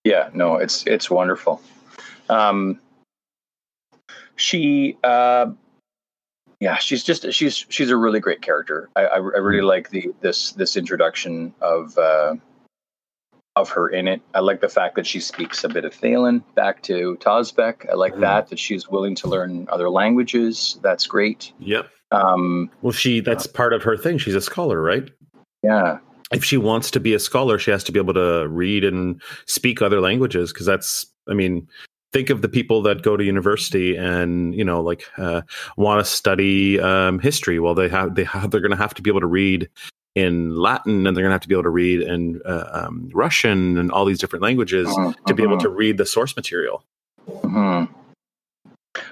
Yeah, 0.05 0.31
no, 0.33 0.57
it's 0.57 0.87
it's 0.87 1.11
wonderful. 1.11 1.61
Um, 2.31 2.79
she, 4.37 4.97
uh, 5.05 5.47
yeah, 6.61 6.77
she's 6.77 7.03
just 7.05 7.33
she's 7.33 7.67
she's 7.69 7.91
a 7.91 7.97
really 7.97 8.21
great 8.21 8.43
character. 8.43 8.89
I 8.97 9.03
I, 9.07 9.17
I 9.17 9.19
really 9.19 9.63
like 9.63 9.91
the 9.91 10.13
this 10.21 10.53
this 10.53 10.77
introduction 10.77 11.55
of 11.61 11.97
uh, 11.99 12.35
of 13.57 13.69
her 13.71 13.89
in 13.89 14.09
it. 14.09 14.21
I 14.35 14.41
like 14.41 14.61
the 14.61 14.69
fact 14.69 14.97
that 14.97 15.07
she 15.07 15.21
speaks 15.21 15.63
a 15.65 15.69
bit 15.69 15.85
of 15.85 15.93
Thaylen 15.95 16.43
back 16.55 16.83
to 16.85 17.17
Tozbek. 17.21 17.89
I 17.91 17.95
like 17.95 18.15
Mhm. 18.15 18.21
that 18.21 18.49
that 18.49 18.59
she's 18.59 18.89
willing 18.89 19.15
to 19.17 19.29
learn 19.29 19.67
other 19.71 19.89
languages. 19.91 20.79
That's 20.83 21.07
great. 21.07 21.53
Yep. 21.61 21.89
Um, 22.11 22.71
Well, 22.83 22.93
she 22.93 23.21
that's 23.21 23.47
part 23.47 23.73
of 23.73 23.83
her 23.83 23.97
thing. 23.97 24.19
She's 24.19 24.35
a 24.35 24.41
scholar, 24.41 24.81
right? 24.81 25.09
yeah, 25.63 25.99
If 26.33 26.45
she 26.45 26.57
wants 26.57 26.91
to 26.93 27.01
be 27.01 27.15
a 27.15 27.19
scholar, 27.19 27.59
she 27.59 27.71
has 27.71 27.83
to 27.85 27.93
be 27.93 27.99
able 27.99 28.15
to 28.15 28.47
read 28.49 28.85
and 28.85 29.21
speak 29.47 29.81
other 29.83 30.01
languages 30.01 30.53
because 30.53 30.67
that's. 30.67 31.07
I 31.29 31.33
mean, 31.35 31.67
think 32.15 32.31
of 32.31 32.41
the 32.41 32.49
people 32.49 32.81
that 32.81 33.03
go 33.03 33.17
to 33.17 33.25
university 33.25 33.97
and 33.97 34.55
you 34.55 34.65
know 34.65 34.81
like 34.81 35.05
uh, 35.19 35.43
want 35.77 36.03
to 36.03 36.11
study 36.11 36.81
um, 36.81 37.19
history. 37.19 37.59
Well 37.59 37.75
they 37.75 37.89
have 37.89 38.15
they 38.15 38.25
have 38.25 38.51
they're 38.51 38.61
going 38.61 38.71
to 38.71 38.77
have 38.77 38.95
to 38.95 39.03
be 39.03 39.11
able 39.11 39.21
to 39.21 39.27
read 39.27 39.69
in 40.15 40.55
latin 40.55 41.09
and 41.09 41.17
they're 41.17 41.25
going 41.25 41.31
to 41.31 41.35
have 41.35 41.41
to 41.41 41.49
be 41.49 41.57
able 41.57 41.65
to 41.65 41.71
read 41.71 42.01
in 42.01 42.41
uh, 42.47 42.69
um, 42.73 43.11
russian 43.13 43.77
and 43.77 43.91
all 43.91 44.05
these 44.05 44.21
different 44.21 44.45
languages 44.45 44.89
to 45.27 45.35
be 45.35 45.43
able 45.43 45.59
to 45.59 45.69
read 45.69 45.99
the 45.99 46.07
source 46.07 46.37
material. 46.37 46.85
Hmm 47.27 47.87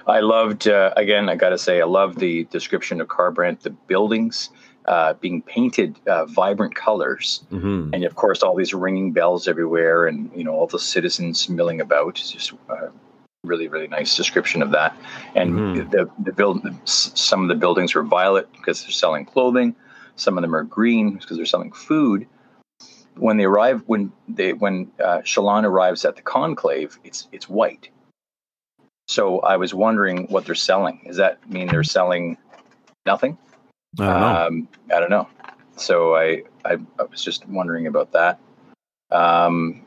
I 0.07 0.21
loved 0.21 0.67
uh, 0.67 0.93
again. 0.95 1.29
I 1.29 1.35
got 1.35 1.49
to 1.49 1.57
say, 1.57 1.81
I 1.81 1.85
love 1.85 2.15
the 2.15 2.45
description 2.45 3.01
of 3.01 3.07
Kharbranth, 3.07 3.61
the 3.61 3.69
buildings 3.69 4.49
uh, 4.85 5.13
being 5.15 5.41
painted 5.41 5.95
uh, 6.07 6.25
vibrant 6.25 6.75
colors, 6.75 7.43
hmm 7.49 7.89
and 7.93 8.03
of 8.05 8.15
course, 8.15 8.41
all 8.41 8.55
these 8.55 8.73
ringing 8.73 9.11
bells 9.11 9.47
everywhere, 9.47 10.07
and 10.07 10.31
you 10.35 10.43
know, 10.43 10.53
all 10.53 10.67
the 10.67 10.79
citizens 10.79 11.47
milling 11.47 11.79
about. 11.79 12.19
It's 12.19 12.31
just 12.31 12.53
uh, 12.69 12.87
really, 13.43 13.67
really 13.67 13.87
nice 13.87 14.15
description 14.17 14.61
of 14.63 14.71
that. 14.71 14.95
And 15.35 15.53
Mhm. 15.53 15.91
the 15.91 16.09
the 16.19 16.31
build, 16.33 16.65
some 16.85 17.43
of 17.43 17.49
the 17.49 17.55
buildings 17.55 17.95
are 17.95 18.03
violet 18.03 18.51
because 18.53 18.81
they're 18.81 18.91
selling 18.91 19.25
clothing. 19.25 19.75
Some 20.15 20.37
of 20.37 20.41
them 20.41 20.55
are 20.55 20.63
green 20.63 21.13
because 21.17 21.37
they're 21.37 21.45
selling 21.45 21.71
food. 21.71 22.27
When 23.17 23.37
they 23.37 23.43
arrive, 23.43 23.83
when 23.85 24.11
they 24.27 24.53
when 24.53 24.91
uh, 24.99 25.19
Shallan 25.19 25.63
arrives 25.65 26.03
at 26.05 26.15
the 26.15 26.21
conclave, 26.23 26.97
it's 27.03 27.27
it's 27.31 27.47
white. 27.47 27.89
So 29.07 29.39
I 29.41 29.57
was 29.57 29.73
wondering 29.73 30.27
what 30.27 30.45
they're 30.45 30.55
selling. 30.55 31.01
Does 31.05 31.17
that 31.17 31.47
mean 31.49 31.67
they're 31.67 31.83
selling 31.83 32.37
nothing? 33.05 33.37
I 33.99 34.05
don't 34.05 34.19
know 34.21 34.47
Um, 34.47 34.67
I 34.93 34.99
don't 34.99 35.09
know. 35.09 35.27
So 35.75 36.15
I, 36.15 36.43
I 36.65 36.77
I 36.99 37.03
was 37.09 37.23
just 37.23 37.47
wondering 37.47 37.87
about 37.87 38.11
that. 38.13 38.39
Um, 39.11 39.85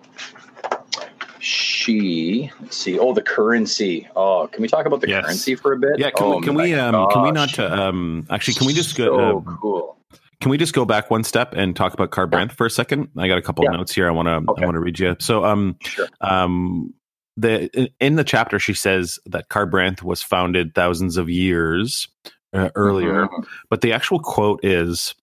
she 1.39 2.51
let's 2.61 2.77
see. 2.77 2.99
Oh, 2.99 3.13
the 3.15 3.23
currency. 3.23 4.09
Oh, 4.17 4.49
can 4.51 4.63
we 4.63 4.69
talk 4.69 4.87
about 4.87 5.01
the 5.01 5.09
Yes. 5.09 5.25
currency 5.25 5.55
for 5.55 5.73
a 5.73 5.79
bit? 5.79 5.99
yeah 5.99 6.11
can 6.11 6.27
oh, 6.27 6.37
we 6.39 6.43
can 6.43 6.55
we 6.55 6.75
um 6.75 7.09
can 7.11 7.23
we 7.23 7.31
not 7.31 7.59
um 7.59 8.27
actually 8.31 8.55
can 8.55 8.67
we 8.67 8.73
just 8.73 8.97
so 8.97 9.07
go 9.07 9.39
uh, 9.39 9.57
cool? 9.61 9.99
Can 10.41 10.51
we 10.51 10.59
just 10.59 10.75
go 10.75 10.85
back 10.85 11.11
one 11.11 11.25
step 11.25 11.55
and 11.57 11.75
talk 11.75 11.95
about 11.95 12.11
Kharbranth 12.11 12.53
for 12.53 12.67
a 12.67 12.71
second? 12.71 13.09
I 13.17 13.27
got 13.27 13.39
a 13.39 13.43
couple 13.43 13.65
Yeah. 13.65 13.71
of 13.71 13.79
notes 13.79 13.95
here. 13.95 14.07
I 14.07 14.11
want 14.11 14.27
to 14.27 14.51
Okay. 14.53 14.63
I 14.63 14.67
want 14.67 14.75
to 14.75 14.81
read 14.81 14.99
you. 14.99 15.17
So, 15.19 15.45
um, 15.45 15.77
Sure. 15.83 16.09
um, 16.21 16.93
the 17.39 17.91
in 18.01 18.17
the 18.17 18.25
chapter 18.25 18.59
she 18.59 18.75
says 18.75 19.19
that 19.27 19.49
Kharbranth 19.49 20.03
was 20.03 20.23
founded 20.23 20.75
thousands 20.75 21.17
of 21.17 21.29
years 21.31 22.09
uh, 22.53 22.71
earlier, 22.75 23.27
Mhm. 23.27 23.47
but 23.71 23.81
the 23.81 23.93
actual 23.93 24.19
quote 24.21 24.61
is 24.65 25.15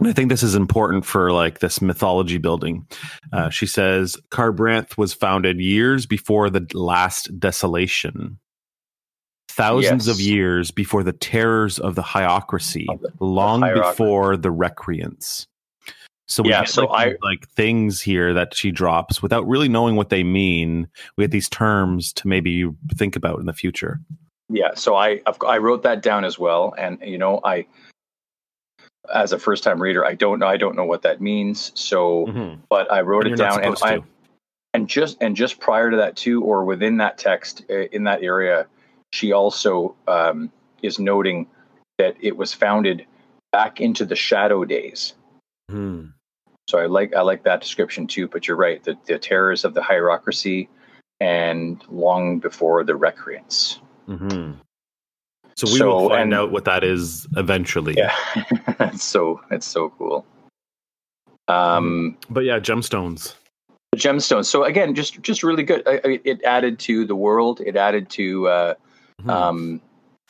and 0.00 0.08
I 0.08 0.12
think 0.12 0.28
this 0.28 0.42
is 0.42 0.56
important 0.56 1.04
for 1.06 1.30
like 1.30 1.60
this 1.60 1.80
mythology 1.80 2.36
building. 2.38 2.84
Uh, 3.32 3.48
she 3.48 3.64
says, 3.64 4.16
Kharbranth 4.32 4.98
was 4.98 5.14
founded 5.14 5.60
years 5.60 6.04
before 6.04 6.50
the 6.50 6.66
last 6.74 7.30
desolation, 7.38 8.40
thousands 9.48 10.08
of 10.08 10.18
years 10.20 10.72
before 10.72 11.04
the 11.04 11.12
terrors 11.12 11.78
of 11.78 11.94
the 11.94 12.02
Hierocracy, 12.02 12.86
Of 12.88 13.02
the- 13.02 13.12
long 13.20 13.60
Hierocracy. 13.60 13.90
before 13.92 14.36
the 14.36 14.48
Recreance. 14.52 15.46
So 16.26 16.42
we 16.42 16.48
Yeah, 16.50 16.62
get 16.62 16.70
so 16.70 16.86
like, 16.86 17.16
I- 17.22 17.26
like 17.26 17.48
things 17.50 18.00
here 18.02 18.34
that 18.34 18.52
she 18.56 18.72
drops 18.72 19.22
without 19.22 19.46
really 19.46 19.68
knowing 19.68 19.94
what 19.94 20.08
they 20.08 20.24
mean. 20.24 20.88
We 21.16 21.22
get 21.22 21.30
these 21.30 21.48
terms 21.48 22.12
to 22.14 22.26
maybe 22.26 22.68
think 22.96 23.14
about 23.14 23.38
in 23.38 23.46
the 23.46 23.52
future. 23.52 24.00
Yeah, 24.48 24.74
so 24.74 24.94
I 24.94 25.20
I've, 25.26 25.62
wrote 25.62 25.84
that 25.84 26.02
down 26.02 26.24
as 26.24 26.38
well, 26.38 26.74
and 26.76 26.98
you 27.02 27.16
know 27.16 27.40
I, 27.42 27.66
as 29.12 29.32
a 29.32 29.38
first 29.38 29.64
time 29.64 29.80
reader, 29.80 30.04
I 30.04 30.14
don't 30.14 30.38
know 30.38 30.46
I 30.46 30.58
don't 30.58 30.76
know 30.76 30.84
what 30.84 31.02
that 31.02 31.20
means. 31.20 31.72
So, 31.74 32.26
but 32.68 32.92
I 32.92 33.00
wrote 33.00 33.24
And 33.24 33.34
it 33.34 33.36
down, 33.38 33.64
and 33.64 33.76
I 33.82 33.96
to. 33.96 34.04
and 34.74 34.88
just 34.88 35.16
and 35.22 35.34
just 35.34 35.60
prior 35.60 35.90
to 35.90 35.96
that 35.96 36.16
too, 36.16 36.42
or 36.42 36.64
within 36.64 36.98
that 36.98 37.16
text 37.16 37.64
uh, 37.70 37.86
in 37.92 38.04
that 38.04 38.22
area, 38.22 38.66
she 39.12 39.32
also 39.32 39.96
um, 40.06 40.52
is 40.82 40.98
noting 40.98 41.46
that 41.98 42.16
it 42.20 42.36
was 42.36 42.52
founded 42.52 43.06
back 43.50 43.80
into 43.80 44.04
the 44.04 44.16
shadow 44.16 44.64
days. 44.64 45.14
Hmm. 45.70 46.06
So 46.68 46.78
I 46.78 46.86
like 46.86 47.14
I 47.14 47.22
like 47.22 47.44
that 47.44 47.62
description 47.62 48.06
too. 48.06 48.28
But 48.28 48.46
you're 48.46 48.58
right, 48.58 48.84
the 48.84 48.98
the 49.06 49.18
terrors 49.18 49.64
of 49.64 49.72
the 49.72 49.80
Hierocracy, 49.80 50.68
and 51.18 51.82
long 51.88 52.40
before 52.40 52.84
the 52.84 52.92
Recreance. 52.92 53.78
Hmm 54.06 54.52
So 55.56 55.66
we 55.72 55.78
So, 55.78 55.86
will 55.88 56.08
find 56.08 56.22
and- 56.22 56.34
out 56.34 56.52
what 56.52 56.64
that 56.64 56.82
is 56.84 57.26
eventually. 57.36 57.94
Yeah, 57.96 58.14
it's 58.80 59.04
so 59.04 59.40
it's 59.50 59.66
so 59.66 59.90
cool. 59.98 60.26
Um, 61.48 62.16
But 62.30 62.44
yeah, 62.44 62.58
gemstones. 62.58 63.34
the 63.92 63.98
gemstones. 63.98 64.46
So 64.46 64.64
again, 64.64 64.94
just 64.94 65.20
just 65.22 65.42
really 65.42 65.62
good. 65.62 65.82
I, 65.86 66.00
I, 66.04 66.20
it 66.24 66.42
added 66.44 66.78
to 66.80 67.04
the 67.04 67.14
world. 67.16 67.60
It 67.64 67.76
added 67.76 68.08
to 68.10 68.48
uh, 68.48 68.74
Hmm. 69.22 69.30
um, 69.30 69.80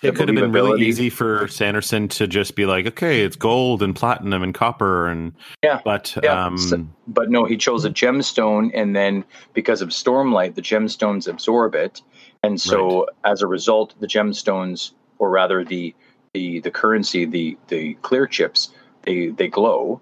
it 0.03 0.15
could 0.15 0.29
have 0.29 0.35
been 0.37 0.53
really 0.53 0.85
easy 0.85 1.09
for 1.09 1.49
Sanderson 1.49 2.09
to 2.09 2.27
just 2.27 2.55
be 2.57 2.67
like, 2.67 2.87
okay, 2.87 3.23
it's 3.23 3.37
gold 3.37 3.83
and 3.83 3.97
platinum 3.97 4.43
and 4.43 4.53
copper 4.53 5.09
and 5.09 5.33
Yeah, 5.63 5.81
but 5.83 6.15
yeah. 6.23 6.45
um 6.47 6.59
So- 6.59 6.87
but 7.07 7.31
no, 7.31 7.45
he 7.47 7.57
chose 7.57 7.87
a 7.87 7.91
gemstone, 7.91 8.71
and 8.75 8.95
then 8.95 9.25
because 9.55 9.81
of 9.81 9.89
stormlight, 9.91 10.55
the 10.57 10.61
gemstones 10.63 11.27
absorb 11.27 11.75
it, 11.75 12.03
and 12.47 12.61
so 12.61 13.07
as 13.25 13.43
a 13.43 13.47
result, 13.47 13.95
the 14.01 14.07
gemstones, 14.07 14.93
or 15.19 15.31
rather 15.31 15.65
the 15.65 15.95
the 16.35 16.61
the 16.61 16.71
currency, 16.71 17.25
the 17.25 17.57
the 17.69 17.95
clear 18.03 18.27
chips, 18.27 18.71
they 19.03 19.29
they 19.29 19.49
glow, 19.49 20.01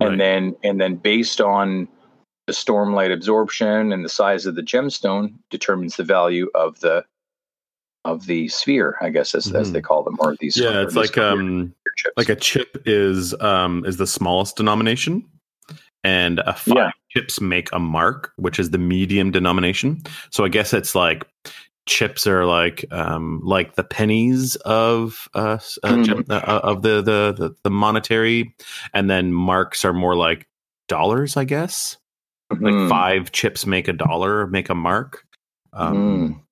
and 0.00 0.10
Right. 0.10 0.18
then 0.18 0.56
and 0.62 0.80
then 0.80 0.96
based 0.96 1.40
on 1.40 1.88
the 2.46 2.52
stormlight 2.52 3.12
absorption 3.12 3.92
and 3.92 4.04
the 4.04 4.08
size 4.08 4.46
of 4.46 4.54
the 4.56 4.62
gemstone 4.62 5.34
determines 5.50 5.96
the 5.96 6.04
value 6.04 6.50
of 6.54 6.80
the 6.80 7.04
of 8.04 8.26
the 8.26 8.48
sphere, 8.48 8.96
I 9.00 9.10
guess 9.10 9.34
as, 9.34 9.52
as 9.52 9.70
Mhm. 9.70 9.74
they 9.74 9.80
call 9.80 10.02
them, 10.02 10.16
or 10.18 10.36
these. 10.40 10.56
yeah, 10.56 10.82
it's 10.82 10.94
these 10.94 11.08
like 11.10 11.18
um 11.18 11.72
chips. 11.96 12.14
like 12.16 12.28
a 12.28 12.36
chip 12.36 12.82
is 12.84 13.32
um 13.40 13.84
is 13.84 13.96
the 13.96 14.06
smallest 14.06 14.56
denomination 14.56 15.24
and 16.04 16.40
a 16.40 16.52
five 16.52 16.76
Yeah. 16.76 16.90
chips 17.10 17.40
make 17.40 17.68
a 17.72 17.78
mark, 17.78 18.32
which 18.36 18.58
is 18.58 18.70
the 18.70 18.78
medium 18.78 19.30
denomination. 19.30 20.02
So 20.30 20.44
I 20.44 20.48
guess 20.48 20.72
it's 20.72 20.94
like 20.94 21.24
chips 21.86 22.26
are 22.26 22.44
like 22.46 22.84
um 22.92 23.40
like 23.42 23.74
the 23.74 23.82
pennies 23.84 24.54
of 24.64 25.28
uh, 25.34 25.58
uh, 25.82 25.88
Mhm. 25.88 26.04
gem- 26.04 26.24
uh 26.30 26.60
of 26.62 26.82
the, 26.82 27.02
the 27.02 27.32
the 27.36 27.54
the 27.64 27.70
monetary 27.70 28.54
and 28.94 29.10
then 29.10 29.32
marks 29.32 29.84
are 29.84 29.92
more 29.92 30.14
like 30.16 30.46
dollars, 30.88 31.36
I 31.36 31.44
guess. 31.44 31.96
like 32.50 32.74
Mhm. 32.74 32.88
five 32.90 33.32
chips 33.32 33.64
make 33.66 33.88
a 33.88 33.94
dollar, 33.94 34.46
make 34.46 34.68
a 34.68 34.74
mark. 34.74 35.24
Um, 35.72 36.44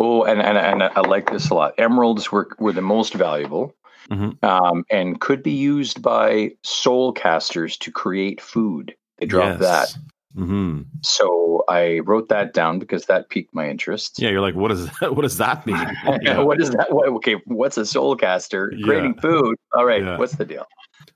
Oh, 0.00 0.24
and, 0.24 0.40
and 0.40 0.56
and 0.58 0.82
I 0.82 1.00
like 1.02 1.30
this 1.30 1.50
a 1.50 1.54
lot. 1.54 1.74
Emeralds 1.78 2.32
were 2.32 2.48
were 2.58 2.72
the 2.72 2.80
most 2.82 3.14
valuable, 3.14 3.74
Mhm. 4.10 4.42
um, 4.42 4.84
and 4.90 5.20
could 5.20 5.42
be 5.42 5.52
used 5.52 6.02
by 6.02 6.52
soul 6.64 7.12
casters 7.12 7.76
to 7.78 7.92
create 7.92 8.40
food. 8.40 8.94
They 9.18 9.26
dropped 9.26 9.60
that, 9.60 9.94
hmm 10.38 10.82
so 11.02 11.64
I 11.68 11.98
wrote 12.00 12.28
that 12.28 12.54
down 12.54 12.78
because 12.78 13.06
that 13.06 13.28
piqued 13.28 13.54
my 13.54 13.68
interest. 13.68 14.20
Yeah, 14.20 14.30
you're 14.30 14.40
like, 14.40 14.54
what 14.54 14.68
does 14.68 14.86
that, 15.00 15.14
what 15.16 15.22
does 15.22 15.36
that 15.38 15.66
mean? 15.66 15.76
Yeah. 16.22 16.38
what 16.38 16.60
is 16.60 16.70
that? 16.70 16.92
What, 16.92 17.08
okay, 17.18 17.36
what's 17.46 17.76
a 17.76 17.84
soul 17.84 18.14
caster? 18.16 18.72
Yeah. 18.74 18.84
Creating 18.86 19.14
food. 19.20 19.56
All 19.74 19.84
right, 19.84 20.02
Yeah. 20.02 20.16
what's 20.18 20.36
the 20.36 20.44
deal? 20.44 20.66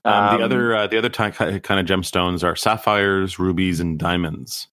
Um, 0.05 0.11
the 0.13 0.35
Um, 0.35 0.41
other 0.43 0.75
uh, 0.75 0.87
the 0.87 0.97
other 0.97 1.09
ty- 1.09 1.31
kind 1.31 1.55
of 1.79 1.85
gemstones 1.85 2.43
are 2.43 2.55
sapphires, 2.55 3.39
rubies, 3.39 3.79
and 3.79 3.97
diamonds. 3.97 4.67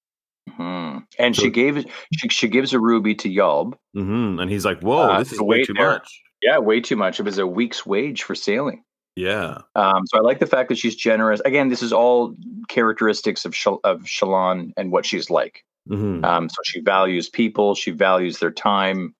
hmm. 0.56 0.98
And 1.18 1.34
So- 1.36 1.42
she 1.42 1.50
gave 1.50 1.84
she 2.18 2.28
she 2.28 2.48
gives 2.48 2.72
a 2.72 2.80
ruby 2.80 3.14
to 3.16 3.28
Yalb. 3.28 3.74
hmm 3.94 4.38
And 4.40 4.50
he's 4.50 4.64
like, 4.64 4.80
"Whoa, 4.80 5.10
Uh, 5.10 5.18
this 5.20 5.32
is 5.32 5.40
way 5.40 5.62
too 5.64 5.74
there. 5.74 5.92
much." 5.92 6.08
Yeah, 6.42 6.58
way 6.58 6.80
too 6.80 6.96
much. 6.96 7.20
It 7.20 7.24
was 7.24 7.38
a 7.38 7.46
week's 7.46 7.84
wage 7.86 8.22
for 8.24 8.34
sailing. 8.34 8.82
Yeah, 9.16 9.58
Um, 9.74 10.06
so 10.06 10.18
I 10.18 10.20
like 10.22 10.38
the 10.38 10.46
fact 10.46 10.68
that 10.70 10.78
she's 10.78 10.94
generous. 10.96 11.40
Again, 11.44 11.68
this 11.68 11.82
is 11.82 11.92
all 11.92 12.34
characteristics 12.68 13.44
of 13.44 13.54
Shal- 13.54 13.80
of 13.84 14.02
Shallan 14.02 14.70
and 14.76 14.92
what 14.92 15.04
she's 15.04 15.28
like. 15.30 15.64
hmm 15.88 16.24
Um, 16.24 16.48
so 16.48 16.56
she 16.64 16.80
values 16.80 17.28
people. 17.28 17.74
She 17.74 17.90
values 17.90 18.38
their 18.38 18.50
time. 18.52 19.14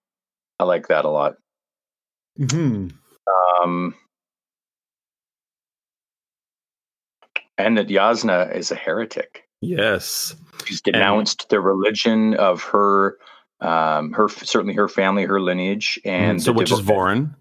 I 0.59 0.65
like 0.65 0.89
that 0.89 1.05
a 1.05 1.11
lot. 1.11 1.35
hmm 2.39 2.89
Um, 3.63 3.95
and 7.59 7.77
that 7.77 7.89
Jasnah 7.89 8.55
is 8.55 8.71
a 8.71 8.75
heretic. 8.77 9.45
yes, 9.61 10.35
She's 10.65 10.81
denounced 10.81 11.49
the 11.51 11.61
religion 11.61 12.35
of 12.35 12.63
her, 12.63 13.19
um, 13.61 14.13
her 14.13 14.29
certainly 14.29 14.75
her 14.75 14.89
family, 14.89 15.25
her 15.25 15.41
lineage, 15.41 15.99
and 16.05 16.39
Mm, 16.39 16.43
so 16.43 16.53
the 16.53 16.59
which 16.59 16.71
is 16.73 16.81
devo- 16.81 16.85
Vorin. 16.95 17.35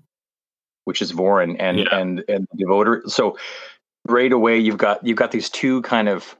Which 0.89 1.03
is 1.03 1.13
Vorin 1.13 1.55
and 1.59 1.77
Yeah. 1.77 1.95
and 1.99 2.23
and 2.27 2.47
devoter. 2.57 3.03
So 3.07 3.37
right 4.07 4.33
away 4.33 4.57
you've 4.57 4.79
got 4.79 5.05
you've 5.05 5.21
got 5.23 5.29
these 5.29 5.47
two 5.51 5.83
kind 5.83 6.09
of 6.09 6.35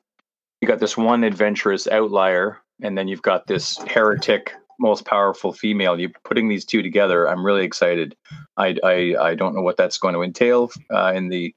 you 0.60 0.68
got 0.68 0.80
this 0.80 0.98
one 0.98 1.24
adventurous 1.24 1.88
outlier, 1.88 2.58
and 2.82 2.98
then 2.98 3.08
you've 3.08 3.22
got 3.22 3.46
this 3.46 3.78
heretic, 3.88 4.54
most 4.80 5.06
powerful 5.06 5.54
female. 5.54 6.00
You're 6.00 6.10
putting 6.24 6.50
these 6.50 6.66
two 6.66 6.82
together, 6.82 7.30
I'm 7.30 7.46
really 7.46 7.64
excited. 7.64 8.16
I 8.58 8.76
I, 8.84 9.16
I 9.30 9.36
don't 9.36 9.54
know 9.54 9.62
what 9.62 9.78
that's 9.78 10.00
going 10.00 10.16
to 10.16 10.24
entail 10.24 10.72
uh, 10.92 11.14
in 11.16 11.30
the 11.30 11.54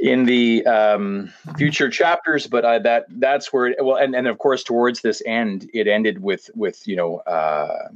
in 0.00 0.24
the 0.24 0.64
um, 0.66 1.32
future 1.58 1.90
chapters, 1.90 2.46
but 2.46 2.64
I, 2.64 2.78
that 2.78 3.04
that's 3.20 3.52
where 3.52 3.66
it, 3.66 3.84
well, 3.84 3.96
and 3.96 4.16
and 4.16 4.26
of 4.26 4.38
course 4.38 4.64
towards 4.64 5.02
this 5.02 5.22
end, 5.26 5.68
it 5.74 5.86
ended 5.86 6.22
with 6.22 6.48
with 6.54 6.88
you 6.88 6.96
know. 6.96 7.18
Uh, 7.18 7.88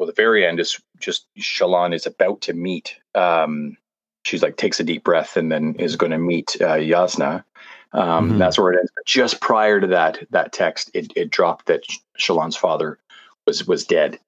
well, 0.00 0.06
the 0.06 0.14
very 0.14 0.46
end 0.46 0.58
is 0.58 0.80
just 0.98 1.26
Shallan 1.38 1.94
is 1.94 2.06
about 2.06 2.40
to 2.40 2.54
meet. 2.54 2.96
Um, 3.14 3.76
she's 4.24 4.42
like 4.42 4.56
takes 4.56 4.80
a 4.80 4.82
deep 4.82 5.04
breath 5.04 5.36
and 5.36 5.52
then 5.52 5.74
is 5.74 5.94
going 5.94 6.12
to 6.12 6.16
meet 6.16 6.56
uh, 6.58 6.78
Jasnah. 6.78 7.44
Um, 7.92 8.30
Mhm. 8.32 8.38
That's 8.38 8.58
where 8.58 8.72
it 8.72 8.78
ends. 8.78 8.90
But 8.96 9.04
just 9.04 9.42
prior 9.42 9.78
to 9.78 9.86
that, 9.88 10.20
that 10.30 10.54
text, 10.54 10.90
it, 10.94 11.12
it 11.16 11.30
dropped 11.30 11.66
that 11.66 11.82
Shallan's 12.18 12.56
father 12.56 12.98
was 13.46 13.66
was 13.66 13.84
dead, 13.84 14.18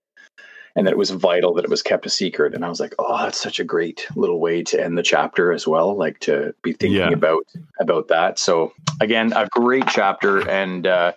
and 0.77 0.87
that 0.87 0.93
it 0.93 0.99
was 0.99 1.09
vital 1.09 1.55
that 1.55 1.65
it 1.65 1.71
was 1.71 1.83
kept 1.83 2.05
a 2.05 2.11
secret. 2.11 2.53
And 2.53 2.67
I 2.67 2.69
was 2.69 2.79
like, 2.79 2.95
oh, 2.99 3.23
that's 3.25 3.41
such 3.41 3.59
a 3.59 3.65
great 3.65 4.07
little 4.15 4.41
way 4.41 4.63
to 4.65 4.85
end 4.85 4.99
the 4.99 5.03
chapter 5.03 5.53
as 5.55 5.67
well. 5.67 5.97
Like 5.97 6.19
to 6.21 6.55
be 6.63 6.75
thinking 6.75 7.01
Yeah. 7.01 7.13
about 7.13 7.45
about 7.81 8.09
that. 8.09 8.39
So 8.39 8.75
again, 9.01 9.33
a 9.33 9.49
great 9.51 9.87
chapter, 9.89 10.47
and 10.47 10.87
uh, 10.87 11.13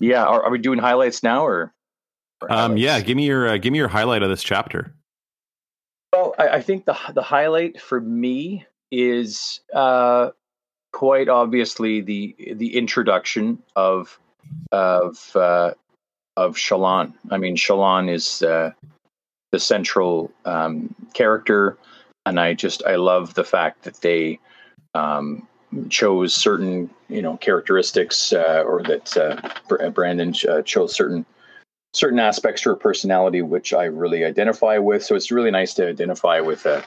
yeah, 0.00 0.24
are, 0.24 0.44
are 0.44 0.50
we 0.50 0.56
doing 0.58 0.78
highlights 0.78 1.22
now 1.22 1.44
or? 1.44 1.73
Um, 2.50 2.76
yeah, 2.76 3.00
give 3.00 3.16
me 3.16 3.26
your 3.26 3.48
uh, 3.48 3.56
give 3.58 3.72
me 3.72 3.78
your 3.78 3.88
highlight 3.88 4.22
of 4.22 4.30
this 4.30 4.42
chapter. 4.42 4.94
Well, 6.12 6.34
I, 6.38 6.48
I 6.48 6.62
think 6.62 6.84
the 6.84 6.96
the 7.12 7.22
highlight 7.22 7.80
for 7.80 8.00
me 8.00 8.66
is 8.90 9.60
uh, 9.74 10.30
quite 10.92 11.28
obviously 11.28 12.00
the 12.00 12.36
the 12.54 12.76
introduction 12.76 13.62
of 13.76 14.18
of 14.72 15.34
uh, 15.34 15.72
of 16.36 16.56
Shallan. 16.56 17.14
I 17.30 17.38
mean, 17.38 17.56
Shallan 17.56 18.10
is 18.10 18.42
uh, 18.42 18.70
the 19.52 19.60
central 19.60 20.30
um, 20.44 20.94
character, 21.12 21.78
and 22.26 22.38
I 22.38 22.54
just 22.54 22.84
I 22.86 22.96
love 22.96 23.34
the 23.34 23.44
fact 23.44 23.82
that 23.84 24.00
they 24.00 24.38
um, 24.94 25.46
chose 25.88 26.34
certain 26.34 26.90
you 27.08 27.22
know 27.22 27.36
characteristics, 27.38 28.32
uh, 28.32 28.62
or 28.66 28.82
that 28.84 29.16
uh, 29.16 29.90
Brandon 29.90 30.34
uh, 30.48 30.62
chose 30.62 30.94
certain 30.94 31.26
certain 31.94 32.18
aspects 32.18 32.62
to 32.62 32.70
her 32.70 32.76
personality 32.76 33.40
which 33.40 33.72
I 33.72 33.84
really 33.84 34.24
identify 34.24 34.78
with. 34.78 35.02
So 35.04 35.14
it's 35.14 35.30
really 35.30 35.50
nice 35.50 35.72
to 35.74 35.88
identify 35.88 36.40
with 36.40 36.66
a, 36.66 36.84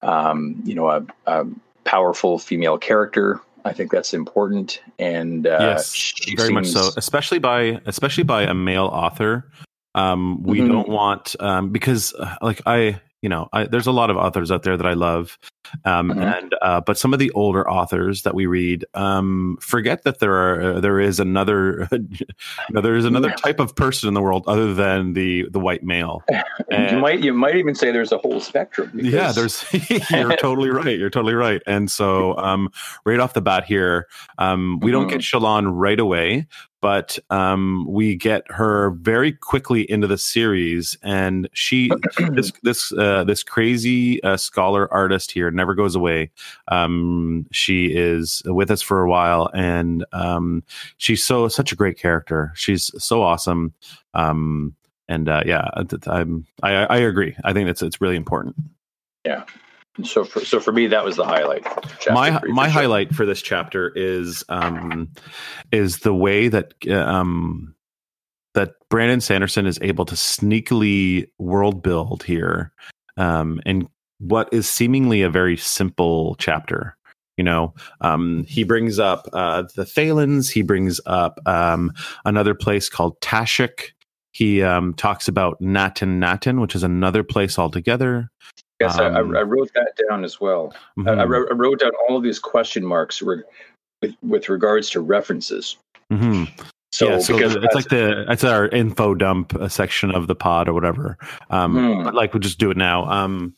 um, 0.00 0.62
you 0.64 0.74
know, 0.74 0.88
a, 0.88 1.04
a 1.26 1.46
powerful 1.84 2.38
female 2.38 2.78
character. 2.78 3.40
I 3.64 3.72
think 3.72 3.90
that's 3.90 4.14
important, 4.14 4.80
and 4.98 5.46
uh, 5.46 5.58
yes, 5.60 5.92
she 5.92 6.34
very 6.36 6.52
much 6.52 6.68
so. 6.68 6.92
Especially 6.96 7.38
by 7.38 7.80
especially 7.84 8.24
by 8.24 8.42
a 8.44 8.54
male 8.54 8.86
author. 8.86 9.50
Um, 9.94 10.42
we 10.44 10.60
Mhm. 10.60 10.68
don't 10.68 10.88
want 10.88 11.34
um, 11.40 11.70
because 11.70 12.14
uh, 12.14 12.36
like 12.40 12.62
I 12.64 13.00
you 13.20 13.28
know, 13.28 13.48
I, 13.52 13.64
there's 13.64 13.86
a 13.86 13.92
lot 13.92 14.10
of 14.10 14.16
authors 14.16 14.50
out 14.50 14.62
there 14.62 14.76
that 14.76 14.86
I 14.86 14.92
love, 14.92 15.38
um, 15.84 16.10
Mhm. 16.10 16.36
and 16.38 16.54
uh, 16.62 16.80
but 16.80 16.96
some 16.98 17.12
of 17.12 17.18
the 17.18 17.30
older 17.32 17.68
authors 17.68 18.22
that 18.22 18.34
we 18.34 18.46
read 18.46 18.84
um, 18.94 19.56
forget 19.60 20.04
that 20.04 20.18
there 20.20 20.32
are 20.34 20.60
uh, 20.76 20.80
there 20.80 21.00
is 21.00 21.20
another 21.20 21.88
you 21.92 22.26
know, 22.70 22.80
there 22.80 22.96
is 22.96 23.04
another 23.04 23.30
type 23.32 23.60
of 23.60 23.74
person 23.76 24.08
in 24.08 24.14
the 24.14 24.22
world 24.22 24.44
other 24.46 24.72
than 24.74 25.12
the 25.14 25.46
the 25.50 25.60
white 25.60 25.82
male. 25.82 26.22
you 26.70 26.98
might 26.98 27.20
you 27.20 27.32
might 27.32 27.56
even 27.56 27.74
say 27.74 27.90
there's 27.90 28.12
a 28.12 28.18
whole 28.18 28.40
spectrum. 28.40 28.90
yeah, 28.94 29.32
there's 29.32 29.64
you're 30.10 30.36
totally 30.36 30.70
right. 30.70 30.98
You're 30.98 31.10
totally 31.10 31.34
right. 31.34 31.62
And 31.66 31.90
so 31.90 32.36
um, 32.38 32.70
right 33.04 33.20
off 33.20 33.34
the 33.34 33.42
bat 33.42 33.64
here, 33.64 34.06
um, 34.38 34.78
we 34.80 34.90
don't 34.90 35.06
Mhm. 35.06 35.10
get 35.10 35.20
Shallan 35.20 35.70
right 35.72 35.98
away, 36.00 36.46
but 36.80 37.18
um, 37.30 37.86
we 37.88 38.14
get 38.16 38.42
her 38.50 38.90
very 38.90 39.32
quickly 39.32 39.88
into 39.90 40.06
the 40.06 40.18
series, 40.18 40.96
and 41.02 41.48
she 41.52 41.90
this 42.32 42.52
this 42.62 42.92
uh, 42.92 43.24
this 43.24 43.42
crazy 43.42 44.22
uh, 44.22 44.36
scholar 44.36 44.92
artist 44.92 45.30
here 45.32 45.50
never 45.58 45.74
goes 45.74 45.94
away. 45.94 46.30
Um, 46.68 47.46
she 47.52 47.86
is 47.94 48.42
with 48.46 48.70
us 48.70 48.80
for 48.80 49.02
a 49.02 49.10
while, 49.10 49.50
and 49.52 50.04
um, 50.12 50.62
she's 50.96 51.22
so 51.22 51.48
such 51.48 51.72
a 51.72 51.76
great 51.76 51.98
character. 51.98 52.52
She's 52.54 52.90
so 53.02 53.22
awesome. 53.22 53.74
Um, 54.14 54.74
and 55.08 55.28
uh, 55.28 55.42
yeah, 55.46 55.68
I'm 56.06 56.46
I, 56.62 56.72
I 56.84 56.96
agree. 56.98 57.36
I 57.44 57.52
think 57.52 57.68
it's 57.68 57.82
it's 57.82 58.00
really 58.00 58.16
important. 58.16 58.56
Yeah. 59.24 59.44
So 60.04 60.24
for 60.24 60.44
so 60.44 60.60
for 60.60 60.72
me 60.72 60.86
that 60.88 61.04
was 61.04 61.16
the 61.16 61.24
highlight. 61.24 61.66
My 62.12 62.40
my 62.46 62.64
sure. 62.64 62.72
highlight 62.72 63.14
for 63.14 63.26
this 63.26 63.42
chapter 63.42 63.92
is 63.96 64.44
um 64.48 65.10
is 65.72 66.00
the 66.00 66.14
way 66.14 66.48
that 66.48 66.74
uh, 66.86 66.94
um 66.94 67.74
that 68.54 68.74
Brandon 68.90 69.20
Sanderson 69.20 69.66
is 69.66 69.78
able 69.82 70.04
to 70.04 70.14
sneakily 70.14 71.28
world 71.38 71.82
build 71.82 72.22
here 72.22 72.72
um 73.16 73.60
and 73.66 73.88
what 74.18 74.48
is 74.52 74.68
seemingly 74.68 75.22
a 75.22 75.30
very 75.30 75.56
simple 75.56 76.34
chapter 76.38 76.96
you 77.36 77.44
know 77.44 77.72
um 78.00 78.44
he 78.48 78.64
brings 78.64 78.98
up 78.98 79.28
uh 79.32 79.62
the 79.76 79.84
Thaylens 79.84 80.50
he 80.50 80.62
brings 80.62 81.00
up 81.06 81.38
um 81.46 81.92
another 82.24 82.54
place 82.54 82.88
called 82.88 83.20
Tashikk 83.20 83.90
he 84.32 84.62
um 84.62 84.94
talks 84.94 85.28
about 85.28 85.60
Natanatan 85.60 86.60
which 86.60 86.74
is 86.74 86.82
another 86.82 87.22
place 87.22 87.58
altogether 87.58 88.30
Yes, 88.80 88.96
I, 88.96 89.06
I, 89.06 89.20
um, 89.20 89.30
wrote 89.30 89.72
that 89.74 89.92
down 90.08 90.24
as 90.24 90.40
well. 90.40 90.72
I, 91.04 91.10
I 91.10 91.24
wrote, 91.24 91.48
I 91.50 91.54
wrote 91.54 91.80
down 91.80 91.90
all 92.08 92.16
of 92.16 92.22
these 92.22 92.38
question 92.38 92.84
marks 92.84 93.20
re- 93.20 93.42
with 94.00 94.14
with 94.22 94.48
regards 94.48 94.88
to 94.90 95.00
references. 95.00 95.76
Mhm. 96.12 96.48
So, 96.92 97.10
yeah, 97.10 97.18
so 97.18 97.34
because 97.34 97.56
it's 97.56 97.74
like 97.74 97.88
the 97.88 98.24
it's 98.30 98.44
our 98.44 98.68
info 98.68 99.14
dump 99.14 99.54
uh, 99.56 99.68
section 99.68 100.12
of 100.12 100.26
the 100.28 100.36
pod 100.36 100.68
or 100.68 100.74
whatever. 100.74 101.18
Um, 101.50 101.74
Hmm. 101.74 102.04
but 102.04 102.14
like 102.14 102.32
we'll 102.32 102.40
just 102.40 102.58
do 102.58 102.70
it 102.70 102.76
now. 102.76 103.04
Um, 103.10 103.54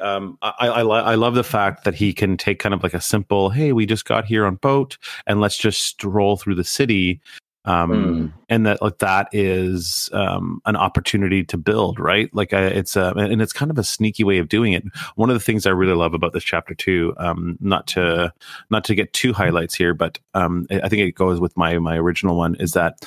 um, 0.00 0.38
I 0.42 0.68
I, 0.68 0.82
I 0.82 1.14
love 1.14 1.34
the 1.34 1.44
fact 1.44 1.84
that 1.84 1.94
he 1.94 2.12
can 2.12 2.36
take 2.36 2.58
kind 2.58 2.74
of 2.74 2.82
like 2.82 2.94
a 2.94 3.00
simple, 3.00 3.50
hey, 3.50 3.72
we 3.72 3.86
just 3.86 4.04
got 4.04 4.24
here 4.24 4.46
on 4.46 4.56
boat, 4.56 4.98
and 5.26 5.40
let's 5.40 5.56
just 5.58 5.82
stroll 5.82 6.36
through 6.36 6.56
the 6.56 6.64
city. 6.64 7.20
Um, 7.66 7.90
Hmm. 7.90 8.26
and 8.48 8.66
that 8.66 8.80
like 8.80 8.98
that 9.00 9.28
is 9.32 10.08
um 10.14 10.62
an 10.64 10.76
opportunity 10.76 11.44
to 11.44 11.58
build, 11.58 12.00
right? 12.00 12.34
Like 12.34 12.54
uh, 12.54 12.70
it's 12.72 12.96
uh, 12.96 13.12
and 13.16 13.42
it's 13.42 13.52
kind 13.52 13.70
of 13.70 13.76
a 13.78 13.84
sneaky 13.84 14.24
way 14.24 14.38
of 14.38 14.48
doing 14.48 14.72
it. 14.72 14.82
One 15.16 15.28
of 15.28 15.34
the 15.34 15.44
things 15.44 15.66
I 15.66 15.70
really 15.70 15.92
love 15.94 16.14
about 16.14 16.32
this 16.32 16.42
chapter 16.42 16.74
too, 16.74 17.12
um, 17.18 17.58
not 17.60 17.86
to 17.88 18.32
not 18.70 18.84
to 18.84 18.94
get 18.94 19.12
two 19.12 19.34
highlights 19.34 19.74
here, 19.74 19.92
but 19.92 20.18
um, 20.32 20.66
I 20.70 20.80
I 20.84 20.88
think 20.88 21.02
it 21.02 21.14
goes 21.14 21.38
with 21.38 21.54
my 21.56 21.78
my 21.78 21.96
original 21.98 22.34
one 22.36 22.54
is 22.54 22.72
that 22.72 23.04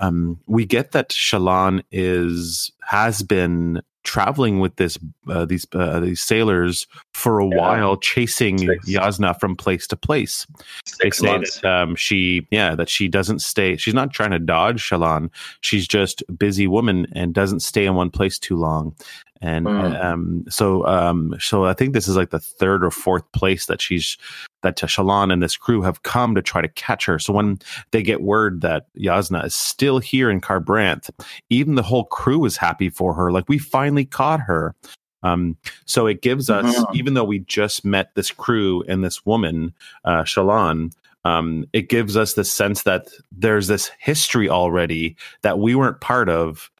um, 0.00 0.38
we 0.46 0.66
get 0.66 0.92
that 0.92 1.08
Shallan 1.08 1.82
is 1.90 2.70
has 2.82 3.22
been 3.22 3.80
traveling 4.04 4.60
with 4.60 4.76
this 4.76 4.98
uh, 5.28 5.44
these 5.44 5.66
uh, 5.72 5.98
these 6.00 6.20
sailors 6.20 6.86
for 7.12 7.40
a 7.40 7.48
Yeah. 7.48 7.56
while, 7.56 7.96
chasing 7.96 8.58
Six. 8.58 8.88
Jasnah 8.88 9.38
from 9.40 9.56
place 9.56 9.86
to 9.88 9.96
place. 9.96 10.46
They 11.02 11.10
say 11.10 11.26
months. 11.26 11.60
that 11.60 11.82
um, 11.82 11.96
she, 11.96 12.46
yeah, 12.50 12.74
that 12.74 12.88
she 12.88 13.08
doesn't 13.08 13.40
stay. 13.40 13.76
She's 13.76 13.94
not 13.94 14.12
trying 14.12 14.30
to 14.30 14.38
dodge 14.38 14.82
Shallan. 14.82 15.30
She's 15.60 15.88
just 15.88 16.22
a 16.28 16.32
busy 16.32 16.66
woman 16.66 17.06
and 17.12 17.34
doesn't 17.34 17.60
stay 17.60 17.86
in 17.86 17.94
one 17.94 18.10
place 18.10 18.38
too 18.38 18.56
long. 18.56 18.94
And 19.44 19.66
Mm. 19.66 20.02
um, 20.04 20.44
so, 20.48 20.86
um, 20.86 21.36
so 21.38 21.66
I 21.66 21.74
think 21.74 21.92
this 21.92 22.08
is 22.08 22.16
like 22.16 22.30
the 22.30 22.38
third 22.40 22.82
or 22.82 22.90
fourth 22.90 23.30
place 23.32 23.66
that 23.66 23.82
she's 23.82 24.16
that 24.62 24.78
Shallan 24.78 25.30
and 25.30 25.42
this 25.42 25.58
crew 25.58 25.82
have 25.82 26.02
come 26.02 26.34
to 26.34 26.40
try 26.40 26.62
to 26.62 26.68
catch 26.68 27.04
her. 27.04 27.18
So 27.18 27.34
when 27.34 27.58
they 27.90 28.02
get 28.02 28.22
word 28.22 28.62
that 28.62 28.86
Jasnah 28.98 29.44
is 29.44 29.54
still 29.54 29.98
here 29.98 30.30
in 30.30 30.40
Kharbranth, 30.40 31.10
even 31.50 31.74
the 31.74 31.82
whole 31.82 32.04
crew 32.04 32.46
is 32.46 32.56
happy 32.56 32.88
for 32.88 33.12
her. 33.12 33.30
Like 33.30 33.46
we 33.46 33.58
finally 33.58 34.06
caught 34.06 34.40
her. 34.40 34.74
Um, 35.22 35.58
so 35.84 36.06
it 36.06 36.22
gives 36.22 36.48
us, 36.48 36.74
Mhm. 36.78 36.94
even 36.94 37.12
though 37.12 37.24
we 37.24 37.40
just 37.40 37.84
met 37.84 38.14
this 38.14 38.30
crew 38.30 38.82
and 38.88 39.04
this 39.04 39.26
woman, 39.26 39.74
uh, 40.06 40.22
Shallan, 40.22 40.92
um, 41.26 41.66
it 41.74 41.90
gives 41.90 42.16
us 42.16 42.32
the 42.32 42.44
sense 42.44 42.82
that 42.84 43.08
there's 43.30 43.66
this 43.66 43.90
history 43.98 44.48
already 44.48 45.16
that 45.42 45.58
we 45.58 45.74
weren't 45.74 46.00
part 46.00 46.30
of. 46.30 46.70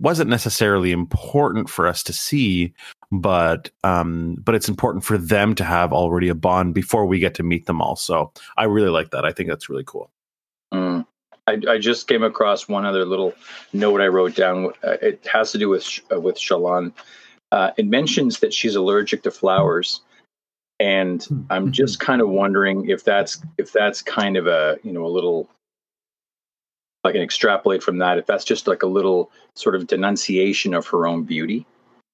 Wasn't 0.00 0.28
necessarily 0.28 0.92
important 0.92 1.70
for 1.70 1.86
us 1.86 2.02
to 2.02 2.12
see, 2.12 2.74
but 3.10 3.70
um, 3.82 4.36
but 4.44 4.54
it's 4.54 4.68
important 4.68 5.04
for 5.04 5.16
them 5.16 5.54
to 5.54 5.64
have 5.64 5.92
already 5.92 6.28
a 6.28 6.34
bond 6.34 6.74
before 6.74 7.06
we 7.06 7.18
get 7.18 7.34
to 7.36 7.42
meet 7.42 7.66
them 7.66 7.80
all. 7.80 7.96
So 7.96 8.32
I 8.58 8.64
really 8.64 8.90
like 8.90 9.10
that. 9.10 9.24
I 9.24 9.32
think 9.32 9.48
that's 9.48 9.70
really 9.70 9.84
cool. 9.86 10.10
Mm. 10.74 11.06
I, 11.46 11.60
I 11.68 11.78
just 11.78 12.08
came 12.08 12.22
across 12.22 12.68
one 12.68 12.84
other 12.84 13.04
little 13.04 13.32
note 13.72 14.00
I 14.00 14.08
wrote 14.08 14.34
down. 14.34 14.72
Uh, 14.82 14.96
It 15.00 15.26
has 15.32 15.52
to 15.52 15.58
do 15.58 15.68
with 15.68 16.00
uh, 16.12 16.20
with 16.20 16.36
Shallan. 16.36 16.92
Uh, 17.52 17.70
it 17.76 17.86
mentions 17.86 18.40
that 18.40 18.52
she's 18.52 18.74
allergic 18.74 19.22
to 19.22 19.30
flowers, 19.30 20.00
and 20.80 21.26
I'm 21.48 21.70
just 21.72 22.00
kind 22.00 22.20
of 22.20 22.28
wondering 22.28 22.90
if 22.90 23.04
that's 23.04 23.40
if 23.58 23.72
that's 23.72 24.02
kind 24.02 24.36
of 24.36 24.46
a 24.46 24.78
you 24.82 24.92
know 24.92 25.06
a 25.06 25.08
little 25.08 25.48
like 27.06 27.14
an 27.14 27.22
extrapolate 27.22 27.82
from 27.82 27.98
that. 27.98 28.18
If 28.18 28.26
that's 28.26 28.44
just 28.44 28.66
like 28.66 28.82
a 28.82 28.86
little 28.86 29.30
sort 29.54 29.74
of 29.74 29.86
denunciation 29.86 30.74
of 30.74 30.86
her 30.88 31.06
own 31.06 31.22
beauty 31.24 31.64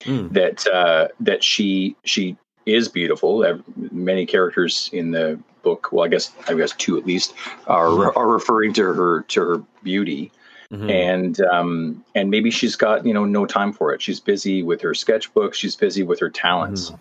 Mm. 0.05 0.33
that 0.33 0.67
uh, 0.67 1.07
that 1.21 1.45
she 1.45 1.95
she 2.05 2.37
is 2.67 2.89
beautiful. 2.89 3.45
Many 3.93 4.27
characters 4.27 4.91
in 4.93 5.13
the 5.13 5.39
book, 5.63 5.91
well, 5.93 6.05
I 6.05 6.09
guess 6.09 6.33
I 6.49 6.55
guess 6.55 6.73
two 6.73 6.99
at 6.99 7.07
least, 7.07 7.35
are 7.69 8.13
are 8.19 8.29
referring 8.29 8.73
to 8.75 8.83
her 8.83 9.23
to 9.29 9.41
her 9.41 9.63
beauty, 9.85 10.33
Mhm. 10.73 10.91
and 10.91 11.41
um, 11.43 12.05
and 12.17 12.31
maybe 12.31 12.51
she's 12.51 12.75
got 12.75 13.07
you 13.07 13.15
know 13.15 13.25
no 13.25 13.47
time 13.47 13.73
for 13.73 13.95
it. 13.95 14.03
She's 14.03 14.19
busy 14.19 14.65
with 14.65 14.81
her 14.81 14.93
sketchbook. 14.93 15.55
She's 15.55 15.77
busy 15.77 16.03
with 16.03 16.19
her 16.19 16.31
talents. 16.31 16.91
Mhm. 16.91 16.99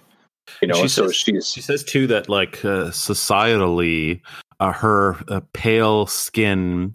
You 0.61 0.67
know, 0.67 0.75
She 0.83 0.87
so 0.87 1.07
says- 1.07 1.15
she's 1.15 1.47
She 1.49 1.61
says 1.61 1.83
too 1.83 2.05
that 2.05 2.29
like 2.29 2.63
uh, 2.63 2.91
societally, 2.91 4.21
uh, 4.59 4.73
her 4.73 5.17
uh, 5.27 5.41
pale 5.53 6.05
skin 6.05 6.93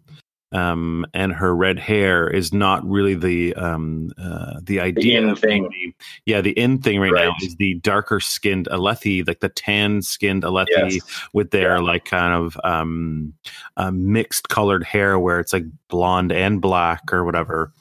um, 0.52 1.04
and 1.12 1.32
her 1.32 1.54
red 1.54 1.78
hair 1.78 2.28
is 2.28 2.52
not 2.52 2.84
really 2.88 3.14
the 3.14 3.54
um, 3.54 4.10
uh, 4.16 4.60
the 4.62 4.80
idea 4.80 5.26
of 5.26 5.38
thing. 5.38 5.62
beauty. 5.68 5.94
Yeah, 6.24 6.40
the 6.40 6.52
in 6.52 6.80
thing 6.80 7.00
right, 7.00 7.12
now 7.12 7.34
is 7.42 7.56
the 7.56 7.74
darker 7.74 8.20
skinned 8.20 8.68
Alethi, 8.70 9.26
like 9.26 9.40
the 9.40 9.48
tan 9.48 10.02
skinned 10.02 10.44
Alethi 10.44 10.66
yes, 10.94 11.28
with 11.32 11.50
their 11.50 11.76
Yeah. 11.76 11.82
like 11.82 12.04
kind 12.04 12.32
of 12.32 12.58
um, 12.64 13.34
uh, 13.76 13.90
mixed 13.90 14.48
colored 14.48 14.84
hair 14.84 15.18
where 15.18 15.40
it's 15.40 15.52
like 15.52 15.64
blonde 15.88 16.32
and 16.32 16.60
black 16.60 17.12
or 17.12 17.24
whatever. 17.24 17.72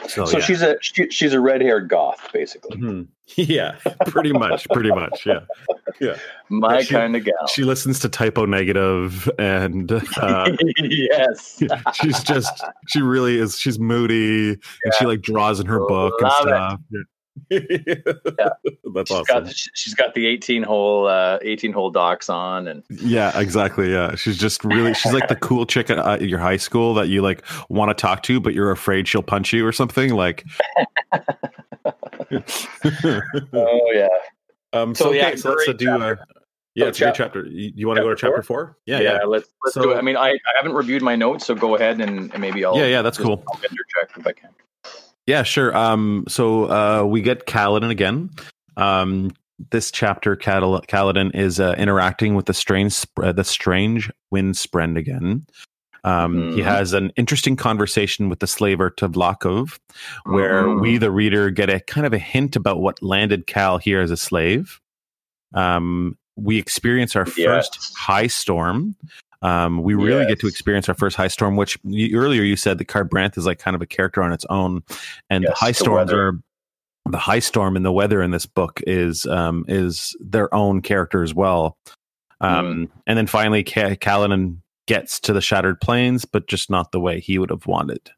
Yeah. 0.00 0.06
So, 0.08 0.24
so 0.26 0.38
yeah. 0.38 0.44
she's 0.44 0.62
a 0.62 0.76
she, 0.80 1.10
she's 1.10 1.32
a 1.32 1.40
red 1.40 1.60
haired 1.60 1.88
goth, 1.88 2.28
basically. 2.32 2.76
Mhm. 2.76 3.08
yeah, 3.36 3.76
pretty 4.06 4.32
much, 4.32 4.68
pretty 4.70 4.90
much. 4.90 5.26
Yeah. 5.26 5.40
My 6.48 6.76
Yeah, 6.76 6.80
she- 6.82 6.94
kind 6.94 7.16
of 7.16 7.24
gal. 7.24 7.46
She 7.48 7.64
listens 7.64 7.98
to 8.00 8.08
Type 8.08 8.38
O 8.38 8.44
Negative 8.44 9.28
and 9.38 9.90
uh, 9.90 10.50
yes, 10.78 11.62
she's 11.94 12.22
just 12.22 12.62
she 12.88 13.00
really 13.02 13.38
is 13.38 13.58
she's 13.58 13.78
moody 13.78 14.50
and 14.50 14.94
she 14.98 15.06
like 15.06 15.22
draws 15.22 15.58
in 15.60 15.66
her 15.66 15.80
book 15.86 16.14
and 16.20 16.30
stuff. 16.32 16.80
it. 16.92 17.06
Yeah. 17.50 17.58
That's 18.94 19.08
she's 19.10 19.18
awesome. 19.18 19.44
got 19.44 19.54
she's 19.74 19.94
got 19.94 20.14
the 20.14 20.26
eighteen 20.26 20.62
hole 20.62 21.06
uh, 21.06 21.38
eighteen 21.42 21.72
hole 21.72 21.90
docs 21.90 22.28
on, 22.30 22.66
and 22.68 22.82
yeah, 22.90 23.38
exactly. 23.38 23.92
Yeah, 23.92 24.14
she's 24.14 24.38
just 24.38 24.64
really 24.64 24.94
she's 24.94 25.12
like 25.12 25.28
the 25.28 25.36
cool 25.36 25.66
chick 25.66 25.90
at 25.90 25.98
uh, 25.98 26.18
your 26.20 26.38
high 26.38 26.56
school 26.56 26.94
that 26.94 27.08
you 27.08 27.22
like 27.22 27.42
want 27.68 27.90
to 27.90 27.94
talk 27.94 28.22
to, 28.24 28.40
but 28.40 28.54
you're 28.54 28.70
afraid 28.70 29.06
she'll 29.08 29.22
punch 29.22 29.52
you 29.52 29.66
or 29.66 29.72
something. 29.72 30.14
Like, 30.14 30.44
oh 33.52 33.90
yeah, 33.94 34.08
um. 34.72 34.94
So, 34.94 35.06
So, 35.06 35.12
yeah, 35.12 35.28
okay, 35.28 35.36
so 35.36 35.50
let's 35.50 35.68
uh, 35.68 35.72
do. 35.72 35.90
Uh, 35.90 36.16
yeah, 36.74 36.86
it's 36.86 37.00
a 37.00 37.04
great 37.04 37.14
chapter. 37.14 37.46
You, 37.46 37.72
you 37.74 37.86
want 37.86 37.96
to 37.96 38.02
go 38.02 38.10
to 38.10 38.16
chapter 38.16 38.42
four? 38.42 38.76
Yeah, 38.84 39.00
yeah. 39.00 39.12
yeah, 39.14 39.24
Let's 39.24 39.48
let's 39.64 39.74
So- 39.74 39.82
do 39.82 39.92
it. 39.92 39.96
I 39.96 40.02
mean, 40.02 40.16
I, 40.16 40.28
I 40.30 40.38
haven't 40.60 40.74
reviewed 40.76 41.00
my 41.02 41.16
notes, 41.16 41.46
so 41.46 41.54
go 41.54 41.74
ahead 41.74 42.00
and, 42.00 42.30
and 42.32 42.38
maybe 42.40 42.64
I'll 42.66 42.76
yeah, 42.76 42.84
yeah. 42.86 43.02
That's 43.02 43.16
cool. 43.18 43.42
I'll 43.48 43.56
interject 43.62 44.18
if 44.18 44.26
I 44.26 44.32
can. 44.32 44.50
Yeah, 45.26 45.42
sure. 45.42 45.76
Um, 45.76 46.24
so 46.28 46.64
uh, 46.70 47.04
we 47.04 47.20
get 47.20 47.46
Kaladin 47.46 47.90
again. 47.90 48.30
Um, 48.76 49.32
this 49.70 49.90
chapter, 49.90 50.36
Kal- 50.36 50.82
Kaladin 50.82 51.34
is 51.34 51.58
uh, 51.58 51.74
interacting 51.78 52.34
with 52.34 52.46
the 52.46 52.54
strange, 52.54 52.92
sp- 52.94 53.18
uh, 53.22 53.32
the 53.32 53.42
strange 53.44 54.10
windspren 54.30 54.96
again. 54.96 55.44
Um, 56.04 56.34
Mhm. 56.36 56.54
He 56.54 56.60
has 56.62 56.92
an 56.92 57.10
interesting 57.16 57.56
conversation 57.56 58.28
with 58.28 58.38
the 58.38 58.46
slaver 58.46 58.90
Tvlakv, 58.90 59.78
where 60.24 60.62
Mhm. 60.62 60.80
we, 60.80 60.98
the 60.98 61.10
reader, 61.10 61.50
get 61.50 61.68
a 61.70 61.80
kind 61.80 62.06
of 62.06 62.12
a 62.12 62.18
hint 62.18 62.54
about 62.54 62.78
what 62.80 63.02
landed 63.02 63.46
Cal 63.48 63.78
here 63.78 64.00
as 64.00 64.12
a 64.12 64.16
slave. 64.16 64.80
Um, 65.54 66.16
we 66.36 66.58
experience 66.58 67.16
our 67.16 67.26
first 67.26 67.92
high 67.96 68.26
storm. 68.28 68.94
Um, 69.42 69.82
we 69.82 69.94
really 69.94 70.26
get 70.26 70.40
to 70.40 70.46
experience 70.46 70.88
our 70.88 70.94
first 70.94 71.16
high 71.16 71.28
storm, 71.28 71.56
which 71.56 71.78
you, 71.84 72.18
earlier 72.18 72.42
you 72.42 72.56
said 72.56 72.78
that 72.78 72.88
Kharbranth 72.88 73.36
is 73.36 73.46
like 73.46 73.58
kind 73.58 73.74
of 73.74 73.82
a 73.82 73.86
character 73.86 74.22
on 74.22 74.32
its 74.32 74.44
own, 74.50 74.82
and 75.30 75.44
Yes, 75.44 75.52
the 75.52 75.56
high 75.64 75.70
the 75.70 75.74
storms 75.74 76.10
weather. 76.10 76.26
are 76.28 76.32
the 77.10 77.18
high 77.18 77.38
storm 77.38 77.76
and 77.76 77.84
the 77.84 77.92
weather 77.92 78.20
in 78.22 78.30
this 78.32 78.46
book 78.46 78.80
is 78.86 79.26
um, 79.26 79.64
is 79.68 80.16
their 80.20 80.52
own 80.54 80.80
character 80.82 81.22
as 81.22 81.34
well. 81.34 81.76
Um, 82.40 82.66
Mm. 82.66 82.88
And 83.06 83.18
then 83.18 83.26
finally, 83.26 83.62
Ca- 83.64 83.96
Kaladin 83.96 84.58
gets 84.86 85.20
to 85.20 85.32
the 85.32 85.40
Shattered 85.40 85.80
Plains, 85.80 86.24
but 86.24 86.48
just 86.48 86.68
not 86.70 86.92
the 86.92 87.00
way 87.00 87.20
he 87.20 87.38
would 87.38 87.50
have 87.50 87.66
wanted. 87.66 88.10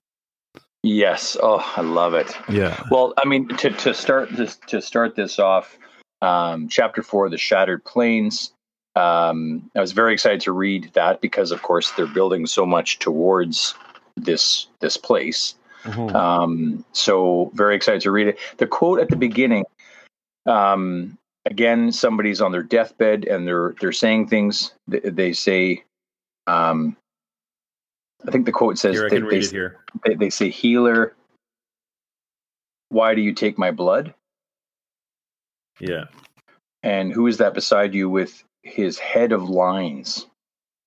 Yes. 0.82 1.36
Oh, 1.42 1.58
I 1.76 1.80
love 1.82 2.14
it. 2.14 2.32
Yeah. 2.48 2.82
Well, 2.90 3.12
I 3.22 3.28
mean, 3.28 3.48
to, 3.58 3.70
to 3.70 3.92
start 3.94 4.30
this 4.32 4.56
to 4.68 4.80
start 4.80 5.16
this 5.16 5.38
off, 5.38 5.76
um, 6.22 6.68
chapter 6.68 7.02
four, 7.02 7.28
the 7.28 7.38
Shattered 7.38 7.84
Plains. 7.84 8.52
Um, 8.98 9.70
I 9.76 9.80
was 9.80 9.92
very 9.92 10.12
excited 10.12 10.40
to 10.42 10.52
read 10.52 10.90
that 10.94 11.20
because, 11.20 11.52
of 11.52 11.62
course, 11.62 11.92
they're 11.92 12.06
building 12.06 12.46
so 12.46 12.66
much 12.66 12.98
towards 12.98 13.74
this 14.16 14.66
this 14.80 14.96
place. 14.96 15.54
Um, 16.14 16.84
so 16.92 17.50
very 17.54 17.76
excited 17.76 18.00
to 18.02 18.10
read 18.10 18.26
it. 18.26 18.38
The 18.56 18.66
quote 18.66 18.98
at 18.98 19.08
the 19.08 19.16
beginning, 19.16 19.64
um, 20.46 21.16
again, 21.46 21.92
somebody's 21.92 22.40
on 22.40 22.50
their 22.50 22.64
deathbed 22.64 23.24
and 23.24 23.46
they're 23.46 23.76
they're 23.80 23.92
saying 23.92 24.26
things. 24.26 24.72
They, 24.88 24.98
they 24.98 25.32
say, 25.32 25.84
um, 26.48 26.96
I 28.26 28.32
think 28.32 28.46
the 28.46 28.52
quote 28.52 28.78
says, 28.78 28.96
Here, 28.96 29.08
they, 29.08 29.20
they, 29.20 29.40
here. 29.40 29.78
they, 30.04 30.14
they 30.14 30.30
say, 30.30 30.50
"Healer, 30.50 31.14
why 32.88 33.14
do 33.14 33.20
you 33.20 33.32
take 33.32 33.56
my 33.56 33.70
blood?" 33.70 34.12
Yeah. 35.78 36.06
And 36.82 37.12
who 37.12 37.28
is 37.28 37.38
that 37.38 37.54
beside 37.54 37.94
you 37.94 38.10
with 38.10 38.44
his 38.62 38.98
head 38.98 39.32
of 39.32 39.48
lines? 39.48 40.26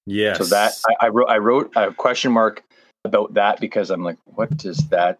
Yes. 0.05 0.37
So 0.37 0.45
that 0.45 0.73
I, 0.89 1.05
I 1.05 1.09
wrote 1.09 1.29
I 1.29 1.37
wrote 1.37 1.71
a 1.75 1.93
question 1.93 2.31
mark 2.31 2.63
about 3.05 3.33
that 3.33 3.59
because 3.59 3.89
I'm 3.89 4.03
like, 4.03 4.17
what 4.25 4.55
does 4.57 4.77
that 4.89 5.19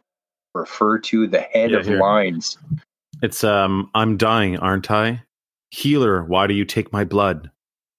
refer 0.54 1.00
to? 1.00 1.28
The 1.28 1.42
head 1.42 1.72
Yeah, 1.72 1.78
of 1.80 1.86
here. 1.86 2.00
lines. 2.00 2.58
It's 3.22 3.44
um 3.44 3.90
I'm 3.94 4.18
dying, 4.18 4.58
aren't 4.58 4.90
I? 4.92 5.24
Healer, 5.72 6.24
why 6.24 6.48
do 6.48 6.54
you 6.54 6.66
take 6.66 6.92
my 6.92 7.04
blood? 7.04 7.50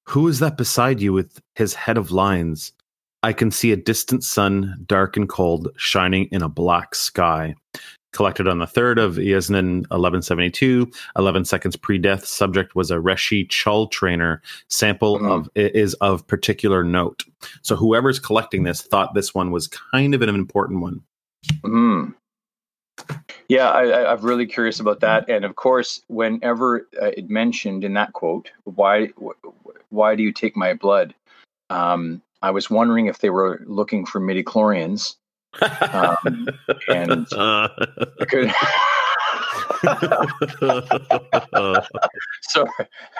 Who 0.08 0.28
is 0.28 0.40
that 0.40 0.56
beside 0.56 1.00
you 1.00 1.12
with 1.12 1.40
his 1.54 1.74
head 1.74 1.96
of 1.96 2.10
lines? 2.10 2.72
I 3.22 3.32
can 3.32 3.50
see 3.52 3.70
a 3.70 3.76
distant 3.76 4.24
sun, 4.24 4.84
dark 4.86 5.16
and 5.16 5.28
cold, 5.28 5.68
shining 5.76 6.28
in 6.32 6.42
a 6.42 6.48
black 6.48 6.94
sky. 6.94 7.54
Collected 8.12 8.46
on 8.46 8.58
the 8.58 8.66
3rd 8.66 8.98
of 9.02 9.14
Jesnan 9.16 9.80
1172, 9.90 10.90
11 11.16 11.44
seconds 11.46 11.76
pre-death. 11.76 12.26
Subject 12.26 12.74
was 12.74 12.90
a 12.90 12.96
Reshi 12.96 13.48
Chull 13.48 13.86
trainer. 13.88 14.42
Sample 14.68 15.18
Mhm. 15.18 15.30
of 15.30 15.50
is 15.54 15.94
of 15.94 16.26
particular 16.26 16.84
note. 16.84 17.24
So 17.62 17.74
whoever's 17.74 18.18
collecting 18.18 18.64
this 18.64 18.82
thought 18.82 19.14
this 19.14 19.34
one 19.34 19.50
was 19.50 19.66
kind 19.66 20.14
of 20.14 20.20
an 20.20 20.28
important 20.28 20.80
one. 20.82 21.00
Hmm. 21.64 22.10
Yeah, 23.48 23.70
I, 23.70 23.84
I, 23.88 24.12
I'm 24.12 24.20
really 24.20 24.46
curious 24.46 24.78
about 24.78 25.00
that. 25.00 25.28
And 25.28 25.44
of 25.46 25.56
course, 25.56 26.02
whenever 26.08 26.86
uh, 27.00 27.06
it 27.16 27.30
mentioned 27.30 27.82
in 27.82 27.94
that 27.94 28.12
quote, 28.12 28.50
why 28.64 29.06
wh- 29.22 29.32
why 29.90 30.14
do 30.14 30.22
you 30.22 30.32
take 30.32 30.54
my 30.56 30.74
blood? 30.74 31.14
Um, 31.70 32.20
I 32.42 32.50
was 32.50 32.68
wondering 32.68 33.06
if 33.06 33.18
they 33.18 33.30
were 33.30 33.62
looking 33.66 34.04
for 34.04 34.20
midichlorians. 34.20 35.16
Um, 35.60 36.48
and- 36.88 37.32
Could- 38.28 38.52
sorry, 42.42 42.68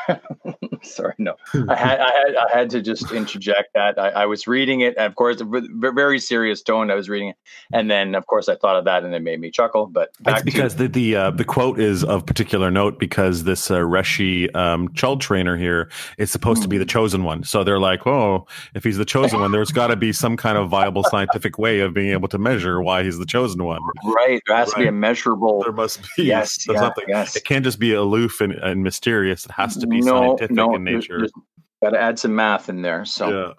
sorry. 0.82 1.14
No, 1.18 1.34
I 1.68 1.74
had, 1.76 2.00
I 2.00 2.10
had, 2.10 2.36
I 2.36 2.58
had 2.58 2.70
to 2.70 2.80
just 2.80 3.12
interject 3.12 3.74
that. 3.74 3.98
I, 3.98 4.08
I 4.10 4.26
was 4.26 4.46
reading 4.46 4.80
it, 4.80 4.94
and 4.96 5.06
of 5.06 5.14
course, 5.14 5.42
very 5.44 6.18
serious 6.18 6.62
tone. 6.62 6.90
I 6.90 6.94
was 6.94 7.08
reading 7.08 7.30
it, 7.30 7.36
and 7.72 7.90
then, 7.90 8.14
of 8.14 8.26
course, 8.26 8.48
I 8.48 8.56
thought 8.56 8.76
of 8.76 8.84
that, 8.84 9.04
and 9.04 9.14
it 9.14 9.22
made 9.22 9.40
me 9.40 9.50
chuckle. 9.50 9.86
But 9.86 10.12
back 10.20 10.34
That's 10.34 10.44
because 10.44 10.76
the 10.76 10.88
the 10.88 11.16
uh, 11.16 11.30
the 11.30 11.44
quote 11.44 11.80
is 11.80 12.04
of 12.04 12.24
particular 12.26 12.70
note 12.70 12.98
because 12.98 13.44
this 13.44 13.70
uh, 13.70 13.78
Reshi 13.80 14.54
um, 14.54 14.92
chull 14.94 15.16
trainer 15.18 15.56
here 15.56 15.90
is 16.18 16.30
supposed 16.30 16.62
to 16.62 16.68
be 16.68 16.78
the 16.78 16.84
chosen 16.84 17.24
one. 17.24 17.44
So 17.44 17.64
they're 17.64 17.80
like, 17.80 18.06
oh, 18.06 18.46
if 18.74 18.84
he's 18.84 18.98
the 18.98 19.04
chosen 19.04 19.40
one, 19.40 19.52
there's 19.52 19.72
got 19.72 19.88
to 19.88 19.96
be 19.96 20.12
some 20.12 20.36
kind 20.36 20.58
of 20.58 20.68
viable 20.68 21.04
scientific 21.04 21.58
way 21.58 21.80
of 21.80 21.94
being 21.94 22.10
able 22.10 22.28
to 22.28 22.38
measure 22.38 22.82
why 22.82 23.02
he's 23.02 23.18
the 23.18 23.26
chosen 23.26 23.64
one. 23.64 23.80
right, 24.04 24.40
there 24.46 24.56
has 24.56 24.72
to 24.72 24.78
be 24.78 24.86
a 24.86 24.92
measurable. 24.92 25.62
There 25.62 25.72
must 25.72 26.02
be 26.16 26.24
Yes, 26.24 26.51
some- 26.60 26.74
yeah, 26.74 26.80
something. 26.80 27.04
yes. 27.08 27.36
It 27.36 27.44
can't 27.44 27.64
just 27.64 27.78
be 27.78 27.92
aloof 27.94 28.40
and, 28.40 28.52
and 28.54 28.82
mysterious. 28.82 29.44
It 29.44 29.52
has 29.52 29.76
to 29.76 29.86
be 29.86 30.00
no, 30.00 30.36
scientific 30.36 30.56
no, 30.56 30.74
in 30.74 30.84
nature. 30.84 31.26
Got 31.82 31.90
to 31.90 32.00
add 32.00 32.18
some 32.18 32.34
math 32.34 32.68
in 32.68 32.82
there. 32.82 33.04
So. 33.04 33.28
yeah. 33.28 33.52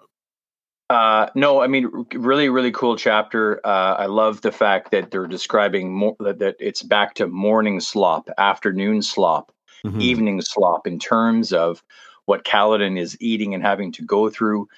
Uh, 0.90 1.30
no, 1.34 1.62
I 1.62 1.66
mean, 1.66 1.90
really, 2.12 2.50
really 2.50 2.70
cool 2.70 2.94
chapter. 2.96 3.58
Uh, 3.66 3.94
I 3.94 4.04
love 4.06 4.42
the 4.42 4.52
fact 4.52 4.90
that 4.90 5.10
they're 5.10 5.26
describing 5.26 5.92
more, 5.94 6.14
that, 6.20 6.38
that 6.40 6.56
it's 6.60 6.82
back 6.82 7.14
to 7.14 7.26
morning 7.26 7.80
slop, 7.80 8.28
afternoon 8.36 9.00
slop, 9.00 9.50
Mhm. 9.84 10.00
evening 10.00 10.40
slop 10.42 10.86
in 10.86 10.98
terms 10.98 11.52
of 11.54 11.82
what 12.26 12.44
Kaladin 12.44 12.98
is 12.98 13.16
eating 13.20 13.54
and 13.54 13.62
having 13.62 13.92
to 13.92 14.02
go 14.02 14.28
through. 14.28 14.68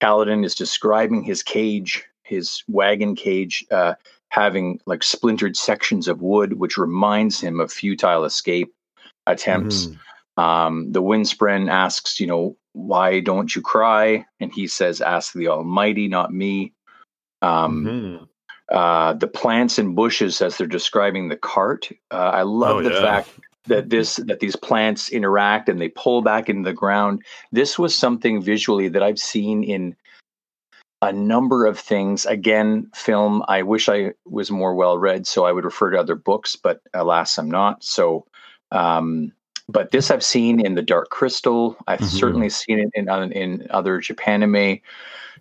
Kaladin 0.00 0.44
is 0.44 0.54
describing 0.54 1.22
his 1.24 1.42
cage, 1.42 2.04
his 2.22 2.62
wagon 2.68 3.16
cage, 3.16 3.64
uh, 3.72 3.94
having 4.30 4.80
like 4.86 5.02
splintered 5.02 5.56
sections 5.56 6.08
of 6.08 6.20
wood, 6.22 6.58
which 6.58 6.78
reminds 6.78 7.40
him 7.40 7.60
of 7.60 7.72
futile 7.72 8.24
escape 8.24 8.72
attempts. 9.26 9.88
Mhm. 9.88 10.42
Um, 10.42 10.92
the 10.92 11.02
Windspren 11.02 11.68
asks, 11.68 12.20
you 12.20 12.26
know, 12.26 12.56
why 12.72 13.20
don't 13.20 13.54
you 13.56 13.62
cry? 13.62 14.24
And 14.40 14.52
he 14.52 14.66
says, 14.68 15.00
ask 15.00 15.32
the 15.32 15.48
Almighty, 15.48 16.08
not 16.08 16.32
me. 16.32 16.72
Um, 17.42 17.84
Mhm. 17.84 18.28
uh, 18.70 19.14
the 19.14 19.26
plants 19.26 19.78
and 19.78 19.96
bushes, 19.96 20.40
as 20.42 20.58
they're 20.58 20.66
describing 20.66 21.28
the 21.28 21.36
cart, 21.36 21.90
uh, 22.10 22.30
I 22.34 22.42
love 22.42 22.78
Oh, 22.78 22.82
the 22.82 22.90
yeah. 22.90 23.00
fact 23.00 23.30
that 23.66 23.90
this 23.90 24.16
that 24.16 24.40
these 24.40 24.56
plants 24.56 25.08
interact 25.10 25.68
and 25.68 25.80
they 25.80 25.88
pull 25.90 26.22
back 26.22 26.48
into 26.48 26.68
the 26.68 26.74
ground. 26.74 27.22
This 27.52 27.78
was 27.78 27.94
something 27.94 28.40
visually 28.40 28.88
that 28.88 29.02
I've 29.02 29.18
seen 29.18 29.62
in 29.62 29.96
a 31.02 31.12
number 31.12 31.66
of 31.66 31.78
things. 31.78 32.26
Again, 32.26 32.90
film. 32.94 33.44
I 33.48 33.62
wish 33.62 33.88
I 33.88 34.12
was 34.26 34.50
more 34.50 34.74
well 34.74 34.98
read, 34.98 35.26
so 35.26 35.44
I 35.44 35.52
would 35.52 35.64
refer 35.64 35.90
to 35.90 35.98
other 35.98 36.16
books, 36.16 36.56
but 36.56 36.80
alas, 36.94 37.38
I'm 37.38 37.50
not. 37.50 37.84
So, 37.84 38.26
um, 38.72 39.32
but 39.68 39.90
this 39.90 40.10
I've 40.10 40.24
seen 40.24 40.64
in 40.64 40.74
the 40.74 40.82
Dark 40.82 41.10
Crystal. 41.10 41.76
I've 41.86 42.00
Mhm. 42.00 42.18
certainly 42.18 42.48
seen 42.50 42.80
it 42.80 42.90
in 42.94 43.08
in, 43.08 43.32
in 43.32 43.66
other 43.70 44.00
Japanime. 44.00 44.82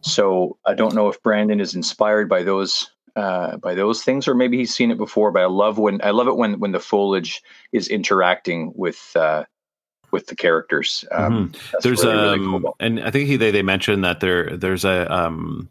So 0.02 0.58
I 0.66 0.74
don't 0.74 0.94
know 0.94 1.08
if 1.08 1.22
Brandon 1.24 1.60
is 1.60 1.76
inspired 1.76 2.30
by 2.30 2.44
those 2.44 2.92
uh, 3.16 3.58
by 3.58 3.74
those 3.74 4.04
things, 4.04 4.28
or 4.28 4.36
maybe 4.36 4.58
he's 4.58 4.76
seen 4.76 4.92
it 4.92 4.98
before. 4.98 5.32
But 5.32 5.42
I 5.42 5.48
love 5.48 5.80
when 5.80 6.00
I 6.04 6.12
love 6.12 6.28
it 6.28 6.38
when 6.38 6.60
when 6.60 6.72
the 6.72 6.80
foliage 6.80 7.42
is 7.72 7.88
interacting 7.88 8.74
with 8.76 9.12
uh, 9.16 9.46
with 10.12 10.28
the 10.28 10.36
characters. 10.36 11.06
Um, 11.12 11.52
that's 11.72 11.84
there's 11.84 12.04
really, 12.04 12.16
really 12.16 12.38
um 12.48 12.62
cool. 12.64 12.76
and 12.80 13.00
i 13.02 13.12
think 13.12 13.28
he, 13.28 13.36
they, 13.36 13.52
they 13.52 13.62
mentioned 13.62 14.04
that 14.04 14.20
there 14.20 14.56
there's 14.58 14.86
a 14.86 15.12
um 15.14 15.70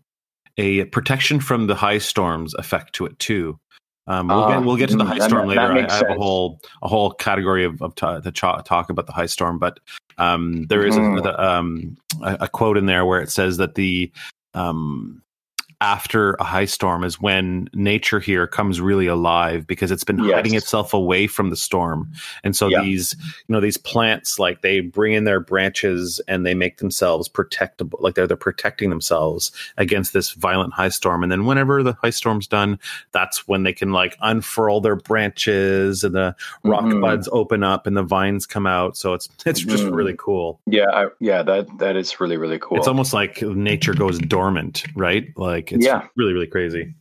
a 0.59 0.85
protection 0.87 1.41
from 1.41 1.67
the 1.67 1.75
high 1.75 1.99
storms 1.99 2.55
effect 2.55 2.93
to 2.95 3.07
it 3.07 3.19
too 3.19 3.59
um 4.07 4.29
we'll, 4.29 4.43
Ah, 4.45 4.49
get, 4.49 4.65
we'll 4.65 4.77
get 4.77 4.89
to 4.91 4.97
the 4.97 5.05
mm, 5.05 5.09
high 5.09 5.19
storm 5.27 5.47
that 5.49 5.49
later 5.49 5.73
I, 5.73 5.87
I 5.87 5.97
have 5.97 6.11
a 6.11 6.15
whole 6.15 6.61
a 6.83 6.89
whole 6.89 7.11
category 7.13 7.65
of, 7.65 7.81
of 7.83 7.95
ta- 7.95 8.21
to 8.21 8.31
talk 8.33 8.91
about 8.91 9.07
the 9.07 9.13
high 9.13 9.27
storm 9.27 9.59
but 9.59 9.81
um 10.19 10.65
there 10.65 10.87
is 10.87 10.97
a, 10.97 11.01
Mhm. 11.01 11.23
the, 11.23 11.45
um 11.45 11.97
a, 12.23 12.37
a 12.43 12.49
quote 12.49 12.77
in 12.77 12.87
there 12.87 13.05
where 13.05 13.21
it 13.21 13.31
says 13.31 13.57
that 13.59 13.75
the 13.75 14.11
um 14.55 15.23
after 15.83 16.33
a 16.35 16.45
high 16.45 16.65
storm 16.65 17.05
is 17.05 17.21
when 17.21 17.69
nature 17.75 18.19
here 18.19 18.47
comes 18.47 18.81
really 18.81 19.07
alive 19.07 19.67
because 19.67 19.91
it's 19.91 20.05
been 20.05 20.19
hiding 20.19 20.55
itself 20.55 20.95
away 20.95 21.27
from 21.27 21.51
the 21.51 21.57
storm. 21.57 22.11
And 22.43 22.57
so 22.57 22.69
Yeah. 22.69 22.83
these 22.83 23.15
you 23.47 23.53
know 23.53 23.61
these 23.61 23.77
plants 23.77 24.39
like 24.39 24.63
they 24.63 24.81
bring 24.81 25.13
in 25.13 25.25
their 25.25 25.39
branches 25.41 26.19
and 26.29 26.47
they 26.47 26.55
make 26.55 26.79
themselves 26.79 27.29
protectable 27.29 28.01
like 28.01 28.15
they're 28.15 28.27
they're 28.27 28.37
protecting 28.39 28.89
themselves 28.89 29.53
against 29.77 30.15
this 30.15 30.33
violent 30.33 30.73
high 30.73 30.89
storm. 30.89 31.23
And 31.23 31.31
then 31.31 31.45
whenever 31.45 31.83
the 31.83 31.93
high 32.03 32.11
storm's 32.11 32.47
done 32.47 32.79
that's 33.13 33.47
when 33.47 33.63
they 33.65 33.73
can 33.75 33.93
like 33.93 34.17
unfurl 34.23 34.81
their 34.81 34.97
branches 34.97 36.03
and 36.05 36.15
the 36.15 36.35
rock 36.65 36.85
Mhm. 36.85 37.01
buds 37.03 37.29
open 37.33 37.63
up 37.63 37.87
and 37.87 37.97
the 37.97 38.03
vines 38.03 38.47
come 38.47 38.67
out. 38.67 38.97
So 38.97 39.13
it's 39.13 39.29
it's 39.47 39.61
just 39.61 39.85
really 39.85 40.15
cool. 40.19 40.59
Yeah, 40.67 40.87
I, 40.93 41.07
yeah, 41.21 41.43
that 41.43 41.67
that 41.79 41.97
is 41.97 42.19
really 42.19 42.39
really 42.39 42.59
cool. 42.59 42.79
it's 42.79 42.89
almost 42.89 43.13
like 43.13 43.43
nature 43.43 43.93
goes 43.93 44.19
dormant 44.19 44.85
right? 44.95 45.27
Like 45.37 45.66
it's 45.73 45.85
Yeah. 45.87 46.07
really 46.17 46.33
really 46.33 46.47
crazy 46.47 46.95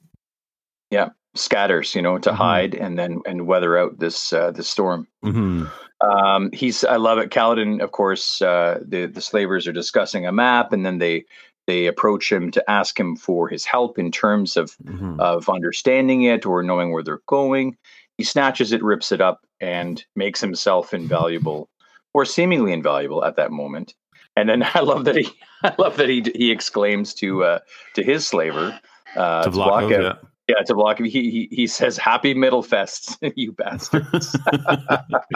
Yeah. 0.92 1.10
scatters, 1.36 1.94
you 1.96 2.02
know, 2.02 2.18
to 2.18 2.32
Mhm. 2.32 2.36
hide 2.36 2.76
and 2.76 2.98
then 2.98 3.22
and 3.26 3.46
weather 3.48 3.78
out 3.78 4.00
this 4.00 4.32
uh, 4.34 4.52
this 4.52 4.70
storm. 4.70 5.08
hmm 5.24 5.66
Um, 6.02 6.52
he's 6.52 6.84
I 6.84 6.98
love 6.98 7.18
it. 7.20 7.30
Kaladin, 7.30 7.82
of 7.82 7.92
course, 7.92 8.42
uh, 8.42 8.80
the 8.86 9.06
the 9.08 9.22
slavers 9.22 9.68
are 9.68 9.72
discussing 9.74 10.26
a 10.26 10.32
map, 10.32 10.72
and 10.74 10.86
then 10.86 10.98
they 11.00 11.26
they 11.68 11.88
approach 11.88 12.32
him 12.32 12.52
to 12.52 12.70
ask 12.70 13.00
him 13.00 13.16
for 13.16 13.48
his 13.50 13.66
help 13.66 13.98
in 13.98 14.12
terms 14.12 14.56
of 14.58 14.76
Mhm. 14.84 15.20
of 15.20 15.50
understanding 15.50 16.24
it 16.24 16.46
or 16.46 16.62
knowing 16.64 16.92
where 16.92 17.02
they're 17.04 17.22
going. 17.28 17.76
He 18.18 18.24
snatches 18.24 18.72
it, 18.72 18.84
rips 18.84 19.12
it 19.12 19.20
up, 19.22 19.42
and 19.60 20.04
makes 20.16 20.40
himself 20.40 20.94
invaluable, 20.94 21.70
or 22.14 22.24
seemingly 22.26 22.72
invaluable 22.72 23.24
at 23.26 23.36
that 23.38 23.52
moment. 23.52 23.96
And 24.36 24.50
then 24.50 24.64
I 24.74 24.82
love 24.82 25.06
that 25.06 25.16
he, 25.16 25.28
I 25.64 25.74
love 25.78 25.98
that 25.98 26.10
he 26.10 26.24
he 26.36 26.52
exclaims 26.52 27.14
to 27.16 27.44
uh, 27.44 27.60
to 27.94 28.04
his 28.04 28.28
slaver, 28.28 28.80
uh, 29.16 29.44
to 29.44 29.50
Tvlakv- 29.50 29.92
yeah. 29.92 30.14
yeah, 30.48 30.64
to 30.66 30.74
Tvlakv, 30.74 31.06
he, 31.08 31.30
he 31.32 31.48
he 31.52 31.68
says, 31.68 31.98
"Happy 31.98 32.34
Middlefest, 32.34 33.18
you 33.36 33.52
bastards." 33.54 34.36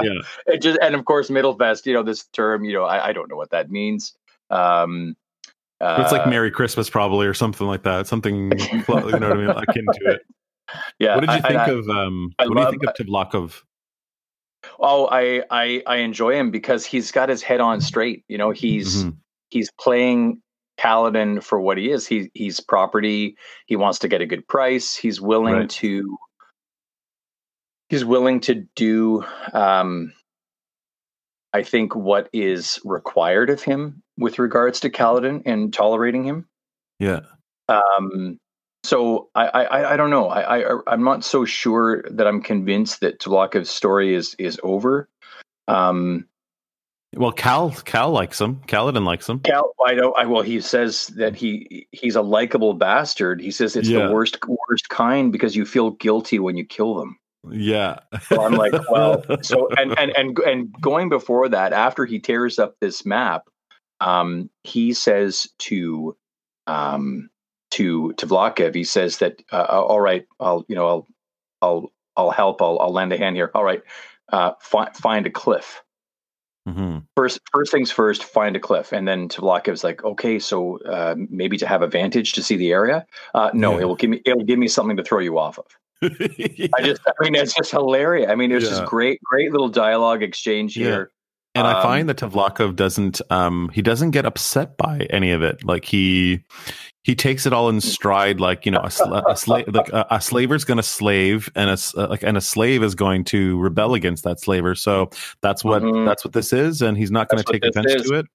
yeah. 0.01 0.19
it 0.47 0.61
just 0.61 0.77
and 0.81 0.95
of 0.95 1.05
course 1.05 1.29
Middlefest, 1.29 1.85
you 1.85 1.93
know 1.93 2.03
this 2.03 2.25
term, 2.25 2.63
you 2.65 2.73
know 2.73 2.83
I, 2.83 3.07
I 3.07 3.13
don't 3.13 3.29
know 3.29 3.37
what 3.37 3.51
that 3.51 3.69
means. 3.69 4.13
Um, 4.49 5.15
uh, 5.81 5.99
it's 6.03 6.11
like 6.11 6.27
Merry 6.27 6.51
Christmas, 6.51 6.89
probably, 6.89 7.25
or 7.25 7.33
something 7.33 7.65
like 7.65 7.83
that. 7.83 8.05
Something, 8.05 8.51
you 8.59 8.77
know 8.77 8.83
what 8.87 9.23
I 9.23 9.33
mean, 9.35 9.49
akin 9.49 9.85
to 9.85 10.11
it. 10.11 10.21
yeah. 10.99 11.15
what 11.15 11.21
did 11.21 11.29
you 11.29 11.35
I- 11.37 11.41
think 11.47 11.59
I- 11.59 11.69
of? 11.71 11.89
Um, 11.89 12.33
I 12.37 12.47
what 12.47 12.55
do 12.57 12.63
you 12.63 12.69
think 12.71 12.83
of 12.83 12.93
Tvlakv? 12.95 13.61
Oh, 14.79 15.07
I, 15.11 15.43
I 15.49 15.83
I 15.85 15.97
enjoy 15.97 16.33
him 16.35 16.51
because 16.51 16.85
he's 16.85 17.11
got 17.11 17.29
his 17.29 17.41
head 17.41 17.61
on 17.61 17.81
straight. 17.81 18.23
You 18.27 18.37
know, 18.37 18.51
he's 18.51 19.05
Mhm. 19.05 19.17
he's 19.49 19.71
playing 19.79 20.41
Kaladin 20.77 21.43
for 21.43 21.59
what 21.59 21.77
he 21.77 21.91
is. 21.91 22.07
He 22.07 22.29
he's 22.33 22.59
property. 22.59 23.35
He 23.67 23.75
wants 23.75 23.99
to 23.99 24.07
get 24.07 24.21
a 24.21 24.25
good 24.25 24.47
price. 24.47 24.95
He's 24.95 25.19
willing 25.21 25.53
Right. 25.55 25.69
to 25.71 26.17
he's 27.89 28.05
willing 28.05 28.39
to 28.41 28.65
do 28.75 29.23
um 29.53 30.13
I 31.51 31.63
think 31.63 31.95
what 31.95 32.29
is 32.31 32.79
required 32.85 33.49
of 33.49 33.63
him 33.63 34.03
with 34.17 34.37
regards 34.39 34.79
to 34.81 34.89
Kaladin 34.89 35.41
and 35.45 35.73
tolerating 35.73 36.23
him. 36.23 36.47
Yeah, 36.99 37.21
Um 37.67 38.39
so 38.83 39.29
I, 39.35 39.45
I 39.47 39.93
I 39.93 39.97
don't 39.97 40.09
know. 40.09 40.27
I, 40.29 40.59
I 40.71 40.79
I'm 40.87 41.03
not 41.03 41.23
so 41.23 41.45
sure 41.45 42.03
that 42.09 42.27
I'm 42.27 42.41
convinced 42.41 43.01
that 43.01 43.19
Tvlakv's 43.19 43.69
story 43.69 44.13
is 44.13 44.35
is 44.39 44.59
over. 44.63 45.09
Um 45.67 46.25
well, 47.15 47.31
Cal 47.31 47.71
Cal 47.71 48.11
likes 48.11 48.39
him. 48.39 48.61
Kaladin 48.67 49.03
likes 49.03 49.27
him. 49.27 49.39
Cal, 49.39 49.73
I 49.85 49.95
know. 49.95 50.11
I 50.13 50.25
well, 50.25 50.43
he 50.43 50.61
says 50.61 51.07
that 51.17 51.35
he 51.35 51.87
he's 51.91 52.15
a 52.15 52.21
likable 52.21 52.73
bastard. 52.75 53.41
He 53.41 53.51
says 53.51 53.75
it's 53.75 53.89
Yeah. 53.89 54.07
the 54.07 54.13
worst 54.13 54.37
worst 54.47 54.89
kind 54.89 55.31
because 55.31 55.55
you 55.55 55.65
feel 55.65 55.91
guilty 55.91 56.37
when 56.39 56.55
you 56.55 56.65
kill 56.65 56.95
them. 56.95 57.17
Yeah. 57.49 57.99
So 58.27 58.43
I'm 58.43 58.53
like, 58.53 58.73
well, 58.91 59.23
so 59.41 59.69
and 59.77 59.97
and 59.97 60.11
and 60.15 60.37
and 60.39 60.71
going 60.79 61.09
before 61.09 61.49
that, 61.49 61.73
after 61.73 62.05
he 62.05 62.19
tears 62.19 62.59
up 62.59 62.75
this 62.79 63.05
map, 63.05 63.49
um, 64.01 64.49
he 64.63 64.93
says 64.93 65.47
to 65.59 66.15
um 66.67 67.29
to 67.79 68.11
to 68.13 68.71
he 68.73 68.83
says 68.83 69.19
that 69.19 69.41
uh, 69.53 69.63
all 69.63 70.01
right, 70.01 70.27
I'll 70.39 70.65
you 70.67 70.75
know 70.75 70.87
I'll 70.87 71.07
I'll 71.61 71.91
I'll 72.17 72.31
help. 72.31 72.61
I'll 72.61 72.77
I'll 72.79 72.91
lend 72.91 73.13
a 73.13 73.17
hand 73.17 73.37
here. 73.37 73.51
All 73.55 73.63
right, 73.63 73.81
uh, 74.33 74.51
fi- 74.59 74.91
find 74.91 75.25
a 75.25 75.29
cliff. 75.29 75.81
hmm 76.67 76.99
First, 77.15 77.39
first 77.51 77.71
things 77.71 77.91
first, 77.91 78.23
find 78.23 78.55
a 78.55 78.59
cliff, 78.59 78.93
and 78.93 79.05
then 79.07 79.27
Tvlakv's 79.27 79.83
like, 79.83 80.03
okay, 80.05 80.39
so 80.39 80.79
uh, 80.79 81.15
maybe 81.17 81.57
to 81.57 81.67
have 81.67 81.81
a 81.81 81.87
vantage 81.87 82.33
to 82.33 82.43
see 82.43 82.55
the 82.55 82.71
area. 82.71 83.05
Uh, 83.33 83.49
no, 83.53 83.75
Yeah. 83.75 83.81
it 83.81 83.85
will 83.85 83.95
give 83.95 84.09
me 84.09 84.21
it'll 84.25 84.43
give 84.43 84.59
me 84.59 84.67
something 84.67 84.97
to 84.97 85.03
throw 85.03 85.19
you 85.19 85.37
off 85.39 85.57
of. 85.57 85.65
I 86.01 86.81
just, 86.81 87.01
I 87.07 87.23
mean, 87.23 87.35
it's 87.35 87.53
just 87.53 87.71
hilarious. 87.71 88.29
I 88.29 88.35
mean, 88.35 88.51
it's 88.51 88.65
Yeah. 88.65 88.69
just 88.71 88.85
great, 88.85 89.21
great 89.23 89.51
little 89.51 89.69
dialogue 89.69 90.21
exchange 90.23 90.77
Yeah. 90.77 90.83
here. 90.83 91.11
And 91.55 91.67
I 91.67 91.73
Um, 91.73 91.81
find 91.81 92.09
that 92.09 92.17
Tvlakv 92.17 92.75
doesn't 92.75 93.21
um 93.31 93.69
he 93.73 93.81
doesn't 93.81 94.11
get 94.11 94.25
upset 94.25 94.77
by 94.77 95.07
any 95.09 95.31
of 95.31 95.41
it. 95.41 95.63
Like 95.65 95.83
he 95.83 96.43
he 97.03 97.15
takes 97.15 97.45
it 97.45 97.53
all 97.53 97.69
in 97.69 97.79
stride 97.81 98.39
like 98.39 98.65
you 98.65 98.71
know 98.71 98.81
a, 98.83 98.91
sl- 98.91 99.13
a 99.13 99.35
slave 99.37 99.65
like 99.73 99.89
a, 99.89 100.05
a 100.11 100.21
slaver's 100.21 100.63
going 100.65 100.77
to 100.77 100.83
slave 100.83 101.49
and 101.55 101.69
a 101.69 101.77
uh, 101.97 102.07
like 102.09 102.23
and 102.23 102.35
a 102.37 102.41
slave 102.41 102.83
is 102.83 102.93
going 102.95 103.23
to 103.25 103.57
rebel 103.59 103.93
against 103.93 104.23
that 104.25 104.39
slaver. 104.39 104.75
So 104.75 105.09
that's 105.41 105.63
what 105.63 105.81
Mhm. 105.81 106.05
that's 106.05 106.23
what 106.25 106.33
this 106.33 106.51
is 106.53 106.81
and 106.81 106.97
he's 106.97 107.11
not 107.11 107.29
going 107.29 107.41
to 107.43 107.51
take 107.51 107.63
offense 107.65 107.93
is. 107.93 108.09
to 108.09 108.19
it. 108.19 108.25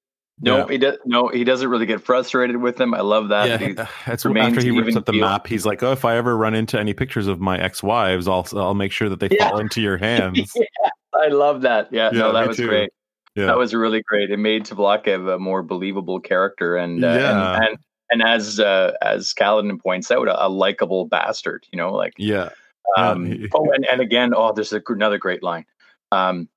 No, 0.41 0.57
Yeah. 0.59 0.67
he 0.69 0.79
does. 0.79 0.97
No, 1.05 1.29
he 1.29 1.45
doesn't 1.45 1.69
really 1.69 1.87
get 1.87 2.03
frustrated 2.03 2.57
with 2.57 2.77
them. 2.77 2.93
I 2.93 3.03
love 3.03 3.29
that. 3.29 3.61
yeah, 3.61 3.87
that's 4.07 4.27
after 4.27 4.61
he 4.63 4.71
rips 4.73 4.97
up 4.97 5.05
the 5.05 5.13
map. 5.13 5.47
He's 5.47 5.65
like, 5.65 5.81
"Oh, 5.85 5.93
if 5.93 6.05
I 6.05 6.17
ever 6.17 6.37
run 6.37 6.55
into 6.57 6.77
any 6.81 6.93
pictures 6.93 7.29
of 7.29 7.41
my 7.41 7.57
ex-wives, 7.57 8.27
I'll 8.27 8.45
I'll 8.55 8.75
make 8.75 8.91
sure 8.91 9.09
that 9.09 9.21
they 9.21 9.29
Yeah. 9.31 9.51
fall 9.51 9.59
into 9.61 9.81
your 9.81 9.97
hands." 10.09 10.53
yeah, 10.57 10.91
I 11.15 11.29
love 11.29 11.61
that. 11.63 11.93
Yeah, 11.93 12.11
Yeah, 12.13 12.19
no, 12.19 12.33
that 12.33 12.49
was 12.49 12.57
too. 12.57 12.67
great. 12.67 12.91
Yeah. 13.37 13.47
That 13.47 13.59
was 13.59 13.75
really 13.75 14.03
great. 14.09 14.31
It 14.31 14.39
made 14.39 14.65
Tvlakv 14.65 15.35
a 15.37 15.39
more 15.39 15.63
believable 15.63 16.19
character, 16.19 16.77
and 16.77 17.05
uh, 17.05 17.09
Yeah. 17.09 17.55
and, 17.57 17.65
and 17.69 17.79
and 18.11 18.23
as 18.23 18.61
uh, 18.61 18.93
as 19.03 19.33
Kaladin 19.33 19.81
points 19.81 20.11
out, 20.11 20.29
a, 20.29 20.47
a 20.47 20.49
likable 20.49 21.07
bastard. 21.07 21.67
You 21.73 21.79
know, 21.79 21.93
like 21.93 22.15
yeah. 22.19 22.51
Um, 22.97 23.49
oh, 23.55 23.71
and, 23.73 23.87
and 23.91 24.01
again, 24.01 24.35
oh, 24.37 24.53
there's 24.53 24.73
a, 24.73 24.83
another 24.89 25.19
great 25.19 25.43
line. 25.43 25.65
Um, 26.13 26.49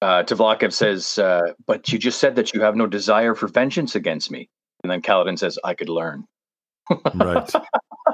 uh, 0.00 0.22
Tvlakv 0.22 0.72
says, 0.72 1.18
uh, 1.18 1.52
"But 1.66 1.92
you 1.92 1.98
just 1.98 2.20
said 2.20 2.36
that 2.36 2.54
you 2.54 2.60
have 2.60 2.76
no 2.76 2.86
desire 2.86 3.34
for 3.34 3.48
vengeance 3.48 3.94
against 3.94 4.30
me." 4.30 4.48
And 4.82 4.90
then 4.90 5.02
Kaladin 5.02 5.38
says, 5.38 5.58
"I 5.64 5.74
could 5.74 5.88
learn." 5.88 6.24
Right. 7.14 7.52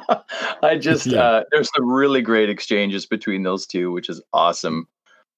I 0.63 0.77
just 0.79 1.07
Yeah. 1.07 1.23
uh, 1.23 1.45
there's 1.53 1.71
some 1.75 1.89
really 1.89 2.23
great 2.23 2.51
exchanges 2.51 3.07
between 3.07 3.43
those 3.43 3.67
two, 3.67 3.93
which 3.93 4.09
is 4.09 4.23
awesome. 4.33 4.89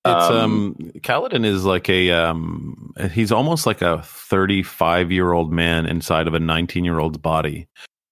It's 0.08 0.30
Um, 0.30 0.76
um, 0.80 0.90
Kaladin 1.00 1.44
is 1.44 1.64
like 1.64 1.88
a 1.88 2.10
um 2.10 2.92
he's 3.12 3.32
almost 3.32 3.66
like 3.66 3.82
a 3.82 4.02
35 4.04 5.10
year 5.12 5.32
old 5.32 5.52
man 5.52 5.86
inside 5.86 6.26
of 6.26 6.34
a 6.34 6.40
19 6.40 6.84
year 6.84 6.98
old's 6.98 7.18
body. 7.18 7.66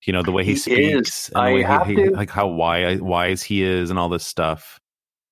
You 0.06 0.12
know 0.12 0.22
the 0.22 0.32
way 0.32 0.44
he, 0.44 0.50
He 0.52 0.56
speaks 0.56 1.28
is. 1.28 1.28
and 1.34 1.36
the 1.36 1.40
I 1.40 1.52
way 1.54 1.62
have 1.62 1.86
he, 1.86 1.94
to- 1.96 2.10
like 2.10 2.30
how 2.30 2.46
wise 2.48 3.00
wise 3.00 3.42
he 3.42 3.62
is 3.62 3.90
and 3.90 3.98
all 3.98 4.08
this 4.08 4.26
stuff. 4.26 4.80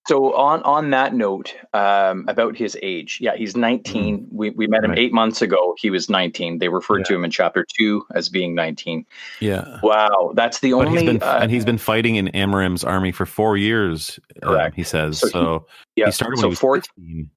So 0.09 0.34
on 0.34 0.62
on 0.64 0.90
that 0.90 1.14
note, 1.14 1.55
um, 1.74 2.24
about 2.28 2.57
his 2.57 2.76
age, 2.82 3.18
yeah, 3.20 3.36
he's 3.36 3.57
19. 3.57 4.26
We 4.32 4.50
we 4.50 4.66
met 4.66 4.82
him 4.82 4.90
Right. 4.90 4.98
eight 4.98 5.12
months 5.12 5.42
ago. 5.42 5.76
He 5.78 5.90
was 5.90 6.11
19. 6.11 6.59
They 6.59 6.68
referred 6.68 7.05
to 7.05 7.14
him 7.14 7.24
in 7.24 7.30
chapter 7.30 7.64
two 7.78 8.05
as 8.14 8.28
being 8.28 8.55
19. 8.55 9.07
Yeah. 9.40 9.78
Wow, 9.82 10.32
that's 10.34 10.59
the 10.59 10.72
But 10.72 10.88
only. 10.88 11.03
he's 11.03 11.03
been 11.12 11.22
uh, 11.22 11.38
and 11.40 11.50
he's 11.53 11.64
been 11.64 11.78
fighting 11.78 12.16
in 12.16 12.28
Amaram's 12.34 12.82
army 12.82 13.12
for 13.12 13.26
4 13.26 13.57
years. 13.57 14.18
um, 14.42 14.48
Correct. 14.55 14.74
he 14.74 14.82
says. 14.82 15.20
So 15.20 15.28
So, 15.28 15.66
he- 15.94 16.00
yeah, 16.03 16.07
he 16.07 16.12
started 16.12 16.36
when 16.36 16.42
so 16.42 16.46
he 16.48 16.50
was 16.50 16.59
14 16.59 16.82
15. 16.96 17.30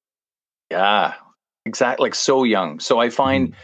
Yeah, 0.72 1.14
exactly. 1.68 2.04
Like 2.04 2.16
so 2.16 2.44
young. 2.44 2.80
So 2.80 3.00
I 3.00 3.10
find 3.12 3.50
Mhm. 3.50 3.56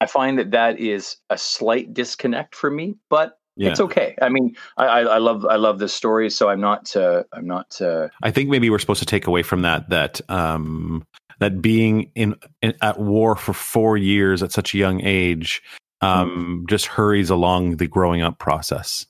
I 0.00 0.06
find 0.06 0.38
that 0.38 0.50
that 0.52 0.78
is 0.80 1.16
a 1.30 1.38
slight 1.38 1.92
disconnect 1.94 2.54
for 2.56 2.70
me, 2.70 2.96
but 3.08 3.38
Yeah. 3.58 3.70
it's 3.70 3.80
okay. 3.80 4.14
I 4.22 4.28
mean, 4.28 4.56
I, 4.76 4.86
I, 4.86 5.00
I 5.00 5.18
love 5.18 5.44
I 5.44 5.56
love 5.56 5.78
this 5.80 5.92
story, 5.92 6.30
so 6.30 6.48
I'm 6.48 6.60
not 6.60 6.94
uh, 6.96 7.24
I'm 7.32 7.46
not. 7.46 7.80
Uh, 7.80 8.08
I 8.22 8.30
think 8.30 8.48
maybe 8.50 8.70
we're 8.70 8.78
supposed 8.78 9.00
to 9.00 9.06
take 9.06 9.26
away 9.26 9.42
from 9.42 9.62
that 9.62 9.90
that 9.90 10.20
um 10.30 11.04
that 11.40 11.60
being 11.60 12.10
in, 12.14 12.34
in 12.62 12.74
at 12.80 12.98
war 12.98 13.36
for 13.36 13.52
4 13.52 13.96
years 13.96 14.42
at 14.42 14.50
such 14.52 14.74
a 14.74 14.78
young 14.78 15.00
age 15.02 15.62
um 16.00 16.64
just 16.68 16.86
hurries 16.86 17.30
along 17.30 17.76
the 17.76 17.86
growing 17.88 18.22
up 18.22 18.38
process. 18.38 19.06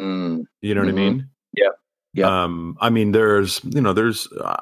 mm, 0.00 0.44
You 0.62 0.74
know 0.74 0.80
what 0.82 0.88
Mhm. 0.88 0.92
I 0.92 1.10
mean? 1.10 1.28
Yeah. 1.54 1.68
Yeah. 2.14 2.44
Um, 2.44 2.78
I 2.80 2.88
mean, 2.88 3.12
there's, 3.12 3.60
you 3.64 3.82
know, 3.82 3.92
there's, 3.92 4.26
uh, 4.40 4.56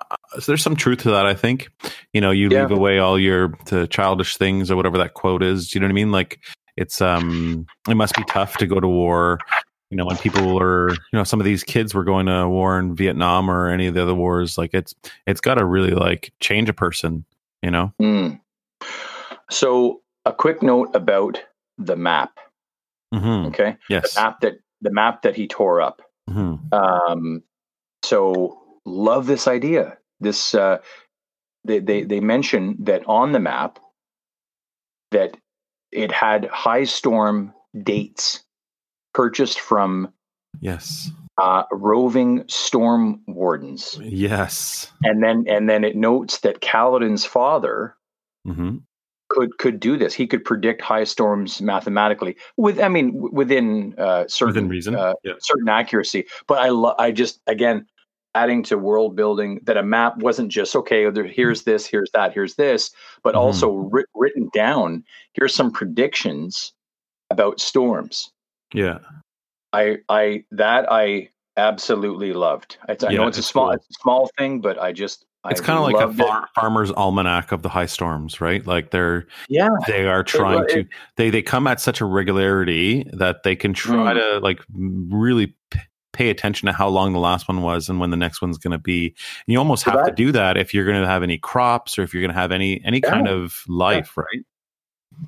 there's 0.46 0.62
some 0.62 0.74
truth 0.74 0.98
to 1.02 1.10
that. 1.12 1.24
I 1.26 1.34
think, 1.34 1.68
you 2.12 2.20
know, 2.20 2.32
you 2.32 2.48
Yeah. 2.50 2.62
leave 2.62 2.72
away 2.76 2.98
all 2.98 3.16
your 3.16 3.54
childish 3.90 4.36
things 4.36 4.72
or 4.72 4.76
whatever 4.76 4.98
that 4.98 5.14
quote 5.14 5.42
is. 5.44 5.72
You 5.72 5.80
know 5.80 5.86
what 5.86 5.92
I 5.92 5.94
mean? 5.94 6.10
Like, 6.10 6.40
it's, 6.76 7.00
um, 7.00 7.66
it 7.88 7.94
must 7.94 8.16
be 8.16 8.24
tough 8.24 8.56
to 8.58 8.66
go 8.66 8.80
to 8.80 8.88
war. 8.88 9.38
You 9.90 9.96
know, 9.98 10.06
when 10.06 10.16
people 10.16 10.58
are, 10.60 10.90
you 10.90 10.96
know, 11.12 11.24
some 11.24 11.40
of 11.40 11.44
these 11.44 11.62
kids 11.62 11.94
were 11.94 12.04
going 12.04 12.26
to 12.26 12.48
war 12.48 12.78
in 12.78 12.96
Vietnam 12.96 13.48
or 13.50 13.68
any 13.68 13.86
of 13.86 13.94
the 13.94 14.02
other 14.02 14.14
wars. 14.14 14.58
Like, 14.58 14.74
it's, 14.74 14.94
it's 15.26 15.40
got 15.40 15.54
to 15.54 15.64
really 15.64 15.92
like 15.92 16.32
change 16.40 16.68
a 16.68 16.72
person. 16.72 17.24
You 17.62 17.70
know? 17.70 17.92
mm. 18.00 18.40
So 19.50 20.02
a 20.24 20.32
quick 20.32 20.62
note 20.62 20.90
about 20.94 21.40
the 21.78 21.96
map. 21.96 22.38
hmm 23.12 23.46
Okay, 23.46 23.76
Yes. 23.88 24.14
the 24.14 24.20
map 24.20 24.40
that 24.40 24.54
the 24.80 24.90
map 24.90 25.22
that 25.22 25.36
he 25.36 25.46
tore 25.46 25.80
up. 25.80 26.02
hmm 26.28 26.56
Um, 26.72 27.42
so 28.02 28.58
love 28.84 29.26
this 29.26 29.46
idea. 29.48 29.96
This 30.20 30.54
uh, 30.54 30.78
they, 31.64 31.78
they 31.78 32.02
they 32.02 32.20
mention 32.20 32.76
that 32.80 33.02
on 33.06 33.32
the 33.32 33.40
map 33.40 33.78
that 35.10 35.36
it 35.94 36.12
had 36.12 36.46
high 36.46 36.84
storm 36.84 37.52
dates 37.82 38.42
purchased 39.12 39.60
from 39.60 40.12
Yes. 40.60 41.10
uh, 41.38 41.64
roving 41.72 42.44
storm 42.48 43.20
wardens, 43.26 43.98
Yes. 44.02 44.90
and 45.02 45.22
then 45.22 45.44
and 45.48 45.68
then 45.68 45.84
it 45.84 45.96
notes 45.96 46.40
that 46.40 46.60
Kaladin's 46.60 47.24
father 47.24 47.96
hmm 48.44 48.78
could 49.30 49.56
could 49.58 49.80
do 49.80 49.96
this. 49.96 50.12
He 50.14 50.26
could 50.26 50.44
predict 50.44 50.80
high 50.82 51.04
storms 51.04 51.60
mathematically 51.62 52.36
with 52.56 52.78
I 52.78 52.88
mean 52.88 53.14
within 53.32 53.94
uh, 53.98 54.24
certain 54.28 54.54
Within 54.54 54.68
reason. 54.68 54.94
uh, 54.96 55.14
yeah. 55.24 55.32
certain 55.40 55.68
accuracy. 55.68 56.26
But 56.46 56.58
I 56.58 56.68
lo- 56.68 56.94
I 56.98 57.10
just 57.10 57.40
again 57.46 57.86
adding 58.34 58.62
to 58.64 58.76
world 58.78 59.14
building 59.16 59.60
that 59.64 59.76
a 59.76 59.82
map 59.82 60.16
wasn't 60.18 60.50
just 60.50 60.74
okay. 60.76 61.08
There, 61.10 61.24
here's 61.24 61.62
this, 61.62 61.86
here's 61.86 62.10
that, 62.14 62.32
here's 62.32 62.56
this, 62.56 62.90
but 63.22 63.34
Mhm. 63.34 63.38
also 63.38 63.70
writ- 63.72 64.06
written 64.14 64.50
down. 64.52 65.04
Here's 65.34 65.54
some 65.54 65.70
predictions 65.70 66.72
about 67.30 67.60
storms. 67.60 68.30
Yeah. 68.72 68.98
I 69.72 69.98
I 70.08 70.44
that 70.52 70.90
I 70.90 71.30
absolutely 71.56 72.32
loved. 72.32 72.76
I, 72.88 72.92
I 72.92 73.10
Yeah, 73.12 73.18
know 73.20 73.28
it's 73.28 73.38
a 73.38 73.42
small 73.42 73.70
cool. 73.70 73.84
small 74.00 74.30
thing, 74.38 74.60
but 74.60 74.78
I 74.80 74.92
just 74.92 75.24
It's 75.50 75.60
kind 75.60 75.78
of 75.78 75.84
like 75.84 76.02
a 76.02 76.10
far, 76.14 76.48
farmer's 76.54 76.90
almanac 76.92 77.52
of 77.52 77.60
the 77.62 77.68
high 77.68 77.84
storms, 77.86 78.40
right? 78.40 78.66
Like 78.66 78.90
they're 78.92 79.26
Yeah, 79.48 79.68
they 79.86 80.06
are 80.06 80.22
trying 80.24 80.62
it- 80.64 80.68
to 80.70 80.84
they 81.16 81.30
they 81.30 81.42
come 81.42 81.66
at 81.66 81.80
such 81.80 82.00
a 82.00 82.04
regularity 82.04 83.06
that 83.12 83.42
they 83.42 83.54
can 83.56 83.74
try 83.74 84.14
Mm. 84.14 84.20
to 84.20 84.38
like 84.40 84.60
really 85.10 85.54
p- 85.70 85.80
pay 86.14 86.30
attention 86.30 86.66
to 86.66 86.72
how 86.72 86.88
long 86.88 87.12
the 87.12 87.18
last 87.18 87.48
one 87.48 87.60
was 87.60 87.88
and 87.90 88.00
when 88.00 88.10
the 88.10 88.16
next 88.16 88.40
one's 88.40 88.56
going 88.56 88.72
to 88.72 88.78
be. 88.78 89.08
And 89.08 89.52
you 89.52 89.58
almost 89.58 89.84
have 89.84 90.06
to 90.06 90.12
do 90.12 90.32
that 90.32 90.56
if 90.56 90.72
you're 90.72 90.86
going 90.86 91.00
to 91.02 91.06
have 91.06 91.22
any 91.22 91.36
crops 91.36 91.98
or 91.98 92.02
if 92.02 92.14
you're 92.14 92.22
going 92.22 92.32
to 92.34 92.40
have 92.40 92.52
any 92.52 92.82
any 92.84 93.00
Yeah. 93.04 93.10
kind 93.10 93.28
of 93.28 93.62
life, 93.68 94.16
right? 94.16 94.44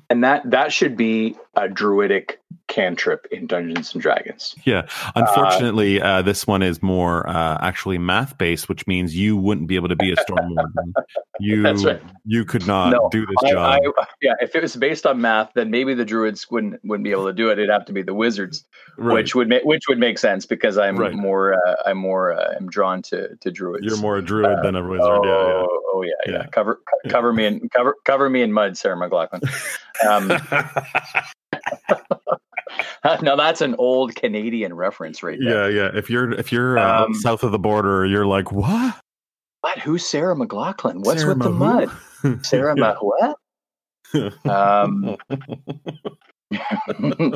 and 0.09 0.23
that 0.23 0.41
that 0.49 0.73
should 0.73 0.97
be 0.97 1.35
a 1.55 1.69
druidic 1.69 2.41
cantrip 2.67 3.25
in 3.31 3.47
Dungeons 3.47 3.93
and 3.93 4.01
Dragons. 4.01 4.55
Yeah. 4.65 4.87
Unfortunately, 5.15 6.01
uh, 6.01 6.21
this 6.21 6.45
one 6.45 6.61
is 6.61 6.83
more 6.83 7.27
uh, 7.27 7.57
actually 7.61 7.97
math 7.97 8.37
based, 8.37 8.67
which 8.69 8.85
means 8.87 9.15
you 9.15 9.37
wouldn't 9.37 9.67
be 9.67 9.75
able 9.75 9.87
to 9.89 9.95
be 9.95 10.11
a 10.11 10.15
storm 10.17 10.53
warden. 10.55 10.93
You 11.39 11.61
That's 11.61 11.85
right. 11.85 12.01
you 12.25 12.45
could 12.45 12.65
not 12.65 12.89
No, 12.89 13.09
do 13.11 13.23
this 13.23 13.35
I, 13.45 13.51
job. 13.51 13.81
I, 13.99 14.05
yeah, 14.23 14.33
if 14.41 14.55
it 14.55 14.63
was 14.63 14.75
based 14.75 15.05
on 15.05 15.21
math, 15.21 15.51
then 15.53 15.69
maybe 15.69 15.93
the 15.93 16.03
druids 16.03 16.49
wouldn't 16.49 16.83
wouldn't 16.83 17.03
be 17.03 17.11
able 17.11 17.27
to 17.27 17.33
do 17.33 17.49
it. 17.49 17.59
It'd 17.59 17.69
have 17.69 17.85
to 17.85 17.93
be 17.93 18.01
the 18.01 18.15
wizards, 18.15 18.65
right. 18.97 19.13
which 19.13 19.35
would 19.35 19.47
make 19.47 19.63
which 19.63 19.83
would 19.87 19.99
make 19.99 20.17
sense 20.17 20.47
because 20.47 20.79
I'm 20.79 20.97
Right. 20.97 21.13
more 21.13 21.53
uh, 21.53 21.75
I'm 21.85 21.99
more 21.99 22.33
uh, 22.33 22.55
I'm 22.57 22.67
drawn 22.69 23.03
to 23.03 23.35
to 23.35 23.51
druids. 23.51 23.85
You're 23.85 23.97
more 24.01 24.17
a 24.17 24.23
druid 24.23 24.63
than 24.63 24.75
a 24.75 24.81
wizard. 24.81 25.03
Oh, 25.03 25.23
yeah, 25.23 25.67
oh 25.93 26.01
yeah, 26.01 26.11
yeah, 26.25 26.31
Yeah. 26.39 26.47
Cover 26.47 26.81
co- 26.89 27.09
cover 27.11 27.31
me 27.31 27.45
in 27.45 27.69
cover 27.69 27.95
cover 28.03 28.31
me 28.31 28.41
in 28.41 28.51
mud, 28.51 28.75
Sarah 28.75 28.97
McLachlan. 28.97 29.43
Um, 30.09 30.31
yeah. 30.31 31.25
now 33.21 33.35
that's 33.35 33.61
an 33.61 33.75
old 33.77 34.15
Canadian 34.15 34.73
reference 34.73 35.21
right 35.23 35.37
there. 35.41 35.71
yeah, 35.71 35.83
yeah. 35.83 35.97
If 35.97 36.09
you're 36.09 36.31
if 36.33 36.51
you're 36.51 36.77
uh, 36.77 37.05
Um, 37.05 37.13
south 37.13 37.43
of 37.43 37.51
the 37.51 37.59
border, 37.59 38.05
you're 38.05 38.25
like, 38.25 38.51
what? 38.51 38.95
What? 39.61 39.79
Who's 39.79 40.05
Sarah 40.05 40.35
McLachlan? 40.35 41.03
What's 41.05 41.21
Sarah 41.21 41.33
with 41.35 41.43
the 41.43 41.49
mud? 41.49 41.89
Sarah 42.45 42.75
Yeah. 42.77 42.93
Ma- 42.93 42.95
what? 42.99 43.35
Um, 44.49 45.17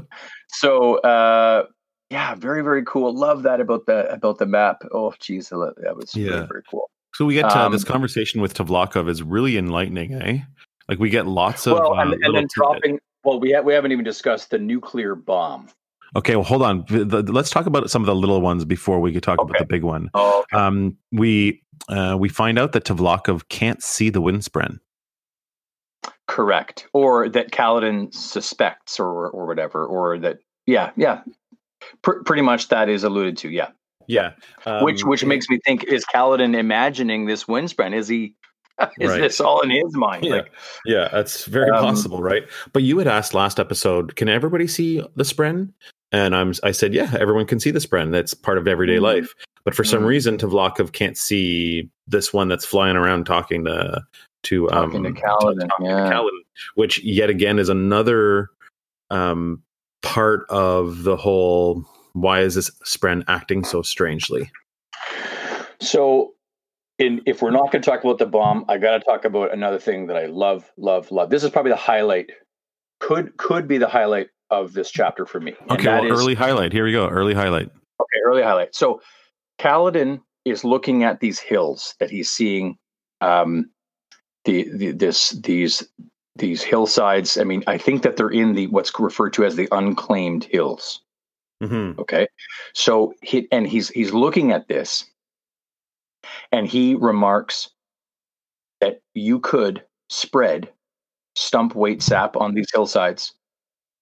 so 0.50 0.96
uh, 1.00 1.66
yeah, 2.10 2.36
very 2.36 2.62
very 2.64 2.84
cool. 2.86 3.14
Love 3.14 3.44
that 3.44 3.60
about 3.60 3.86
the 3.86 4.12
about 4.12 4.38
the 4.38 4.46
map. 4.46 4.82
Oh, 4.94 5.14
geez, 5.20 5.50
that 5.50 5.58
was 5.96 6.16
Yeah. 6.16 6.30
very 6.32 6.48
very 6.48 6.64
cool. 6.70 6.90
So 7.14 7.26
we 7.26 7.34
get 7.34 7.50
to 7.50 7.60
Um, 7.60 7.72
this 7.74 7.84
conversation 7.84 8.42
with 8.42 8.54
Tvlakv 8.54 9.10
is 9.10 9.22
really 9.22 9.58
enlightening, 9.58 10.14
eh? 10.22 10.40
Like 10.88 11.00
we 11.00 11.10
get 11.10 11.26
lots 11.28 11.68
of 11.68 11.74
well, 11.74 11.94
uh, 11.96 12.02
and, 12.02 12.14
and 12.14 12.22
then 12.24 12.34
tidbits. 12.34 12.54
dropping. 12.54 13.00
Well, 13.24 13.40
we 13.40 13.52
ha- 13.54 13.62
we 13.62 13.74
haven't 13.74 13.92
even 13.92 14.06
discussed 14.06 14.50
the 14.50 14.58
nuclear 14.60 15.16
bomb. 15.16 15.70
Okay, 16.16 16.36
well, 16.36 16.44
hold 16.44 16.62
on. 16.64 16.84
The- 16.90 17.06
the- 17.06 17.32
let's 17.32 17.50
talk 17.50 17.66
about 17.68 17.90
some 17.90 18.02
of 18.02 18.06
the 18.08 18.16
little 18.16 18.42
ones 18.42 18.66
before 18.66 19.00
we 19.00 19.14
could 19.14 19.24
talk 19.24 19.40
about 19.42 19.58
the 19.60 19.66
big 19.66 19.84
one. 19.84 20.10
Oh, 20.14 20.44
Um, 20.54 20.98
we 21.12 21.64
uh, 21.90 22.16
we 22.20 22.30
find 22.30 22.60
out 22.60 22.74
that 22.74 22.84
Tvlakv 22.86 23.48
can't 23.50 23.82
see 23.82 24.10
the 24.10 24.22
windspren. 24.22 24.80
correct. 26.28 26.88
Or 26.94 27.28
that 27.30 27.52
Kaladin 27.52 28.14
suspects, 28.14 29.00
or 29.00 29.30
or 29.30 29.46
whatever, 29.46 29.86
or 29.86 30.18
that 30.20 30.40
yeah 30.66 30.92
yeah. 30.96 31.22
Pr- 32.04 32.22
pretty 32.26 32.42
much 32.42 32.68
that 32.70 32.90
is 32.90 33.04
alluded 33.04 33.38
to. 33.38 33.50
Yeah. 33.50 33.70
Yeah, 34.08 34.32
which 34.82 35.06
which 35.06 35.24
makes 35.24 35.48
me 35.48 35.60
think: 35.66 35.86
Is 35.86 36.04
Kaladin 36.06 36.56
imagining 36.58 37.28
this 37.28 37.48
windspren? 37.48 37.94
Is 37.94 38.08
he? 38.10 38.36
Is 39.00 39.10
Right. 39.10 39.22
this 39.22 39.40
all 39.40 39.62
in 39.62 39.70
his 39.70 39.94
mind? 39.96 40.26
Yeah. 40.26 40.32
Like, 40.36 40.52
yeah, 40.86 41.10
that's 41.12 41.46
very 41.46 41.70
Um, 41.72 41.84
possible, 41.84 42.22
right? 42.22 42.44
But 42.74 42.84
you 42.84 42.98
had 42.98 43.08
asked 43.08 43.34
last 43.34 43.60
episode, 43.60 44.16
can 44.16 44.30
everybody 44.30 44.68
see 44.68 45.04
the 45.16 45.24
spren? 45.24 45.72
And 46.12 46.36
I'm 46.36 46.54
I 46.64 46.72
said, 46.72 46.94
yeah, 46.94 47.16
everyone 47.20 47.46
can 47.46 47.60
see 47.60 47.72
the 47.72 47.80
spren. 47.80 48.12
That's 48.12 48.34
part 48.34 48.58
of 48.58 48.68
everyday 48.68 48.98
Mhm. 48.98 49.02
life. 49.02 49.34
But 49.64 49.76
for 49.76 49.84
some 49.84 50.04
Mhm. 50.04 50.08
reason, 50.08 50.38
Tvlakv 50.38 50.92
can't 50.92 51.18
see 51.18 51.90
this 52.08 52.34
one 52.34 52.48
that's 52.48 52.66
flying 52.66 52.96
around 52.98 53.26
talking 53.26 53.64
to 53.66 54.02
to 54.44 54.68
Talking 54.70 55.04
to 55.04 55.10
um 55.10 55.16
Kaladin, 55.16 55.70
talking 55.70 55.86
to. 55.88 55.94
Kaladin, 55.94 56.42
which 56.76 57.02
yet 57.04 57.30
again 57.30 57.60
is 57.60 57.70
another 57.70 58.50
um 59.12 59.62
part 60.02 60.46
of 60.50 61.04
the 61.04 61.16
whole. 61.16 61.86
Why 62.14 62.42
is 62.42 62.56
this 62.56 62.70
spren 62.86 63.24
acting 63.30 63.64
so 63.64 63.82
strangely? 63.84 64.52
So, 65.80 66.34
in, 67.02 67.22
if 67.26 67.42
we're 67.42 67.52
not 67.52 67.72
going 67.72 67.82
to 67.82 67.90
talk 67.90 68.04
about 68.04 68.18
the 68.20 68.26
bomb, 68.26 68.66
I 68.70 68.78
got 68.78 68.98
to 68.98 69.00
talk 69.04 69.26
about 69.26 69.54
another 69.54 69.80
thing 69.80 70.08
that 70.08 70.18
I 70.18 70.28
love, 70.28 70.72
love, 70.78 71.12
love. 71.12 71.30
This 71.30 71.44
is 71.44 71.50
probably 71.50 71.72
the 71.72 71.78
highlight. 71.78 72.32
Could 73.00 73.36
could 73.38 73.68
be 73.68 73.78
the 73.78 73.88
highlight 73.88 74.28
of 74.50 74.74
this 74.74 74.92
chapter 74.92 75.26
for 75.26 75.40
me. 75.40 75.56
Okay, 75.70 75.88
well, 75.88 76.06
is- 76.06 76.20
early 76.20 76.36
highlight. 76.36 76.72
Here 76.72 76.86
we 76.86 76.92
go. 76.92 77.08
Early 77.08 77.34
highlight. 77.34 77.68
Okay, 77.68 78.20
early 78.26 78.44
highlight. 78.44 78.76
So, 78.76 79.02
Kaladin 79.60 80.22
is 80.46 80.64
looking 80.64 81.04
at 81.04 81.20
these 81.20 81.40
hills 81.40 81.96
that 82.00 82.10
he's 82.10 82.30
seeing. 82.30 82.78
Um, 83.22 83.70
the, 84.46 84.70
the 84.76 84.92
this 84.92 85.32
these 85.32 85.88
these 86.36 86.64
hillsides. 86.64 87.38
I 87.38 87.44
mean, 87.44 87.64
I 87.68 87.78
think 87.78 88.04
that 88.04 88.18
they're 88.18 88.30
in 88.30 88.54
the 88.54 88.68
what's 88.68 88.98
referred 89.00 89.34
to 89.34 89.46
as 89.46 89.56
the 89.56 89.68
unclaimed 89.72 90.46
hills. 90.46 91.02
hmm 91.62 91.92
Okay. 92.00 92.28
So 92.74 93.14
he 93.22 93.48
and 93.52 93.68
he's 93.68 93.90
he's 93.90 94.14
looking 94.14 94.52
at 94.52 94.68
this 94.68 95.06
and 96.52 96.68
he 96.68 96.96
remarks 96.96 97.70
that 98.80 99.02
you 99.14 99.40
could 99.40 99.84
spread 100.10 100.70
stumpweight 101.38 102.02
sap 102.02 102.36
on 102.36 102.54
these 102.54 102.68
hillsides. 102.74 103.34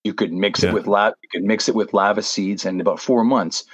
You 0.03 0.13
could 0.13 0.31
mix 0.33 0.63
Yeah. 0.63 0.69
it 0.69 0.73
with 0.73 0.85
lavis 0.85 1.13
you 1.21 1.29
could 1.31 1.43
mix 1.43 1.67
it 1.69 1.75
with 1.75 1.91
lavis 1.91 2.23
seeds 2.23 2.65
and 2.65 2.75
in 2.77 2.81
about 2.81 2.99
4 2.99 3.23
months 3.23 3.65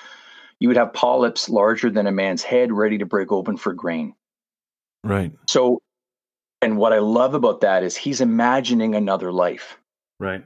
you 0.60 0.68
would 0.68 0.78
have 0.78 0.94
polyps 0.94 1.50
larger 1.50 1.90
than 1.90 2.08
a 2.08 2.12
man's 2.12 2.42
head 2.44 2.72
ready 2.72 2.98
to 2.98 3.06
break 3.06 3.32
open 3.32 3.58
for 3.58 3.74
grain. 3.74 4.16
Right. 5.04 5.32
So 5.48 5.82
and 6.62 6.78
what 6.78 6.94
I 6.94 7.00
love 7.00 7.36
about 7.36 7.62
that 7.62 7.84
is 7.84 7.96
he's 7.96 8.22
imagining 8.22 8.96
another 8.96 9.32
life 9.32 9.78
Right. 10.20 10.44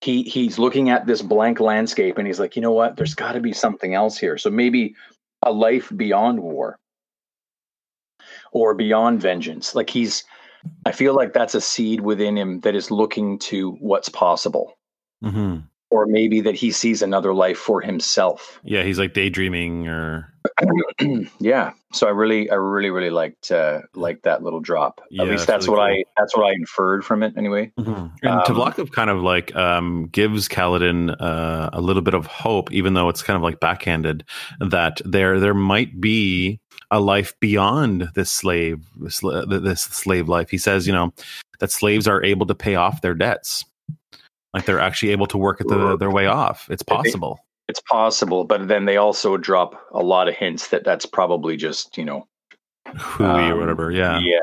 he 0.00 0.22
he's 0.22 0.58
looking 0.58 0.88
at 0.88 1.06
this 1.06 1.20
blank 1.22 1.60
landscape 1.60 2.16
and 2.16 2.26
he's 2.26 2.38
like, 2.40 2.54
you 2.56 2.62
know 2.62 2.72
what? 2.72 2.96
There's 2.96 3.14
got 3.14 3.32
to 3.32 3.40
be 3.40 3.52
something 3.52 3.94
else 3.94 4.16
here. 4.16 4.38
So 4.38 4.48
maybe 4.50 4.94
a 5.42 5.52
life 5.52 5.90
beyond 5.96 6.40
war 6.40 6.78
or 8.52 8.74
beyond 8.74 9.20
vengeance. 9.20 9.74
Like 9.74 9.90
he's, 9.90 10.24
I 10.86 10.92
feel 10.92 11.14
like 11.14 11.32
that's 11.32 11.54
a 11.54 11.60
seed 11.60 12.00
within 12.00 12.38
him 12.38 12.60
that 12.60 12.74
is 12.74 12.90
looking 12.90 13.38
to 13.40 13.72
what's 13.80 14.08
possible, 14.08 14.78
hmm 15.22 15.58
or 15.92 16.06
maybe 16.06 16.40
that 16.40 16.54
he 16.54 16.72
sees 16.72 17.02
another 17.02 17.34
life 17.34 17.58
for 17.58 17.80
himself. 17.80 18.58
Yeah, 18.64 18.82
he's 18.82 18.98
like 18.98 19.12
daydreaming 19.12 19.86
or 19.88 20.32
yeah. 21.38 21.72
So 21.92 22.06
I 22.06 22.10
really, 22.10 22.50
I 22.50 22.54
really, 22.54 22.90
really 22.90 23.10
liked 23.10 23.52
uh, 23.52 23.82
liked 23.94 24.24
that 24.24 24.42
little 24.42 24.60
drop. 24.60 25.02
Yeah, 25.10 25.22
At 25.22 25.28
least 25.28 25.42
it's 25.42 25.46
that's 25.46 25.68
really 25.68 25.78
what 25.78 25.88
cool. 25.88 25.96
I 25.98 26.04
that's 26.16 26.36
what 26.36 26.46
I 26.46 26.52
inferred 26.54 27.04
from 27.04 27.22
it. 27.22 27.34
Anyway. 27.36 27.70
And 27.76 27.86
Um, 27.88 28.12
Tvlakv 28.22 28.90
kind 28.92 29.10
of 29.10 29.22
like 29.22 29.54
um, 29.54 30.08
gives 30.10 30.48
Kaladin 30.48 31.14
uh, 31.20 31.70
a 31.72 31.80
little 31.80 32.02
bit 32.02 32.14
of 32.14 32.26
hope, 32.26 32.72
even 32.72 32.94
though 32.94 33.08
it's 33.08 33.22
kind 33.22 33.36
of 33.36 33.42
like 33.42 33.60
backhanded, 33.60 34.24
that 34.60 35.00
there 35.04 35.38
there 35.38 35.54
might 35.54 36.00
be 36.00 36.58
a 36.90 37.00
life 37.00 37.38
beyond 37.40 38.08
this 38.14 38.30
slave 38.32 38.80
this, 38.96 39.20
this 39.20 39.82
slave 39.82 40.28
life. 40.28 40.50
He 40.50 40.58
says, 40.58 40.86
you 40.86 40.92
know, 40.92 41.12
that 41.60 41.70
slaves 41.70 42.08
are 42.08 42.22
able 42.24 42.46
to 42.46 42.54
pay 42.54 42.74
off 42.74 43.02
their 43.02 43.14
debts, 43.14 43.64
like 44.54 44.64
they're 44.66 44.80
actually 44.80 45.12
able 45.12 45.26
to 45.26 45.38
work 45.38 45.60
at 45.60 45.68
the, 45.68 45.96
their 45.96 46.10
way 46.10 46.26
off. 46.26 46.68
It's 46.70 46.82
possible. 46.82 47.38
It's 47.68 47.80
possible, 47.80 48.44
but 48.44 48.68
then 48.68 48.84
they 48.84 48.96
also 48.96 49.36
drop 49.36 49.80
a 49.92 50.02
lot 50.02 50.28
of 50.28 50.34
hints 50.34 50.68
that 50.68 50.84
that's 50.84 51.06
probably 51.06 51.56
just 51.56 51.96
you 51.96 52.04
know 52.04 52.26
Hooey 52.96 53.26
or 53.26 53.52
Um, 53.52 53.60
whatever. 53.60 53.90
Yeah. 53.90 54.18
yeah, 54.18 54.38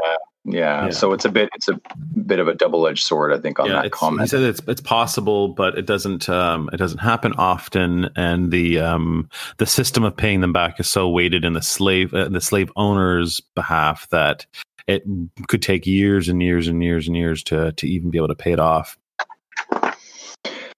yeah. 0.45 0.85
Yeah. 0.85 0.89
So 0.89 1.13
it's 1.13 1.25
a 1.25 1.29
bit, 1.29 1.49
it's 1.53 1.67
a 1.67 1.79
bit 2.25 2.39
of 2.39 2.47
a 2.47 2.55
double 2.55 2.87
edged 2.87 3.03
sword, 3.03 3.33
I 3.33 3.39
think, 3.39 3.59
on 3.59 3.67
yeah, 3.67 3.73
that 3.73 3.85
it's, 3.87 3.99
he 3.99 4.27
said 4.27 4.41
it's 4.41 4.61
it's 4.67 4.81
possible, 4.81 5.49
but 5.49 5.77
it 5.77 5.85
doesn't 5.85 6.29
um, 6.29 6.69
it 6.73 6.77
doesn't 6.77 6.99
happen 6.99 7.33
often, 7.33 8.09
and 8.15 8.51
the 8.51 8.79
um, 8.79 9.29
the 9.57 9.65
system 9.65 10.03
of 10.03 10.15
paying 10.15 10.41
them 10.41 10.53
back 10.53 10.79
is 10.79 10.89
so 10.89 11.09
weighted 11.09 11.45
in 11.45 11.53
the 11.53 11.61
slave 11.61 12.13
uh, 12.13 12.29
the 12.29 12.41
slave 12.41 12.71
owner's 12.77 13.41
behalf 13.53 14.07
that 14.09 14.45
it 14.87 15.03
could 15.47 15.61
take 15.61 15.85
years 15.85 16.29
and 16.29 16.41
years 16.41 16.67
and 16.67 16.83
years 16.83 17.07
and 17.07 17.15
years 17.15 17.43
to 17.43 17.73
to 17.73 17.87
even 17.87 18.09
be 18.09 18.17
able 18.17 18.29
to 18.29 18.35
pay 18.35 18.53
it 18.53 18.59
off. 18.59 18.97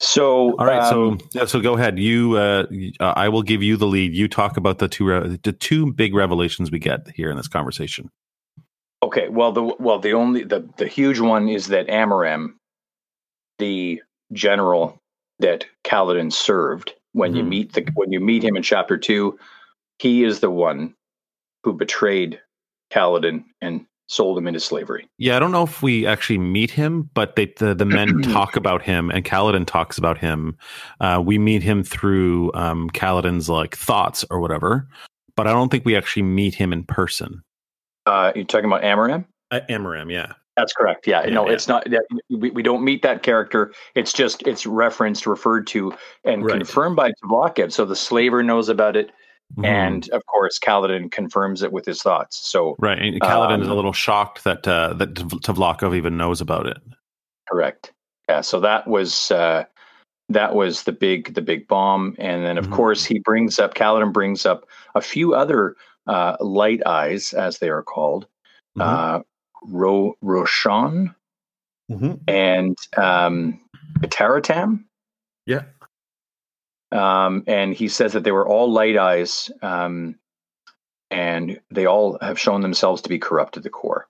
So, 0.02 0.56
All 0.58 0.66
right, 0.66 0.82
um, 0.82 1.20
so 1.20 1.28
yeah, 1.34 1.46
so 1.46 1.60
go 1.62 1.76
ahead. 1.76 2.00
You, 2.00 2.36
uh, 2.36 2.66
uh, 3.00 3.14
I 3.16 3.30
will 3.30 3.44
give 3.44 3.62
you 3.62 3.78
the 3.78 3.86
lead. 3.86 4.14
You 4.16 4.28
talk 4.28 4.58
about 4.58 4.80
the 4.80 4.88
two 4.88 5.06
re- 5.06 5.40
the 5.44 5.54
two 5.54 5.94
big 5.94 6.16
revelations 6.16 6.72
we 6.72 6.80
get 6.80 7.08
here 7.14 7.30
in 7.30 7.38
this 7.38 7.48
conversation. 7.48 8.10
okay. 9.04 9.30
Well, 9.30 9.52
the 9.52 9.64
well, 9.80 10.00
the 10.00 10.14
only 10.14 10.44
the 10.44 10.68
the 10.78 10.88
huge 10.88 11.20
one 11.20 11.48
is 11.50 11.68
that 11.68 11.88
Amaram, 11.88 12.54
the 13.60 14.02
general 14.34 14.98
that 15.38 15.66
Kaladin 15.84 16.34
served, 16.34 16.94
when 17.14 17.36
you 17.36 17.44
Mhm. 17.44 17.48
meet 17.48 17.74
the 17.74 17.86
when 17.94 18.12
you 18.12 18.20
meet 18.20 18.44
him 18.44 18.56
in 18.56 18.64
chapter 18.64 18.98
two, 18.98 19.38
he 20.00 20.24
is 20.24 20.40
the 20.40 20.50
one 20.50 20.96
who 21.64 21.74
betrayed 21.74 22.42
Kaladin 22.92 23.44
and 23.62 23.86
sold 24.12 24.38
him 24.38 24.46
into 24.46 24.60
slavery. 24.60 25.08
Yeah, 25.18 25.38
I 25.38 25.40
don't 25.40 25.54
know 25.54 25.64
if 25.64 25.82
we 25.82 26.06
actually 26.06 26.38
meet 26.38 26.70
him, 26.70 27.10
but 27.14 27.36
they, 27.38 27.54
the 27.58 27.74
the 27.74 27.86
men 27.86 28.22
talk 28.24 28.56
about 28.58 28.82
him, 28.82 29.10
and 29.10 29.24
Kaladin 29.24 29.66
talks 29.66 29.98
about 29.98 30.18
him. 30.18 30.58
Uh, 31.00 31.22
we 31.26 31.38
meet 31.38 31.64
him 31.64 31.82
through 31.84 32.52
um, 32.54 32.90
Kaladin's 32.90 33.50
like 33.50 33.76
thoughts 33.76 34.26
or 34.30 34.40
whatever, 34.42 34.88
but 35.36 35.48
I 35.48 35.52
don't 35.54 35.70
think 35.70 35.86
we 35.86 35.96
actually 35.96 36.24
meet 36.24 36.54
him 36.56 36.74
in 36.74 36.84
person. 36.84 37.42
Uh, 38.06 38.32
you're 38.36 38.44
talking 38.46 38.66
about 38.66 38.82
Amaram? 38.84 39.26
Uh, 39.52 39.62
Amaram, 39.70 40.12
yeah. 40.12 40.34
That's 40.58 40.74
correct. 40.74 41.08
Yeah, 41.08 41.24
Yeah, 41.24 41.34
no, 41.34 41.48
yeah. 41.48 41.54
it's 41.54 41.68
not. 41.70 41.90
that- 41.90 42.04
We, 42.30 42.50
we 42.52 42.62
don't 42.62 42.84
meet 42.84 43.04
that 43.04 43.24
character. 43.24 43.72
It's 43.96 44.12
just 44.12 44.46
it's 44.46 44.66
referenced, 44.66 45.26
referred 45.26 45.66
to, 45.68 45.94
and 46.26 46.44
Right. 46.44 46.58
confirmed 46.58 46.98
by 46.98 47.14
Tvlakv. 47.24 47.72
So 47.72 47.86
the 47.86 47.96
slaver 47.96 48.44
knows 48.44 48.68
about 48.68 48.98
it, 48.98 49.12
Mhm. 49.58 49.66
and 49.66 50.10
of 50.12 50.26
course 50.28 50.58
Kaladin 50.60 51.12
confirms 51.12 51.62
it 51.62 51.72
with 51.74 51.86
his 51.86 52.02
thoughts. 52.02 52.38
So 52.50 52.76
right, 52.80 52.98
and 53.00 53.20
Kaladin 53.22 53.62
is 53.62 53.68
a 53.68 53.72
um, 53.72 53.76
little 53.76 53.94
shocked 53.94 54.44
that 54.44 54.68
uh, 54.68 54.94
that 54.94 55.16
Tav- 55.16 55.42
Tvlakv 55.56 55.96
even 55.96 56.18
knows 56.18 56.42
about 56.42 56.66
it. 56.68 56.78
correct. 57.50 57.92
Yeah. 58.30 58.42
So 58.42 58.60
that 58.62 58.88
was 58.88 59.30
uh, 59.32 59.66
that 60.30 60.56
was 60.56 60.84
the 60.84 60.94
big 60.94 61.34
the 61.34 61.42
big 61.42 61.68
bomb, 61.68 62.16
and 62.18 62.46
then 62.46 62.58
of 62.58 62.68
Mhm. 62.68 62.72
course 62.76 63.04
he 63.04 63.20
brings 63.20 63.60
up 63.60 63.74
Kaladin 63.74 64.14
brings 64.14 64.46
up 64.46 64.66
a 64.96 65.02
few 65.02 65.34
other 65.36 65.76
uh, 66.08 66.36
light 66.40 66.82
eyes, 66.88 67.34
as 67.34 67.60
they 67.60 67.70
are 67.70 67.84
called, 67.84 68.26
Mhm. 68.78 68.82
uh, 68.82 69.24
Ro 69.68 70.16
Roshone 70.24 71.14
Mhm. 71.92 72.20
and 72.28 72.78
um, 72.98 73.60
Katarotam. 74.00 74.86
Yeah. 75.46 75.64
Um, 76.92 77.44
and 77.48 77.74
he 77.74 77.88
says 77.88 78.14
that 78.14 78.24
they 78.24 78.32
were 78.32 78.48
all 78.48 78.72
light 78.72 78.98
eyes, 78.98 79.50
um, 79.62 80.16
and 81.10 81.60
they 81.70 81.86
all 81.86 82.18
have 82.22 82.40
shown 82.40 82.62
themselves 82.62 83.02
to 83.02 83.10
be 83.10 83.20
corrupt 83.20 83.54
to 83.56 83.60
the 83.60 83.70
core. 83.70 84.08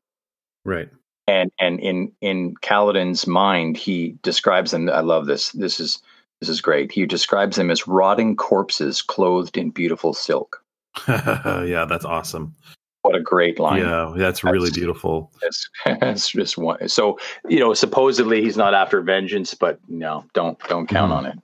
Right. 0.66 0.90
And 1.28 1.52
and 1.60 1.80
in 1.80 2.12
in 2.22 2.56
Kaladin's 2.62 3.28
mind, 3.28 3.78
he 3.78 4.18
describes 4.24 4.72
them. 4.72 4.90
I 4.90 5.02
love 5.02 5.28
this. 5.28 5.52
This 5.52 5.80
is 5.80 6.02
this 6.40 6.50
is 6.50 6.62
great. 6.62 6.92
He 6.92 7.06
describes 7.06 7.56
them 7.58 7.70
as 7.70 7.88
rotting 7.88 8.36
corpses 8.36 9.02
clothed 9.02 9.58
in 9.58 9.70
beautiful 9.70 10.14
silk. 10.14 10.64
yeah, 11.08 11.86
that's 11.88 12.06
awesome. 12.06 12.56
What 13.04 13.16
a 13.16 13.20
great 13.22 13.60
line! 13.60 13.80
Yeah, 13.82 14.14
that's 14.16 14.44
really 14.44 14.70
That's- 14.70 14.78
beautiful. 14.78 15.32
It's, 15.42 15.70
it's 15.86 16.30
just 16.30 16.58
one. 16.58 16.88
So 16.90 17.18
you 17.48 17.60
know, 17.60 17.74
supposedly 17.74 18.42
he's 18.42 18.58
not 18.58 18.74
after 18.74 19.02
vengeance, 19.02 19.54
but 19.54 19.80
no, 19.88 20.26
don't 20.34 20.60
don't 20.68 20.88
count 20.88 21.12
Mhm. 21.12 21.16
on 21.16 21.26
it. 21.28 21.40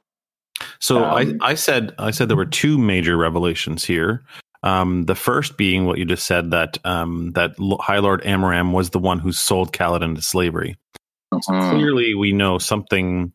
So 0.80 1.04
Um, 1.04 1.38
I, 1.42 1.52
I 1.52 1.54
said 1.56 1.94
I 2.00 2.12
said 2.12 2.30
there 2.30 2.38
were 2.38 2.46
two 2.46 2.78
major 2.78 3.18
revelations 3.18 3.86
here. 3.86 4.24
Um, 4.64 5.06
the 5.06 5.16
first 5.16 5.58
being 5.58 5.86
what 5.86 5.98
you 5.98 6.06
just 6.06 6.26
said 6.26 6.52
that 6.52 6.78
um, 6.86 7.32
that 7.34 7.52
High 7.80 8.00
Lord 8.00 8.22
Amaram 8.24 8.72
was 8.72 8.90
the 8.90 9.00
one 9.00 9.20
who 9.20 9.32
sold 9.32 9.72
Kaladin 9.72 10.16
to 10.16 10.22
slavery. 10.22 10.78
Mhm. 11.34 11.72
Clearly, 11.72 12.16
we 12.16 12.32
know 12.32 12.58
something 12.58 13.32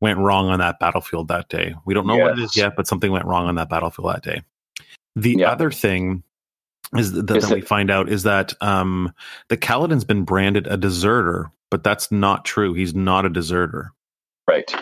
went 0.00 0.18
wrong 0.18 0.48
on 0.48 0.58
that 0.60 0.78
battlefield 0.78 1.28
that 1.28 1.48
day. 1.48 1.74
We 1.84 1.94
don't 1.94 2.06
know 2.06 2.16
what 2.16 2.38
it 2.38 2.42
is 2.42 2.56
yet, 2.56 2.74
but 2.76 2.86
something 2.86 3.10
went 3.10 3.24
wrong 3.24 3.46
on 3.46 3.56
that 3.56 3.68
battlefield 3.68 4.14
that 4.14 4.22
day. 4.22 4.42
The 5.16 5.36
Yeah. 5.38 5.50
other 5.50 5.70
thing 5.70 6.22
is 6.96 7.12
that, 7.12 7.36
Is 7.36 7.48
that 7.48 7.54
we 7.54 7.60
find 7.60 7.90
out 7.90 8.08
is 8.08 8.22
that 8.22 8.54
um, 8.62 9.12
the 9.48 9.56
Kaladin's 9.56 10.04
been 10.04 10.24
branded 10.24 10.66
a 10.66 10.76
deserter, 10.76 11.50
but 11.70 11.82
that's 11.84 12.10
not 12.10 12.44
true. 12.44 12.72
He's 12.74 12.94
not 12.94 13.26
a 13.26 13.28
deserter. 13.28 13.92
Right. 14.48 14.72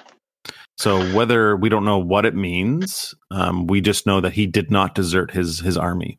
So 0.79 1.01
whether 1.14 1.57
we 1.57 1.68
don't 1.68 1.85
know 1.85 1.99
what 1.99 2.27
it 2.27 2.35
means, 2.35 3.14
um, 3.31 3.66
we 3.66 3.81
just 3.81 4.07
know 4.07 4.20
that 4.20 4.35
he 4.35 4.47
did 4.47 4.70
not 4.70 4.95
desert 4.95 5.31
his 5.31 5.61
his 5.61 5.77
army. 5.77 6.18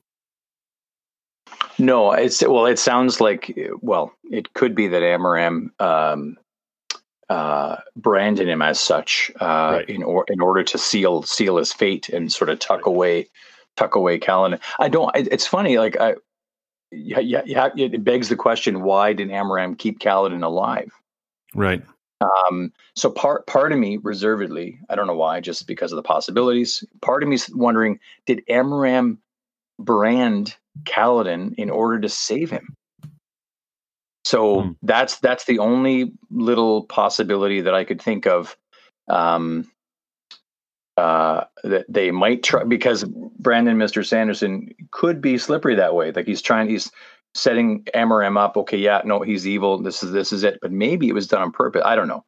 No, 1.79 2.11
it's 2.11 2.41
well. 2.41 2.65
It 2.65 2.79
sounds 2.79 3.21
like 3.21 3.55
well, 3.81 4.11
it 4.23 4.53
could 4.53 4.73
be 4.73 4.87
that 4.87 5.03
Amaram 5.03 5.69
um, 5.79 6.37
uh, 7.29 7.77
branded 7.95 8.47
him 8.47 8.61
as 8.61 8.79
such 8.79 9.31
uh, 9.39 9.77
Right. 9.77 9.89
in 9.89 10.01
or 10.01 10.25
in 10.27 10.41
order 10.41 10.63
to 10.63 10.77
seal 10.77 11.21
seal 11.21 11.57
his 11.57 11.71
fate 11.71 12.09
and 12.09 12.31
sort 12.31 12.49
of 12.49 12.57
tuck 12.59 12.87
away 12.87 13.27
tuck 13.75 13.93
away 13.93 14.19
Kaladin. 14.19 14.59
I 14.79 14.89
don't. 14.89 15.15
It, 15.15 15.27
it's 15.31 15.45
funny. 15.45 15.77
Like 15.77 15.97
I, 15.99 16.15
yeah, 16.91 17.19
yeah, 17.19 17.41
yeah, 17.45 17.69
it 17.75 18.03
begs 18.03 18.29
the 18.29 18.35
question: 18.35 18.81
Why 18.81 19.13
did 19.13 19.29
Amaram 19.29 19.77
keep 19.77 19.99
Kaladin 19.99 20.43
alive? 20.43 20.91
Right. 21.53 21.83
Um, 22.19 22.73
so 22.95 23.11
part 23.11 23.45
part 23.45 23.71
of 23.71 23.79
me, 23.79 23.97
reservedly, 23.97 24.79
I 24.89 24.95
don't 24.95 25.07
know 25.07 25.15
why, 25.15 25.39
just 25.39 25.67
because 25.67 25.91
of 25.91 25.97
the 25.97 26.03
possibilities. 26.03 26.83
Part 27.01 27.23
of 27.23 27.29
me's 27.29 27.49
wondering: 27.53 27.99
Did 28.25 28.43
Amaram 28.49 29.17
brand 29.79 30.55
Kaladin 30.83 31.53
in 31.55 31.69
order 31.69 31.99
to 31.99 32.09
save 32.09 32.49
him? 32.49 32.73
So 34.25 34.61
Hmm. 34.63 34.71
that's 34.81 35.19
that's 35.19 35.45
the 35.45 35.59
only 35.59 36.11
little 36.31 36.83
possibility 36.83 37.61
that 37.61 37.73
I 37.75 37.83
could 37.83 38.01
think 38.01 38.25
of. 38.25 38.57
Um, 39.07 39.71
uh, 40.97 41.43
that 41.63 41.85
they 41.87 42.09
might 42.09 42.41
try 42.41 42.63
because 42.63 43.03
Brandon, 43.03 43.77
Mister 43.77 44.03
Sanderson, 44.03 44.73
could 44.91 45.21
be 45.21 45.37
slippery 45.37 45.75
that 45.75 45.93
way. 45.93 46.11
Like 46.11 46.25
he's 46.25 46.41
trying, 46.41 46.69
he's 46.69 46.91
setting 47.37 47.83
Amaram 47.95 48.37
up. 48.37 48.57
Okay, 48.57 48.77
yeah, 48.77 49.01
no, 49.05 49.21
he's 49.21 49.47
evil. 49.47 49.81
This 49.81 50.03
is 50.03 50.11
this 50.11 50.33
is 50.33 50.43
it. 50.43 50.59
But 50.61 50.71
maybe 50.71 51.07
it 51.07 51.13
was 51.13 51.27
done 51.27 51.41
on 51.41 51.51
purpose. 51.51 51.81
I 51.85 51.95
don't 51.95 52.07
know. 52.07 52.25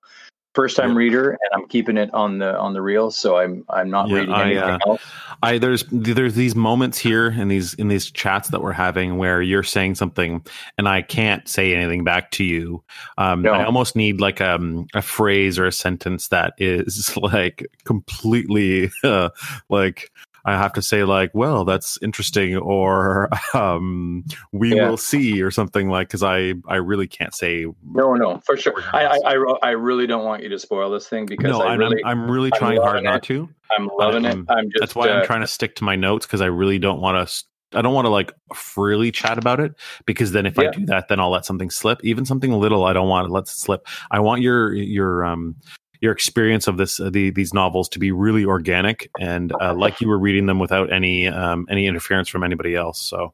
First 0.56 0.78
time 0.78 0.92
Yeah. 0.92 0.98
reader, 0.98 1.30
and 1.30 1.40
I'm 1.54 1.68
keeping 1.68 1.96
it 1.96 2.12
on 2.14 2.40
the 2.40 2.58
on 2.58 2.74
the 2.74 2.82
reel, 2.82 3.12
so 3.12 3.38
I'm 3.38 3.64
I'm 3.70 3.90
not 3.90 4.10
Yeah, 4.10 4.16
reading 4.16 4.34
I, 4.34 4.46
anything 4.46 4.64
uh, 4.64 4.80
else. 4.88 5.02
I 5.44 5.58
there's 5.60 5.86
there's 5.92 6.34
these 6.34 6.56
moments 6.56 6.98
here 6.98 7.28
in 7.28 7.50
these 7.50 7.76
in 7.76 7.88
these 7.88 8.10
chats 8.10 8.50
that 8.50 8.62
we're 8.62 8.72
having 8.72 9.18
where 9.18 9.44
you're 9.44 9.64
saying 9.64 9.96
something 9.96 10.44
and 10.78 10.90
I 10.90 11.04
can't 11.04 11.48
say 11.48 11.76
anything 11.76 12.04
back 12.04 12.32
to 12.32 12.44
you. 12.44 12.84
Um, 13.20 13.44
No. 13.44 13.54
I 13.54 13.64
almost 13.64 13.96
need 13.96 14.20
like 14.20 14.42
um, 14.42 14.88
a 14.96 15.04
phrase 15.04 15.60
or 15.60 15.68
a 15.68 15.72
sentence 15.72 16.30
that 16.30 16.54
is 16.58 17.16
like 17.22 17.68
completely 17.86 18.90
uh, 19.04 19.30
like 19.70 20.12
I 20.46 20.54
have 20.54 20.74
to 20.74 20.82
say 20.82 21.04
like, 21.04 21.32
well, 21.34 21.66
that's 21.66 21.98
interesting, 22.02 22.56
or 22.58 23.30
um, 23.54 24.24
we 24.52 24.74
Yeah. 24.74 24.90
will 24.90 24.98
see, 24.98 25.42
or 25.42 25.52
something 25.52 25.90
like 25.90 26.08
because 26.08 26.24
I 26.24 26.54
I 26.68 26.76
really 26.76 27.08
can't 27.08 27.34
say. 27.34 27.66
No, 27.94 28.14
no, 28.14 28.40
for 28.46 28.58
sure. 28.58 28.82
I, 28.94 29.06
I 29.06 29.36
I 29.36 29.56
I 29.64 29.70
really 29.72 30.08
don't 30.08 30.26
want 30.26 30.44
you 30.44 30.50
to 30.50 30.60
spoil 30.60 30.90
this 30.92 31.08
thing 31.08 31.26
because 31.26 31.50
No, 31.50 31.62
I 31.62 31.74
I'm, 31.74 31.80
really 31.80 32.04
I'm 32.04 32.20
I'm 32.24 32.32
really 32.32 32.52
I'm 32.54 32.60
trying 32.60 32.78
hard 32.82 32.96
loving 32.96 33.04
not 33.04 33.24
to. 33.24 33.50
I'm 33.78 33.90
loving 34.00 34.26
um, 34.26 34.48
it. 34.48 34.54
I'm 34.54 34.66
just 34.70 34.80
That's 34.80 34.96
why 34.96 35.10
uh, 35.10 35.16
I'm 35.16 35.26
trying 35.26 35.42
to 35.42 35.48
stick 35.48 35.76
to 35.78 35.84
my 35.84 35.96
notes 35.96 36.26
because 36.26 36.42
I 36.42 36.48
really 36.48 36.80
don't 36.80 37.02
want 37.02 37.28
to. 37.28 37.44
I 37.78 37.84
don't 37.84 37.94
want 37.94 38.06
to 38.06 38.10
like 38.10 38.32
freely 38.56 39.12
chat 39.12 39.38
about 39.38 39.60
it 39.60 39.74
because 40.06 40.32
then 40.32 40.48
if 40.48 40.58
I 40.58 40.72
do 40.72 40.88
that, 40.88 41.08
then 41.08 41.20
I'll 41.20 41.30
let 41.30 41.46
something 41.46 41.70
slip. 41.70 42.04
Even 42.04 42.26
something 42.26 42.52
little, 42.52 42.84
I 42.84 42.94
don't 42.94 43.08
want 43.08 43.28
to 43.28 43.34
let 43.34 43.48
slip. 43.48 43.88
I 44.10 44.20
want 44.22 44.42
your 44.42 44.74
your 44.74 45.24
um 45.24 45.56
your 46.02 46.12
experience 46.12 46.68
of 46.68 46.78
this 46.78 47.00
uh, 47.00 47.10
the, 47.10 47.30
these 47.30 47.54
novels 47.54 47.90
to 47.90 48.00
be 48.00 48.12
really 48.12 48.46
organic 48.46 49.10
and 49.20 49.54
uh, 49.62 49.74
like 49.74 50.02
you 50.02 50.08
were 50.08 50.20
reading 50.20 50.46
them 50.46 50.60
without 50.60 50.92
any 50.92 51.28
um 51.28 51.68
any 51.70 51.88
interference 51.88 52.28
from 52.30 52.44
anybody 52.44 52.76
else. 52.76 53.02
So 53.02 53.34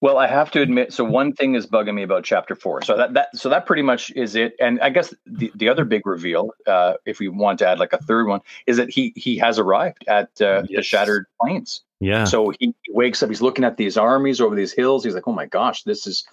Well, 0.00 0.18
I 0.18 0.26
have 0.26 0.50
to 0.52 0.60
admit. 0.60 0.92
So 0.92 1.04
one 1.04 1.32
thing 1.32 1.54
is 1.54 1.66
bugging 1.66 1.94
me 1.94 2.02
about 2.02 2.24
chapter 2.24 2.54
four. 2.54 2.82
So 2.82 2.96
that 2.96 3.14
that 3.14 3.28
so 3.36 3.48
that 3.48 3.66
pretty 3.66 3.82
much 3.82 4.10
is 4.10 4.34
it. 4.34 4.54
And 4.60 4.80
I 4.80 4.90
guess 4.90 5.14
the, 5.24 5.50
the 5.54 5.68
other 5.68 5.84
big 5.84 6.06
reveal, 6.06 6.50
uh, 6.66 6.94
if 7.06 7.18
we 7.18 7.28
want 7.28 7.58
to 7.60 7.68
add 7.68 7.78
like 7.78 7.92
a 7.92 7.98
third 7.98 8.26
one, 8.26 8.40
is 8.66 8.76
that 8.76 8.90
he 8.90 9.12
he 9.16 9.38
has 9.38 9.58
arrived 9.58 10.04
at 10.06 10.28
uh, 10.42 10.62
the 10.68 10.82
Shattered 10.82 11.26
Plains. 11.40 11.82
yeah, 12.00 12.24
So 12.24 12.52
he 12.58 12.74
he 12.82 12.92
wakes 12.92 13.22
up. 13.22 13.30
He's 13.30 13.42
looking 13.42 13.64
at 13.64 13.76
these 13.76 13.96
armies 13.96 14.40
over 14.40 14.54
these 14.54 14.72
hills. 14.72 15.02
He's 15.04 15.14
like, 15.14 15.26
"Oh 15.26 15.32
my 15.32 15.46
gosh, 15.46 15.82
this 15.84 16.06
is 16.06 16.26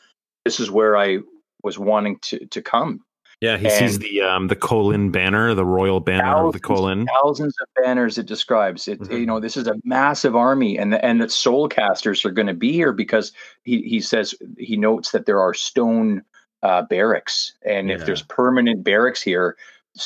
this 0.43 0.59
is 0.59 0.69
where 0.69 0.97
I 0.97 1.19
was 1.63 1.79
wanting 1.79 2.19
to 2.23 2.45
to 2.47 2.61
come." 2.61 2.99
Yeah, 3.41 3.57
he 3.57 3.69
sees 3.69 3.99
the 3.99 4.21
um 4.21 4.47
the 4.47 4.55
Kholin 4.55 5.11
banner, 5.11 5.53
the 5.53 5.65
royal 5.65 5.99
banner 5.99 6.35
of 6.47 6.53
the 6.53 6.59
Kholin. 6.59 7.05
thousands 7.21 7.55
of 7.61 7.67
banners 7.83 8.17
it 8.17 8.25
describes 8.25 8.87
it 8.87 8.99
Mhm. 9.01 9.19
you 9.19 9.25
know 9.25 9.39
this 9.39 9.57
is 9.57 9.67
a 9.67 9.75
massive 9.83 10.35
army 10.35 10.77
and 10.77 10.93
the, 10.93 11.03
and 11.05 11.21
that 11.21 11.31
soul 11.31 11.67
casters 11.67 12.23
are 12.25 12.31
going 12.31 12.47
to 12.47 12.53
be 12.53 12.71
here 12.71 12.93
because 12.93 13.31
he 13.63 13.81
he 13.81 13.99
says 13.99 14.33
he 14.57 14.77
notes 14.77 15.11
that 15.11 15.25
there 15.25 15.41
are 15.41 15.53
stone 15.53 16.23
uh, 16.63 16.83
barracks 16.83 17.53
and 17.65 17.89
Yeah. 17.89 17.95
if 17.95 18.05
there's 18.05 18.21
permanent 18.21 18.83
barracks 18.83 19.21
here 19.21 19.57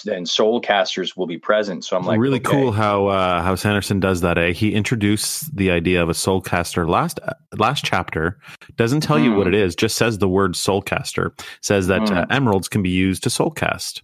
then 0.03 0.25
soul 0.25 0.59
casters 0.59 1.15
will 1.15 1.27
be 1.27 1.37
present 1.37 1.83
so 1.85 1.95
i'm 1.95 2.03
like 2.05 2.19
really 2.19 2.39
okay. 2.39 2.51
cool 2.51 2.71
how 2.73 3.07
uh, 3.07 3.41
how 3.41 3.55
Sanderson 3.55 3.99
does 3.99 4.21
that. 4.21 4.37
Eh? 4.37 4.51
He 4.51 4.73
introduced 4.73 5.55
the 5.55 5.71
idea 5.71 6.03
of 6.03 6.09
a 6.09 6.13
soulcaster 6.13 6.87
last 6.87 7.19
last 7.57 7.85
chapter. 7.85 8.37
Doesn't 8.75 9.01
tell 9.01 9.17
you 9.17 9.31
Hmm. 9.31 9.37
what 9.37 9.47
it 9.47 9.53
is. 9.55 9.75
Just 9.75 9.95
says 9.97 10.17
the 10.17 10.27
word 10.27 10.53
soulcaster. 10.55 11.31
Says 11.61 11.87
that 11.87 12.11
uh, 12.11 12.25
Hmm. 12.25 12.31
emeralds 12.31 12.67
can 12.67 12.81
be 12.83 12.89
used 12.89 13.23
to 13.23 13.29
soulcast. 13.29 14.01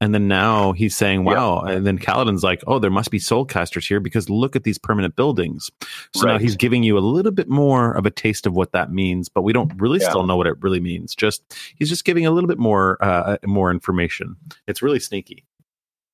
And 0.00 0.14
then 0.14 0.28
now 0.28 0.72
he's 0.72 0.94
saying, 0.96 1.24
Yeah. 1.24 1.32
"Wow!" 1.34 1.60
And 1.60 1.86
then 1.86 1.98
Kaladin's 1.98 2.42
like, 2.44 2.62
"Oh, 2.66 2.78
there 2.78 2.90
must 2.90 3.10
be 3.10 3.18
soulcasters 3.18 3.88
here 3.88 4.00
because 4.00 4.28
look 4.30 4.54
at 4.56 4.64
these 4.64 4.78
permanent 4.78 5.16
buildings." 5.16 5.70
So 6.14 6.26
now 6.26 6.38
he's 6.38 6.56
giving 6.56 6.82
you 6.82 6.98
a 6.98 7.00
little 7.00 7.32
bit 7.32 7.48
more 7.48 7.92
of 7.92 8.06
a 8.06 8.10
taste 8.10 8.46
of 8.46 8.54
what 8.54 8.72
that 8.72 8.92
means, 8.92 9.28
but 9.28 9.42
we 9.42 9.52
don't 9.52 9.72
really 9.80 10.00
Yeah. 10.00 10.08
still 10.10 10.26
know 10.26 10.36
what 10.36 10.46
it 10.46 10.56
really 10.60 10.80
means. 10.80 11.14
Just 11.14 11.42
he's 11.76 11.88
just 11.88 12.04
giving 12.04 12.26
a 12.26 12.30
little 12.30 12.48
bit 12.48 12.58
more 12.58 12.98
uh, 13.00 13.36
more 13.46 13.70
information. 13.70 14.36
It's 14.66 14.82
really 14.82 15.00
sneaky. 15.00 15.44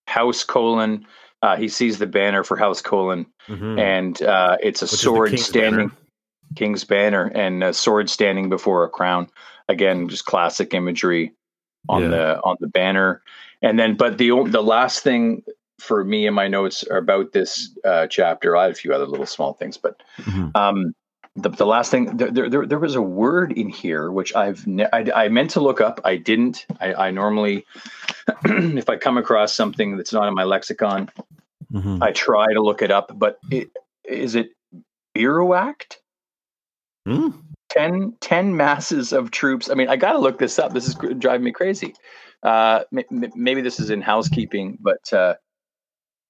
house 0.08 0.44
Kholin 0.44 1.04
uh, 1.42 1.56
he 1.56 1.66
sees 1.68 1.98
the 1.98 2.06
banner 2.06 2.44
for 2.44 2.56
house 2.56 2.80
Kholin 2.82 3.26
Mhm. 3.48 3.78
and 3.80 4.22
uh, 4.22 4.56
it's 4.62 4.80
a 4.82 4.84
Which 4.84 4.90
sword 4.92 5.30
king's 5.30 5.44
standing 5.44 5.88
banner. 5.88 6.00
king's 6.54 6.84
banner 6.84 7.32
and 7.34 7.64
a 7.64 7.72
sword 7.72 8.08
standing 8.10 8.48
before 8.48 8.84
a 8.84 8.88
crown. 8.88 9.28
Again, 9.68 10.08
just 10.08 10.24
classic 10.26 10.72
imagery 10.74 11.32
on 11.88 12.02
Yeah. 12.02 12.08
the 12.08 12.40
on 12.42 12.56
the 12.60 12.68
banner. 12.68 13.22
And 13.62 13.78
then, 13.78 13.96
but 13.96 14.18
the 14.18 14.30
the 14.46 14.62
last 14.62 15.02
thing 15.02 15.42
for 15.78 16.04
me 16.04 16.26
in 16.26 16.34
my 16.34 16.48
notes 16.48 16.84
are 16.84 16.98
about 16.98 17.32
this 17.32 17.76
uh, 17.84 18.06
chapter. 18.06 18.56
I 18.56 18.62
had 18.64 18.72
a 18.72 18.74
few 18.74 18.92
other 18.92 19.06
little 19.06 19.26
small 19.26 19.52
things, 19.54 19.76
but 19.76 20.00
Mhm. 20.18 20.54
um, 20.56 20.94
the, 21.34 21.48
the 21.48 21.66
last 21.66 21.90
thing 21.90 22.16
there, 22.16 22.30
there, 22.48 22.66
there, 22.66 22.78
was 22.78 22.94
a 22.94 23.00
word 23.02 23.52
in 23.52 23.68
here 23.70 24.12
which 24.12 24.34
I've 24.36 24.66
ne- 24.66 24.88
I, 24.92 25.24
I 25.24 25.28
meant 25.28 25.50
to 25.52 25.60
look 25.60 25.80
up. 25.80 25.98
I 26.04 26.16
didn't. 26.16 26.66
I, 26.80 26.94
I 26.94 27.10
normally, 27.10 27.64
if 28.44 28.88
I 28.90 28.96
come 28.96 29.16
across 29.16 29.54
something 29.54 29.96
that's 29.96 30.12
not 30.12 30.28
in 30.28 30.34
my 30.34 30.44
lexicon, 30.44 31.08
Mhm. 31.72 32.02
I 32.02 32.12
try 32.12 32.52
to 32.52 32.60
look 32.60 32.82
it 32.82 32.90
up. 32.90 33.18
But 33.18 33.38
it, 33.50 33.70
is 34.04 34.34
it 34.34 34.50
Biruact? 35.16 35.96
Hmm? 37.06 37.28
10, 37.72 38.14
10 38.20 38.56
masses 38.56 39.12
of 39.12 39.30
troops. 39.30 39.70
I 39.70 39.74
mean, 39.74 39.88
I 39.88 39.96
got 39.96 40.12
to 40.12 40.18
look 40.18 40.38
this 40.38 40.58
up. 40.58 40.74
This 40.74 40.86
is 40.86 40.94
driving 41.18 41.44
me 41.44 41.52
crazy. 41.52 41.94
Uh, 42.42 42.84
m- 42.94 43.32
maybe 43.34 43.62
this 43.62 43.80
is 43.80 43.88
in 43.88 44.02
housekeeping, 44.02 44.76
but 44.80 45.12
uh, 45.12 45.34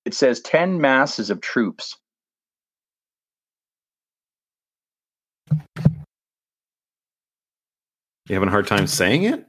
it 0.05 0.14
says 0.14 0.40
10 0.40 0.80
masses 0.80 1.30
of 1.30 1.40
troops. 1.40 1.97
You 8.28 8.36
having 8.36 8.49
a 8.49 8.53
hard 8.53 8.68
time 8.68 8.86
saying 8.86 9.24
it? 9.24 9.45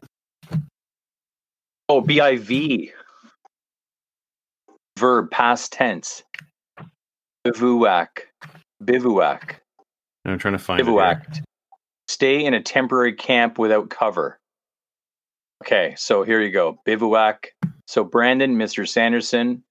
Oh, 1.89 2.01
BIV. 2.01 2.91
Verb, 4.97 5.29
past 5.29 5.71
tense. 5.73 6.23
Bivouac. 7.43 8.27
Bivouac. 8.83 9.61
I'm 10.25 10.39
trying 10.39 10.53
to 10.53 10.57
find 10.57 10.79
it. 10.79 10.85
Bivouac. 10.85 11.35
here. 11.35 11.43
Stay 12.13 12.45
in 12.45 12.53
a 12.53 12.61
temporary 12.61 13.13
camp 13.13 13.57
without 13.57 13.89
cover. 13.89 14.39
Okay, 15.63 15.95
so 15.97 16.21
here 16.21 16.39
you 16.41 16.51
go. 16.51 16.77
Bivouac. 16.85 17.47
So, 17.87 18.03
Brandon, 18.03 18.55
Mr. 18.55 18.87
Sanderson, 18.87 19.63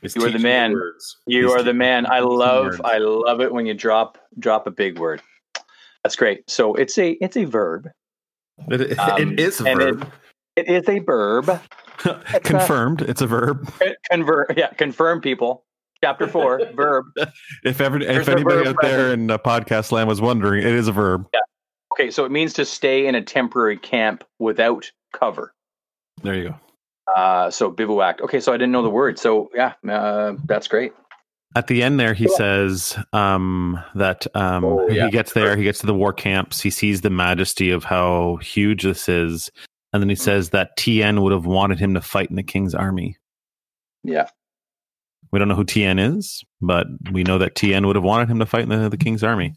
It's 0.00 0.16
You 0.16 0.24
are 0.24 0.30
the 0.30 0.38
man. 0.38 0.72
words. 0.72 1.18
You 1.26 1.42
He's 1.48 1.52
are 1.52 1.62
the 1.62 1.74
man. 1.74 2.06
I 2.06 2.20
love 2.20 2.64
words. 2.64 2.80
I 2.82 2.96
love 2.98 3.42
it 3.42 3.52
when 3.52 3.66
you 3.66 3.74
drop 3.74 4.16
drop 4.38 4.66
a 4.66 4.70
big 4.70 4.98
word. 4.98 5.20
That's 6.02 6.16
great. 6.16 6.48
So 6.48 6.74
it's 6.74 6.96
a 6.96 7.10
it's 7.20 7.36
a 7.36 7.44
verb. 7.44 7.90
It, 8.68 8.98
Um, 8.98 9.20
it 9.34 9.38
is 9.40 9.60
a 9.60 9.64
and 9.68 9.82
it- 9.82 9.94
verb. 9.96 10.12
It 10.56 10.68
is 10.68 10.88
a 10.88 10.98
verb. 11.00 11.60
Confirmed. 12.44 13.02
It's 13.02 13.20
a 13.20 13.26
verb. 13.26 13.70
Convert 14.10 14.56
yeah, 14.56 14.68
confirm 14.72 15.20
people. 15.20 15.64
Chapter 16.02 16.26
4, 16.26 16.70
verb. 16.74 17.04
If 17.64 17.80
ever, 17.80 17.98
There's 17.98 18.22
if 18.22 18.28
a 18.28 18.32
anybody 18.32 18.56
verb 18.64 18.66
out 18.68 18.76
there 18.82 19.12
in 19.12 19.30
uh, 19.30 19.38
podcast 19.38 19.92
land 19.92 20.08
was 20.08 20.20
wondering, 20.20 20.62
it 20.62 20.72
is 20.72 20.88
a 20.88 20.92
verb. 20.92 21.26
Okay, 21.92 22.10
so 22.10 22.24
it 22.24 22.32
means 22.32 22.52
to 22.54 22.64
stay 22.64 23.06
in 23.06 23.14
a 23.14 23.22
temporary 23.22 23.76
camp 23.76 24.24
without 24.38 24.90
cover. 25.12 25.54
There 26.22 26.34
you 26.34 26.48
go. 26.48 26.54
Uh 27.14 27.50
so 27.50 27.70
bivouac. 27.70 28.20
Okay, 28.22 28.40
so 28.40 28.52
I 28.52 28.56
didn't 28.56 28.72
know 28.72 28.82
the 28.82 28.88
word. 28.90 29.18
So 29.18 29.50
yeah, 29.54 29.74
uh, 29.88 30.34
that's 30.46 30.68
great. 30.68 30.92
At 31.54 31.66
the 31.66 31.82
end 31.82 32.00
there, 32.00 32.14
he 32.14 32.28
says 32.28 32.96
um, 33.12 33.78
that 33.94 34.26
um, 34.34 34.64
Oh, 34.64 34.88
yeah. 34.88 35.04
he 35.04 35.10
gets 35.10 35.34
there, 35.34 35.54
he 35.56 35.64
gets 35.64 35.80
to 35.80 35.86
the 35.86 35.92
war 35.94 36.12
camps, 36.12 36.60
he 36.62 36.70
sees 36.70 37.02
the 37.02 37.10
majesty 37.10 37.70
of 37.70 37.84
how 37.84 38.36
huge 38.36 38.84
this 38.84 39.06
is, 39.08 39.50
and 39.92 40.02
then 40.02 40.08
he 40.08 40.14
says 40.14 40.48
that 40.50 40.76
Tien 40.78 41.20
would 41.20 41.32
have 41.32 41.44
wanted 41.44 41.78
him 41.78 41.92
to 41.92 42.00
fight 42.00 42.30
in 42.30 42.36
the 42.36 42.42
king's 42.42 42.74
army. 42.74 43.18
Yeah. 44.02 44.28
We 45.32 45.38
don't 45.38 45.48
know 45.48 45.54
who 45.54 45.64
Tien 45.64 45.98
is, 45.98 46.44
but 46.60 46.86
we 47.10 47.24
know 47.24 47.38
that 47.38 47.54
Tien 47.54 47.86
would 47.86 47.96
have 47.96 48.04
wanted 48.04 48.28
him 48.28 48.38
to 48.38 48.46
fight 48.46 48.64
in 48.64 48.68
the, 48.68 48.88
the 48.88 48.98
king's 48.98 49.24
army. 49.24 49.54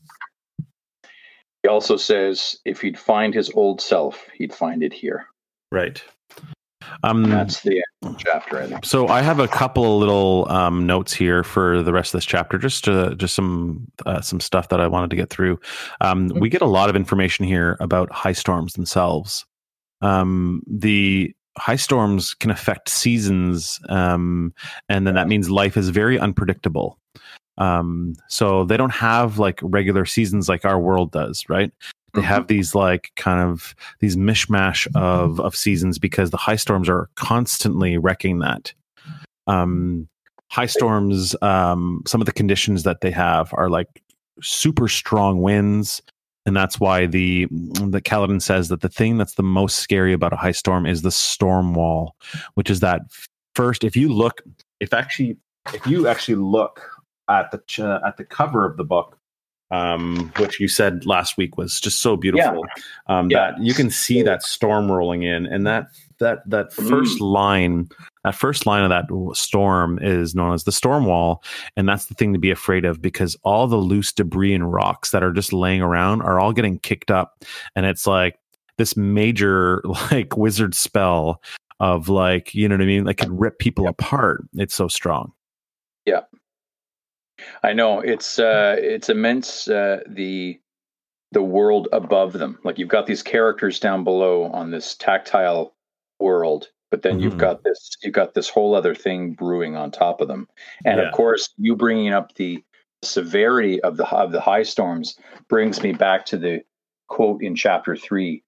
He 1.64 1.70
also 1.70 1.98
says 1.98 2.58
if 2.64 2.82
he'd 2.82 2.98
find 2.98 3.34
his 3.34 3.50
old 3.52 3.82
self, 3.82 4.26
he'd 4.36 4.54
find 4.54 4.84
it 4.84 4.94
here. 4.94 5.26
Right. 5.72 6.02
Um, 7.04 7.30
that's 7.30 7.62
the 7.62 7.78
end 7.78 7.84
of 8.04 8.18
the 8.18 8.24
chapter, 8.24 8.60
I 8.60 8.68
think. 8.68 8.86
So 8.86 9.08
I 9.08 9.22
have 9.22 9.40
a 9.40 9.48
couple 9.48 9.96
of 9.96 10.00
little 10.00 10.48
um, 10.50 10.86
notes 10.86 11.14
here 11.14 11.44
for 11.44 11.82
the 11.82 11.92
rest 11.92 12.14
of 12.14 12.20
this 12.20 12.26
chapter, 12.26 12.58
just 12.58 12.84
to, 12.86 13.16
just 13.16 13.36
some 13.36 13.88
uh, 14.06 14.22
some 14.22 14.40
stuff 14.40 14.70
that 14.70 14.80
I 14.80 14.88
wanted 14.88 15.10
to 15.10 15.16
get 15.16 15.30
through. 15.30 15.60
Um, 16.02 16.30
we 16.36 16.50
get 16.50 16.62
a 16.62 16.68
lot 16.68 16.90
of 16.90 16.96
information 16.96 17.46
here 17.46 17.78
about 17.80 18.12
high 18.12 18.34
storms 18.34 18.74
themselves. 18.74 19.46
Um, 20.02 20.62
the 20.68 21.36
high 21.58 21.76
storms 21.76 22.34
can 22.34 22.52
affect 22.52 22.90
seasons, 22.90 23.80
um, 23.90 24.54
and 24.90 25.08
then 25.08 25.16
that 25.16 25.28
means 25.28 25.50
life 25.50 25.78
is 25.78 25.90
very 25.90 26.20
unpredictable. 26.20 27.00
Um, 27.58 28.16
so 28.28 28.66
they 28.66 28.78
don't 28.78 28.94
have 28.94 29.40
like 29.40 29.60
regular 29.62 30.06
seasons 30.06 30.50
like 30.50 30.66
our 30.66 30.80
world 30.80 31.12
does, 31.12 31.46
right? 31.48 31.72
They 32.14 32.22
have 32.22 32.48
these 32.48 32.74
like 32.74 33.12
kind 33.18 33.42
of 33.42 33.76
these 34.00 34.16
mishmash 34.16 34.88
of 34.96 35.40
of 35.42 35.56
seasons 35.56 36.00
because 36.00 36.32
the 36.32 36.38
high 36.38 36.56
storms 36.56 36.88
are 36.88 37.10
constantly 37.16 37.98
wrecking 37.98 38.40
that. 38.40 38.74
Um, 39.48 40.08
high 40.50 40.66
storms, 40.66 41.36
um, 41.42 42.02
some 42.08 42.22
of 42.22 42.26
the 42.26 42.32
conditions 42.32 42.84
that 42.84 43.02
they 43.02 43.12
have 43.12 43.54
are 43.54 43.70
like 43.70 44.02
super 44.42 44.88
strong 44.88 45.42
winds, 45.42 46.02
and 46.46 46.56
that's 46.56 46.80
why 46.80 47.06
the 47.06 47.48
the 47.52 48.02
Kaladin 48.02 48.42
says 48.42 48.70
that 48.70 48.82
the 48.82 48.90
thing 48.90 49.18
that's 49.18 49.36
the 49.36 49.44
most 49.44 49.80
scary 49.80 50.14
about 50.14 50.34
a 50.34 50.38
high 50.38 50.52
storm 50.52 50.86
is 50.86 51.02
the 51.02 51.12
storm 51.12 51.74
wall, 51.74 52.16
which 52.54 52.70
is 52.70 52.80
that 52.82 53.02
first. 53.56 53.84
If 53.84 53.96
you 53.96 54.10
look, 54.10 54.42
if 54.80 54.94
actually, 54.94 55.38
if 55.74 55.86
you 55.88 56.08
actually 56.08 56.36
look 56.36 56.90
at 57.30 57.52
the 57.52 57.58
ch- 57.68 57.80
at 57.80 58.18
the 58.18 58.26
cover 58.26 58.66
of 58.66 58.78
the 58.78 58.84
book, 58.84 59.18
um, 59.72 60.32
which 60.38 60.60
you 60.60 60.68
said 60.68 61.06
last 61.06 61.38
week 61.38 61.58
was 61.58 61.80
just 61.80 62.00
so 62.02 62.16
beautiful. 62.16 62.64
Um, 63.08 63.30
Yeah. 63.32 63.52
That 63.52 63.64
you 63.64 63.74
can 63.74 63.90
see 63.90 64.22
that 64.22 64.44
storm 64.44 64.92
rolling 64.92 65.24
in, 65.24 65.46
and 65.48 65.66
that 65.66 65.88
that 66.20 66.48
that 66.50 66.72
Mm. 66.72 66.90
first 66.90 67.20
line, 67.20 67.90
that 68.26 68.34
first 68.34 68.66
line 68.66 68.84
of 68.84 68.90
that 68.90 69.06
storm 69.38 70.00
is 70.02 70.34
known 70.34 70.54
as 70.54 70.64
the 70.64 70.72
storm 70.72 71.06
wall, 71.06 71.44
and 71.78 71.88
that's 71.88 72.08
the 72.08 72.16
thing 72.16 72.34
to 72.34 72.40
be 72.40 72.50
afraid 72.50 72.84
of 72.84 73.00
because 73.00 73.38
all 73.44 73.68
the 73.68 73.78
loose 73.78 74.12
debris 74.12 74.54
and 74.54 74.74
rocks 74.74 75.12
that 75.12 75.24
are 75.24 75.32
just 75.32 75.54
laying 75.54 75.82
around 75.82 76.24
are 76.24 76.40
all 76.40 76.52
getting 76.52 76.80
kicked 76.80 77.12
up, 77.12 77.44
and 77.76 77.86
it's 77.86 78.08
like 78.08 78.40
this 78.80 78.98
major 78.98 79.84
like 80.12 80.36
wizard 80.36 80.74
spell 80.74 81.40
of 81.80 82.10
like 82.10 82.56
you 82.56 82.68
know 82.68 82.76
what 82.76 82.82
I 82.82 82.86
mean, 82.88 83.06
like 83.06 83.18
can 83.18 83.38
rip 83.38 83.60
people 83.60 83.88
apart. 83.88 84.44
It's 84.54 84.74
so 84.74 84.88
strong. 84.88 85.32
Yeah. 86.06 86.22
I 87.64 87.74
know 87.74 88.00
it's 88.00 88.40
uh, 88.40 88.78
it's 88.80 89.10
immense. 89.10 89.68
Uh, 89.68 90.00
the 90.08 90.60
the 91.32 91.44
world 91.44 91.88
above 91.92 92.34
them, 92.34 92.58
like 92.64 92.80
you've 92.80 92.90
got 92.90 93.06
these 93.06 93.22
characters 93.22 93.80
down 93.80 94.04
below 94.04 94.46
on 94.46 94.72
this 94.72 94.96
tactile 94.96 95.76
world, 96.20 96.70
but 96.96 97.02
then 97.02 97.20
you've 97.20 97.34
Mhm. 97.34 97.40
got 97.40 97.64
this 97.66 97.90
you've 98.02 98.14
got 98.14 98.36
this 98.36 98.48
whole 98.48 98.74
other 98.74 98.96
thing 98.96 99.34
brewing 99.34 99.76
on 99.76 99.92
top 99.92 100.22
of 100.22 100.30
them, 100.30 100.48
and 100.86 100.98
Yeah. 100.98 101.08
of 101.08 101.14
course, 101.14 101.50
you 101.58 101.76
bringing 101.76 102.14
up 102.14 102.34
the 102.36 102.64
severity 103.04 103.82
of 103.82 103.98
the 103.98 104.08
of 104.16 104.32
the 104.32 104.40
high 104.40 104.64
storms 104.64 105.20
brings 105.50 105.84
me 105.84 105.92
back 105.92 106.26
to 106.28 106.38
the 106.38 106.64
quote 107.10 107.44
in 107.44 107.54
chapter 107.54 107.98
three. 107.98 108.44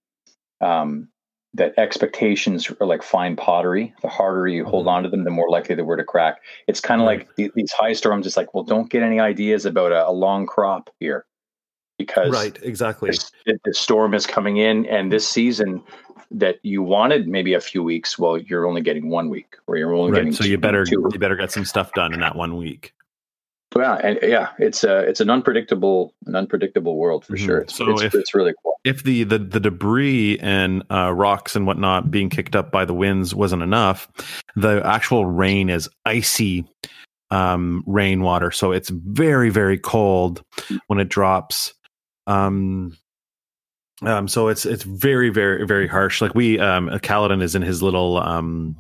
Um, 0.61 1.09
that 1.55 1.73
expectations 1.77 2.71
are 2.79 2.87
like 2.87 3.03
fine 3.03 3.35
pottery. 3.35 3.93
The 4.01 4.07
harder 4.07 4.47
you 4.47 4.63
hold 4.63 4.85
Mhm. 4.85 4.91
on 4.91 5.03
to 5.03 5.09
them, 5.09 5.25
the 5.25 5.29
more 5.31 5.49
likely 5.49 5.75
they 5.75 5.81
were 5.81 5.97
to 5.97 6.05
crack. 6.05 6.39
It's 6.67 6.79
kind 6.79 7.01
of 7.01 7.07
Right. 7.07 7.19
like 7.19 7.35
the, 7.35 7.51
these 7.55 7.71
high 7.73 7.93
storms. 7.93 8.27
It's 8.27 8.37
like, 8.37 8.53
well, 8.53 8.63
don't 8.63 8.89
get 8.89 9.03
any 9.03 9.19
ideas 9.19 9.65
about 9.65 9.91
a, 9.91 10.07
a 10.07 10.11
long 10.11 10.45
crop 10.45 10.89
here, 10.99 11.25
because 11.97 12.31
right, 12.31 12.57
exactly. 12.61 13.09
this, 13.09 13.31
the 13.45 13.73
storm 13.73 14.13
is 14.13 14.25
coming 14.25 14.57
in, 14.57 14.85
and 14.85 15.11
this 15.11 15.27
season 15.27 15.83
that 16.32 16.57
you 16.63 16.82
wanted 16.84 17.28
maybe 17.28 17.53
a 17.53 17.61
few 17.61 17.84
weeks, 17.84 18.17
well, 18.19 18.38
you're 18.38 18.65
only 18.67 18.82
getting 18.82 19.09
one 19.09 19.30
week, 19.30 19.55
or 19.67 19.78
you're 19.78 19.93
only 19.93 20.11
Right. 20.11 20.19
getting 20.19 20.34
So 20.34 20.43
you 20.43 20.57
better 20.57 20.86
two. 20.86 21.09
you 21.13 21.19
better 21.19 21.36
get 21.36 21.51
some 21.51 21.65
stuff 21.65 21.91
done 21.93 22.13
in 22.13 22.19
that 22.19 22.36
one 22.36 22.57
week. 22.57 22.93
Yeah, 23.75 23.95
and 23.95 24.17
yeah, 24.23 24.49
it's 24.59 24.84
a 24.84 24.99
it's 24.99 25.19
an 25.19 25.30
unpredictable 25.30 26.13
an 26.25 26.36
unpredictable 26.36 26.97
world 26.97 27.25
for 27.25 27.34
Mhm. 27.36 27.45
sure. 27.45 27.57
It's, 27.59 27.75
So 27.75 27.89
it's, 27.91 28.01
if- 28.01 28.15
it's 28.15 28.34
really 28.34 28.53
cool. 28.63 28.73
if 28.86 29.03
the 29.03 29.23
the, 29.23 29.38
the 29.39 29.59
debris 29.59 30.39
and 30.39 30.84
uh, 30.89 31.11
rocks 31.13 31.55
and 31.55 31.67
whatnot 31.67 32.09
being 32.09 32.30
kicked 32.30 32.55
up 32.55 32.71
by 32.71 32.86
the 32.86 32.93
winds 32.93 33.36
wasn't 33.36 33.61
enough, 33.61 34.07
the 34.55 34.82
actual 34.86 35.25
rain 35.25 35.69
is 35.69 35.89
icy 36.05 36.65
um, 37.30 37.84
rainwater, 37.86 38.51
so 38.51 38.71
it's 38.71 38.89
very 38.89 39.49
very 39.49 39.78
cold 39.78 40.43
when 40.88 40.97
it 40.99 41.09
drops. 41.09 41.73
Um, 42.25 42.97
um, 44.03 44.27
so 44.27 44.47
it's 44.47 44.65
it's 44.65 44.83
very 44.83 45.29
very 45.29 45.65
very 45.65 45.87
harsh. 45.87 46.21
Like 46.21 46.35
we, 46.35 46.59
um, 46.59 46.89
Kaladin 46.89 47.41
is 47.41 47.55
in 47.55 47.61
his 47.61 47.81
little 47.81 48.17
um, 48.17 48.75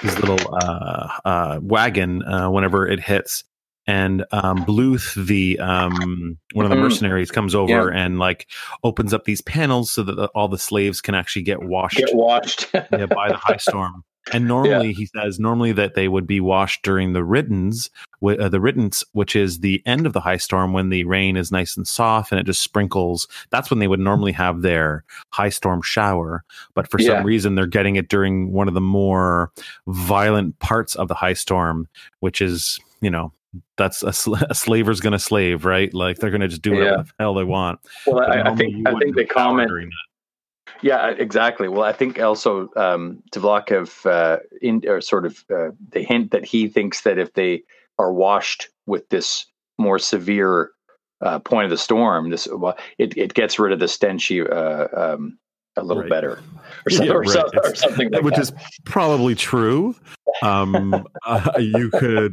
his 0.00 0.18
little 0.18 0.54
uh, 0.54 1.08
uh, 1.24 1.60
wagon 1.62 2.22
uh, 2.22 2.50
whenever 2.50 2.86
it 2.86 3.00
hits. 3.00 3.44
And 3.86 4.24
um, 4.30 4.64
Bluth, 4.66 5.14
the 5.26 5.58
um, 5.58 6.38
one 6.52 6.64
of 6.64 6.70
the 6.70 6.76
Mhm. 6.76 6.80
mercenaries, 6.80 7.30
comes 7.30 7.54
over 7.54 7.90
and 7.90 8.18
like 8.18 8.46
opens 8.84 9.12
up 9.12 9.24
these 9.24 9.40
panels 9.40 9.90
so 9.90 10.02
that 10.04 10.14
the, 10.14 10.26
all 10.28 10.48
the 10.48 10.58
slaves 10.58 11.00
can 11.00 11.14
actually 11.14 11.42
get 11.42 11.62
washed 11.62 11.96
Get 11.96 12.14
watched. 12.14 12.70
yeah, 12.74 13.06
by 13.06 13.28
the 13.30 13.36
high 13.36 13.56
storm. 13.56 14.04
And 14.32 14.48
normally, 14.48 14.88
yeah. 14.88 14.94
he 14.94 15.06
says, 15.06 15.38
normally 15.38 15.72
that 15.72 15.94
they 15.94 16.08
would 16.08 16.26
be 16.26 16.40
washed 16.40 16.82
during 16.82 17.12
the 17.12 17.24
riddens, 17.24 17.90
uh, 18.22 18.48
the 18.48 18.60
riddance, 18.60 19.04
which 19.12 19.34
is 19.34 19.60
the 19.60 19.82
end 19.86 20.06
of 20.06 20.12
the 20.12 20.20
high 20.20 20.36
storm 20.36 20.72
when 20.72 20.90
the 20.90 21.04
rain 21.04 21.36
is 21.36 21.52
nice 21.52 21.76
and 21.76 21.86
soft 21.86 22.32
and 22.32 22.40
it 22.40 22.46
just 22.46 22.62
sprinkles. 22.62 23.26
That's 23.50 23.70
when 23.70 23.78
they 23.78 23.88
would 23.88 24.00
normally 24.00 24.32
have 24.32 24.62
their 24.62 25.04
high 25.30 25.48
storm 25.48 25.82
shower. 25.82 26.44
But 26.74 26.90
for 26.90 27.00
yeah. 27.00 27.08
some 27.08 27.24
reason, 27.24 27.54
they're 27.54 27.66
getting 27.66 27.96
it 27.96 28.08
during 28.08 28.52
one 28.52 28.68
of 28.68 28.74
the 28.74 28.80
more 28.80 29.52
violent 29.86 30.58
parts 30.58 30.94
of 30.94 31.08
the 31.08 31.14
high 31.14 31.34
storm, 31.34 31.88
which 32.20 32.40
is, 32.40 32.78
you 33.00 33.10
know, 33.10 33.32
that's 33.76 34.02
a, 34.02 34.12
sl- 34.12 34.34
a 34.50 34.54
slaver's 34.54 35.00
going 35.00 35.12
to 35.12 35.18
slave, 35.18 35.64
right? 35.64 35.92
Like 35.92 36.18
they're 36.18 36.30
going 36.30 36.40
to 36.42 36.48
just 36.48 36.62
do 36.62 36.72
whatever 36.72 36.96
yeah. 36.96 37.02
the 37.02 37.12
hell 37.18 37.34
they 37.34 37.44
want. 37.44 37.80
Well, 38.06 38.20
I, 38.20 38.42
I, 38.42 38.54
think 38.54 38.86
I 38.86 38.94
think 38.98 39.16
the 39.16 39.24
comment. 39.24 39.70
Yeah, 40.82 41.08
exactly. 41.08 41.68
Well, 41.68 41.82
I 41.82 41.92
think 41.92 42.20
also 42.20 42.68
um, 42.76 43.22
Tvlakv 43.32 44.06
uh, 44.06 44.38
in 44.62 44.82
or 44.86 45.00
sort 45.00 45.26
of 45.26 45.44
uh, 45.50 45.70
the 45.90 46.02
hint 46.02 46.30
that 46.30 46.44
he 46.44 46.68
thinks 46.68 47.02
that 47.02 47.18
if 47.18 47.34
they 47.34 47.62
are 47.98 48.12
washed 48.12 48.68
with 48.86 49.08
this 49.08 49.46
more 49.78 49.98
severe 49.98 50.70
uh, 51.20 51.38
point 51.38 51.64
of 51.64 51.70
the 51.70 51.78
storm, 51.78 52.30
this 52.30 52.48
well, 52.50 52.76
it 52.98 53.16
it 53.16 53.34
gets 53.34 53.58
rid 53.58 53.72
of 53.72 53.78
the 53.78 53.86
stenchy 53.86 54.40
uh, 54.50 55.14
um, 55.14 55.38
a 55.80 55.84
little 55.84 56.02
right. 56.02 56.10
better, 56.10 56.40
or, 56.86 56.90
some, 56.90 57.06
yeah, 57.06 57.12
or, 57.12 57.20
right. 57.22 57.44
or 57.64 57.74
something, 57.74 58.10
like 58.10 58.22
which 58.22 58.34
that. 58.34 58.42
is 58.42 58.52
probably 58.84 59.34
true. 59.34 59.94
Um, 60.42 61.06
uh, 61.26 61.52
you 61.58 61.90
could. 61.90 62.32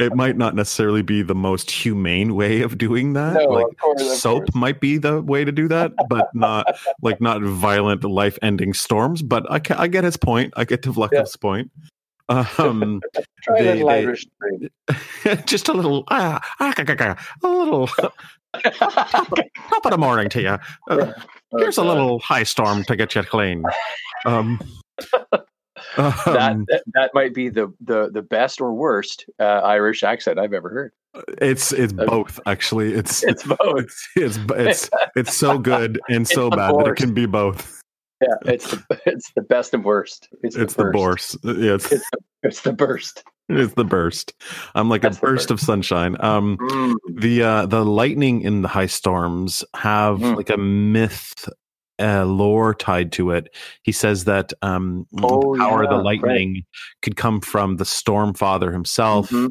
It 0.00 0.14
might 0.14 0.36
not 0.36 0.54
necessarily 0.54 1.02
be 1.02 1.22
the 1.22 1.34
most 1.34 1.70
humane 1.70 2.34
way 2.34 2.62
of 2.62 2.78
doing 2.78 3.14
that. 3.14 3.34
No, 3.34 3.44
like 3.44 3.76
course, 3.78 4.20
soap 4.20 4.54
might 4.54 4.80
be 4.80 4.98
the 4.98 5.22
way 5.22 5.44
to 5.44 5.52
do 5.52 5.68
that, 5.68 5.92
but 6.08 6.34
not 6.34 6.66
like 7.02 7.20
not 7.20 7.42
violent, 7.42 8.04
life-ending 8.04 8.74
storms. 8.74 9.22
But 9.22 9.50
I, 9.50 9.60
I 9.76 9.88
get 9.88 10.04
his 10.04 10.16
point. 10.16 10.52
I 10.56 10.64
get 10.64 10.82
to 10.82 10.92
Tvlakv's 10.92 11.12
yeah. 11.12 11.24
point. 11.40 11.70
Um, 12.28 13.00
Try 13.42 13.62
they, 13.62 13.68
a 13.68 13.74
little 13.74 13.90
Irish 13.90 14.26
just 15.46 15.68
a 15.68 15.72
little, 15.72 16.04
ah, 16.08 16.40
ah, 16.60 16.74
a 16.76 17.48
little. 17.48 17.86
top, 17.86 18.12
of, 19.32 19.38
top 19.70 19.84
of 19.86 19.90
the 19.90 19.98
morning 19.98 20.28
to 20.30 20.42
you. 20.42 20.58
Uh, 20.90 21.12
here's 21.56 21.78
a 21.78 21.84
little 21.84 22.18
high 22.20 22.42
storm 22.42 22.84
to 22.84 22.96
get 22.96 23.14
you 23.14 23.22
clean. 23.22 23.64
Um, 24.26 24.60
that, 25.96 26.26
um, 26.26 26.66
that, 26.68 26.82
that 26.94 27.10
might 27.14 27.34
be 27.34 27.48
the 27.48 27.72
the 27.80 28.10
the 28.10 28.22
best 28.22 28.60
or 28.60 28.72
worst 28.72 29.26
uh, 29.38 29.60
Irish 29.64 30.02
accent 30.02 30.38
I've 30.38 30.52
ever 30.52 30.68
heard. 30.68 30.92
It's 31.40 31.72
it's 31.72 31.92
both 31.92 32.38
actually. 32.46 32.94
It's 32.94 33.22
it's 33.24 33.44
both. 33.44 33.58
It's 34.16 34.36
it's 34.36 34.38
it's, 34.50 34.90
it's 35.16 35.36
so 35.36 35.58
good 35.58 36.00
and 36.08 36.26
so 36.28 36.50
bad 36.50 36.74
that 36.74 36.86
it 36.88 36.96
can 36.96 37.14
be 37.14 37.26
both. 37.26 37.80
Yeah, 38.20 38.52
it's 38.52 38.72
the, 38.72 39.00
it's 39.06 39.30
the 39.36 39.42
best 39.42 39.74
and 39.74 39.84
worst. 39.84 40.28
It's, 40.42 40.56
it's 40.56 40.74
the, 40.74 40.86
the 40.86 40.90
burst. 40.90 41.36
Yeah, 41.44 41.74
it's, 41.74 41.92
it's, 41.92 42.10
the, 42.10 42.18
it's 42.42 42.60
the 42.62 42.72
burst. 42.72 43.22
It's 43.58 43.74
the 43.74 43.84
burst. 43.84 44.34
I'm 44.74 44.90
like 44.90 45.02
That's 45.02 45.16
a 45.16 45.20
burst, 45.20 45.48
burst, 45.48 45.50
of 45.50 45.60
sunshine. 45.60 46.16
Um, 46.20 46.58
mm. 46.58 46.94
the 47.14 47.42
uh, 47.42 47.66
the 47.66 47.84
lightning 47.84 48.42
in 48.42 48.60
the 48.60 48.68
high 48.68 48.86
storms 48.86 49.64
have 49.74 50.18
mm. 50.18 50.36
like 50.36 50.50
a 50.50 50.58
myth 50.58 51.48
uh, 51.98 52.26
lore 52.26 52.74
tied 52.74 53.10
to 53.12 53.30
it. 53.30 53.48
He 53.82 53.92
says 53.92 54.24
that 54.24 54.52
um, 54.60 55.06
oh, 55.22 55.54
the 55.54 55.60
power 55.60 55.82
yeah, 55.82 55.88
of 55.88 55.96
the 55.96 56.02
lightning 56.02 56.54
right. 56.54 56.64
could 57.00 57.16
come 57.16 57.40
from 57.40 57.76
the 57.76 57.86
Storm 57.86 58.34
Father 58.34 58.70
himself, 58.70 59.30
mm-hmm 59.30 59.48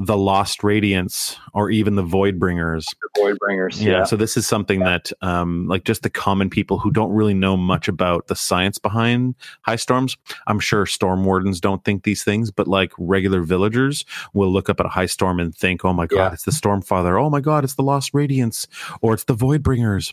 the 0.00 0.16
lost 0.16 0.60
radiants 0.60 1.36
or 1.54 1.70
even 1.70 1.94
the 1.94 2.02
void 2.02 2.38
bringers. 2.38 2.86
The 3.14 3.20
void 3.22 3.38
bringers 3.38 3.82
yeah, 3.82 3.98
yeah, 3.98 4.04
so 4.04 4.16
this 4.16 4.36
is 4.36 4.46
something 4.46 4.80
yeah. 4.80 4.98
that 4.98 5.12
um 5.22 5.66
like 5.68 5.84
just 5.84 6.02
the 6.02 6.10
common 6.10 6.50
people 6.50 6.78
who 6.78 6.90
don't 6.90 7.12
really 7.12 7.34
know 7.34 7.56
much 7.56 7.86
about 7.88 8.26
the 8.26 8.36
science 8.36 8.78
behind 8.78 9.34
high 9.62 9.76
storms 9.76 10.16
i'm 10.46 10.60
sure 10.60 10.86
storm 10.86 11.24
wardens 11.24 11.60
don't 11.60 11.84
think 11.84 12.04
these 12.04 12.22
things 12.24 12.50
but 12.50 12.66
like 12.66 12.92
regular 12.98 13.42
villagers 13.42 14.04
will 14.32 14.50
look 14.50 14.68
up 14.68 14.80
at 14.80 14.86
a 14.86 14.90
high 14.90 15.06
storm 15.06 15.40
and 15.40 15.54
think 15.54 15.84
oh 15.84 15.92
my 15.92 16.06
god 16.06 16.16
yeah. 16.16 16.32
it's 16.32 16.44
the 16.44 16.52
storm 16.52 16.80
father. 16.82 17.18
Oh 17.18 17.30
my 17.30 17.40
god 17.40 17.64
it's 17.64 17.74
the 17.74 17.82
lost 17.82 18.12
radiants 18.12 18.66
or 19.00 19.14
it's 19.14 19.24
the 19.24 19.34
void 19.34 19.62
bringers. 19.62 20.12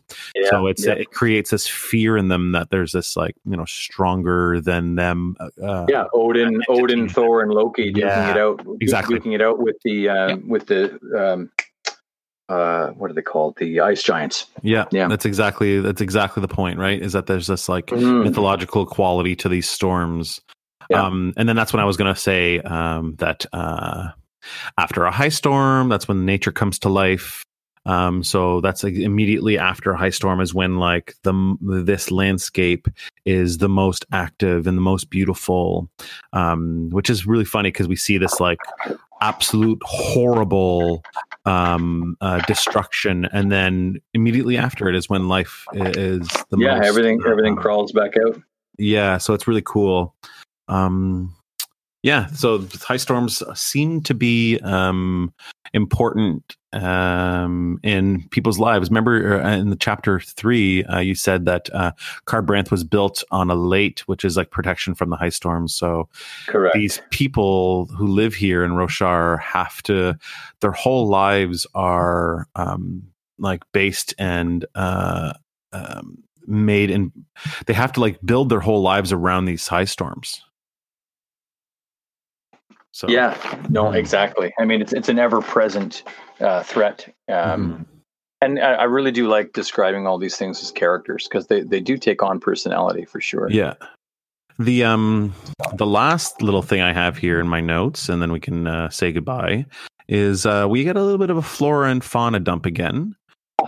So 0.49 0.67
it's 0.67 0.85
it 0.85 1.11
creates 1.11 1.49
this 1.49 1.67
fear 1.67 2.17
in 2.17 2.27
them 2.27 2.51
that 2.51 2.69
there's 2.69 2.91
this 2.91 3.15
like 3.15 3.35
you 3.45 3.57
know 3.57 3.65
stronger 3.65 4.61
than 4.61 4.95
them 4.95 5.35
uh, 5.39 5.85
yeah 5.89 6.05
odin 6.13 6.61
odin 6.69 7.09
thor 7.09 7.41
and 7.41 7.51
loki 7.51 7.91
duking 7.91 8.31
it 8.31 8.37
out 8.37 8.65
exactly. 8.79 9.19
duking 9.19 9.33
it 9.33 9.41
out 9.41 9.59
with 9.59 9.76
with 9.77 9.83
the 9.83 10.09
um, 10.09 10.29
yeah. 10.29 10.35
with 10.47 10.67
the 10.67 10.99
um, 11.17 11.51
uh, 12.49 12.89
what 12.91 13.11
are 13.11 13.13
they 13.13 13.21
called? 13.21 13.57
The 13.57 13.81
ice 13.81 14.03
giants. 14.03 14.45
Yeah, 14.61 14.85
yeah. 14.91 15.07
That's 15.07 15.25
exactly 15.25 15.81
that's 15.81 16.01
exactly 16.01 16.41
the 16.41 16.47
point, 16.47 16.79
right? 16.79 17.01
Is 17.01 17.13
that 17.13 17.27
there's 17.27 17.47
this 17.47 17.67
like 17.67 17.87
mm. 17.87 18.23
mythological 18.23 18.85
quality 18.85 19.35
to 19.37 19.49
these 19.49 19.69
storms. 19.69 20.41
Yeah. 20.89 21.03
Um, 21.03 21.33
and 21.35 21.49
then 21.49 21.55
that's 21.55 21.73
when 21.73 21.81
I 21.81 21.85
was 21.85 21.97
going 21.97 22.13
to 22.13 22.19
say 22.19 22.59
um, 22.59 23.15
that 23.17 23.45
uh, 23.51 24.09
after 24.77 25.03
a 25.03 25.11
high 25.11 25.29
storm, 25.29 25.89
that's 25.89 26.07
when 26.07 26.25
nature 26.25 26.53
comes 26.53 26.79
to 26.79 26.89
life. 26.89 27.43
Um, 27.85 28.21
so 28.21 28.59
that's 28.59 28.83
like 28.83 28.95
immediately 28.95 29.57
after 29.57 29.91
a 29.91 29.97
high 29.97 30.09
storm 30.09 30.41
is 30.41 30.53
when 30.53 30.77
like 30.77 31.15
the 31.23 31.57
this 31.61 32.11
landscape 32.11 32.87
is 33.25 33.57
the 33.57 33.69
most 33.69 34.05
active 34.11 34.67
and 34.67 34.77
the 34.77 34.81
most 34.81 35.09
beautiful, 35.09 35.89
um, 36.33 36.89
which 36.91 37.09
is 37.09 37.25
really 37.25 37.45
funny 37.45 37.69
because 37.69 37.87
we 37.87 37.95
see 37.95 38.17
this 38.17 38.41
like 38.41 38.59
absolute 39.21 39.81
horrible 39.83 41.03
um, 41.45 42.17
uh, 42.21 42.39
destruction, 42.47 43.25
and 43.31 43.51
then 43.51 43.99
immediately 44.13 44.57
after 44.57 44.89
it 44.89 44.95
is 44.95 45.09
when 45.09 45.27
life 45.27 45.65
is 45.73 46.27
the 46.49 46.57
yeah 46.57 46.77
most, 46.77 46.87
everything 46.87 47.21
everything 47.27 47.55
crawls 47.55 47.91
back 47.91 48.13
out. 48.25 48.41
Yeah, 48.77 49.17
so 49.17 49.33
it's 49.33 49.47
really 49.47 49.63
cool. 49.63 50.15
Um, 50.67 51.33
yeah, 52.07 52.27
so 52.27 52.65
high 52.75 52.95
storms 52.95 53.43
seem 53.53 53.99
to 54.03 54.13
be 54.13 54.61
um, 54.63 55.33
important 55.73 56.55
um, 56.71 57.81
in 57.83 58.25
people's 58.29 58.59
lives. 58.59 58.89
Remember 58.89 59.41
uh, 59.43 59.57
in 59.57 59.71
the 59.71 59.75
chapter 59.75 60.21
three, 60.21 60.85
uh, 60.85 60.99
you 60.99 61.15
said 61.15 61.43
that 61.43 61.69
uh, 61.73 61.91
Kharbranth 62.25 62.71
was 62.71 62.85
built 62.85 63.25
on 63.31 63.51
a 63.51 63.55
lait, 63.55 64.07
which 64.07 64.23
is 64.23 64.37
like 64.37 64.51
protection 64.51 64.95
from 64.95 65.09
the 65.09 65.17
high 65.17 65.27
storms. 65.27 65.75
So 65.75 66.07
Correct. 66.47 66.75
these 66.75 67.01
people 67.09 67.87
who 67.87 68.07
live 68.07 68.33
here 68.33 68.63
in 68.63 68.71
Roshar 68.71 69.41
have 69.41 69.83
to, 69.83 70.17
their 70.61 70.71
whole 70.71 71.09
lives 71.09 71.67
are 71.75 72.47
um, 72.55 73.03
like 73.37 73.63
based 73.73 74.13
and 74.17 74.65
uh, 74.75 75.33
um, 75.73 76.23
made 76.45 76.89
and 76.89 77.11
they 77.65 77.73
have 77.73 77.91
to 77.91 77.99
like 77.99 78.17
build 78.23 78.47
their 78.47 78.61
whole 78.61 78.81
lives 78.81 79.11
around 79.11 79.43
these 79.43 79.67
high 79.67 79.83
storms. 79.83 80.41
So 82.97 83.07
yeah, 83.07 83.37
no, 83.69 83.91
exactly. 83.91 84.51
I 84.57 84.65
mean, 84.65 84.81
it's 84.81 84.91
it's 84.91 85.07
an 85.07 85.19
ever 85.19 85.39
present 85.39 86.01
uh, 86.39 86.63
threat, 86.63 87.07
um, 87.29 87.35
mm-hmm. 87.35 87.83
and 88.41 88.59
I, 88.59 88.73
I, 88.73 88.83
really 88.85 89.11
do 89.11 89.27
like 89.27 89.53
describing 89.53 90.07
all 90.07 90.17
these 90.17 90.35
things 90.35 90.63
as 90.63 90.71
characters 90.71 91.27
because 91.27 91.45
they 91.45 91.61
they 91.61 91.79
do 91.79 91.99
take 91.99 92.23
on 92.23 92.39
personality 92.39 93.05
for 93.05 93.21
sure. 93.21 93.51
Yeah. 93.51 93.75
The 94.57 94.83
um 94.83 95.31
the 95.75 95.85
last 95.85 96.41
little 96.41 96.63
thing 96.63 96.81
I 96.81 96.91
have 96.91 97.17
here 97.17 97.39
in 97.39 97.47
my 97.47 97.61
notes, 97.61 98.09
and 98.09 98.19
then 98.19 98.31
we 98.31 98.39
can 98.39 98.65
uh, 98.65 98.89
say 98.89 99.11
goodbye, 99.11 99.67
is 100.07 100.47
uh, 100.47 100.65
we 100.67 100.83
get 100.83 100.97
a 100.97 101.03
little 101.03 101.19
bit 101.19 101.29
of 101.29 101.37
a 101.37 101.43
flora 101.43 101.91
and 101.91 102.03
fauna 102.03 102.39
dump 102.39 102.65
again. 102.65 103.15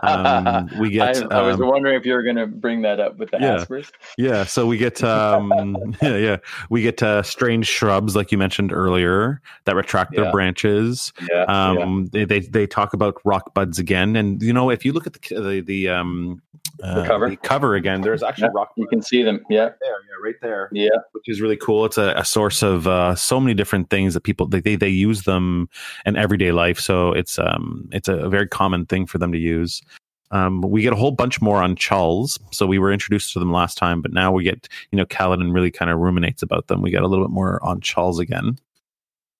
Um, 0.01 0.69
we 0.79 0.89
get. 0.91 1.31
I, 1.31 1.39
I 1.39 1.41
was 1.41 1.55
um, 1.55 1.67
wondering 1.67 1.95
if 1.95 2.05
you 2.05 2.13
were 2.13 2.23
going 2.23 2.35
to 2.35 2.47
bring 2.47 2.81
that 2.83 2.99
up 2.99 3.17
with 3.17 3.31
the 3.31 3.39
yeah, 3.39 3.81
Yeah. 4.17 4.43
So 4.45 4.67
we 4.67 4.77
get. 4.77 5.03
Um, 5.03 5.95
yeah, 6.01 6.17
yeah. 6.17 6.37
We 6.69 6.81
get 6.81 7.01
uh, 7.01 7.23
strange 7.23 7.67
shrubs, 7.67 8.15
like 8.15 8.31
you 8.31 8.37
mentioned 8.37 8.71
earlier, 8.71 9.41
that 9.65 9.75
retract 9.75 10.13
yeah. 10.13 10.23
their 10.23 10.31
branches. 10.31 11.13
Yeah, 11.29 11.43
um, 11.43 12.09
yeah. 12.13 12.25
They, 12.25 12.25
they 12.25 12.47
they 12.47 12.67
talk 12.67 12.93
about 12.93 13.15
rock 13.23 13.53
buds 13.53 13.79
again, 13.79 14.15
and 14.15 14.41
you 14.41 14.53
know, 14.53 14.69
if 14.69 14.85
you 14.85 14.93
look 14.93 15.07
at 15.07 15.13
the 15.13 15.35
the, 15.35 15.61
the 15.61 15.89
um 15.89 16.41
uh, 16.83 17.01
the 17.01 17.07
cover 17.07 17.29
the 17.29 17.37
cover 17.37 17.75
again, 17.75 18.01
there's 18.01 18.23
actually 18.23 18.49
rock. 18.53 18.71
You 18.75 18.87
can 18.87 19.01
see 19.01 19.23
them. 19.23 19.41
Yeah. 19.49 19.69
There. 19.81 19.91
Yeah. 19.91 20.23
Right 20.23 20.35
there. 20.41 20.69
Yeah. 20.71 20.89
Which 21.11 21.27
is 21.27 21.41
really 21.41 21.57
cool. 21.57 21.85
It's 21.85 21.97
a, 21.97 22.13
a 22.15 22.25
source 22.25 22.61
of 22.61 22.87
uh, 22.87 23.15
so 23.15 23.39
many 23.39 23.53
different 23.53 23.89
things 23.89 24.13
that 24.13 24.21
people 24.21 24.47
they, 24.47 24.59
they 24.59 24.75
they 24.75 24.89
use 24.89 25.23
them 25.23 25.69
in 26.05 26.15
everyday 26.15 26.51
life. 26.51 26.79
So 26.79 27.11
it's 27.13 27.37
um 27.39 27.89
it's 27.91 28.07
a 28.07 28.29
very 28.29 28.47
common 28.47 28.85
thing 28.85 29.05
for 29.05 29.17
them 29.17 29.31
to 29.31 29.37
use. 29.37 29.81
Um, 30.31 30.61
we 30.61 30.81
get 30.81 30.93
a 30.93 30.95
whole 30.95 31.11
bunch 31.11 31.41
more 31.41 31.61
on 31.61 31.75
chulls. 31.75 32.39
So 32.51 32.67
we 32.67 32.79
were 32.79 32.91
introduced 32.91 33.33
to 33.33 33.39
them 33.39 33.51
last 33.51 33.77
time, 33.77 34.01
but 34.01 34.13
now 34.13 34.31
we 34.31 34.43
get, 34.43 34.67
you 34.91 34.97
know, 34.97 35.05
Kaladin 35.05 35.53
really 35.53 35.71
kind 35.71 35.89
of 35.89 35.97
ruminates 35.97 36.43
about 36.43 36.67
them. 36.67 36.81
We 36.81 36.91
get 36.91 37.01
a 37.01 37.07
little 37.07 37.25
bit 37.25 37.33
more 37.33 37.63
on 37.65 37.81
chulls 37.81 38.19
again. 38.19 38.59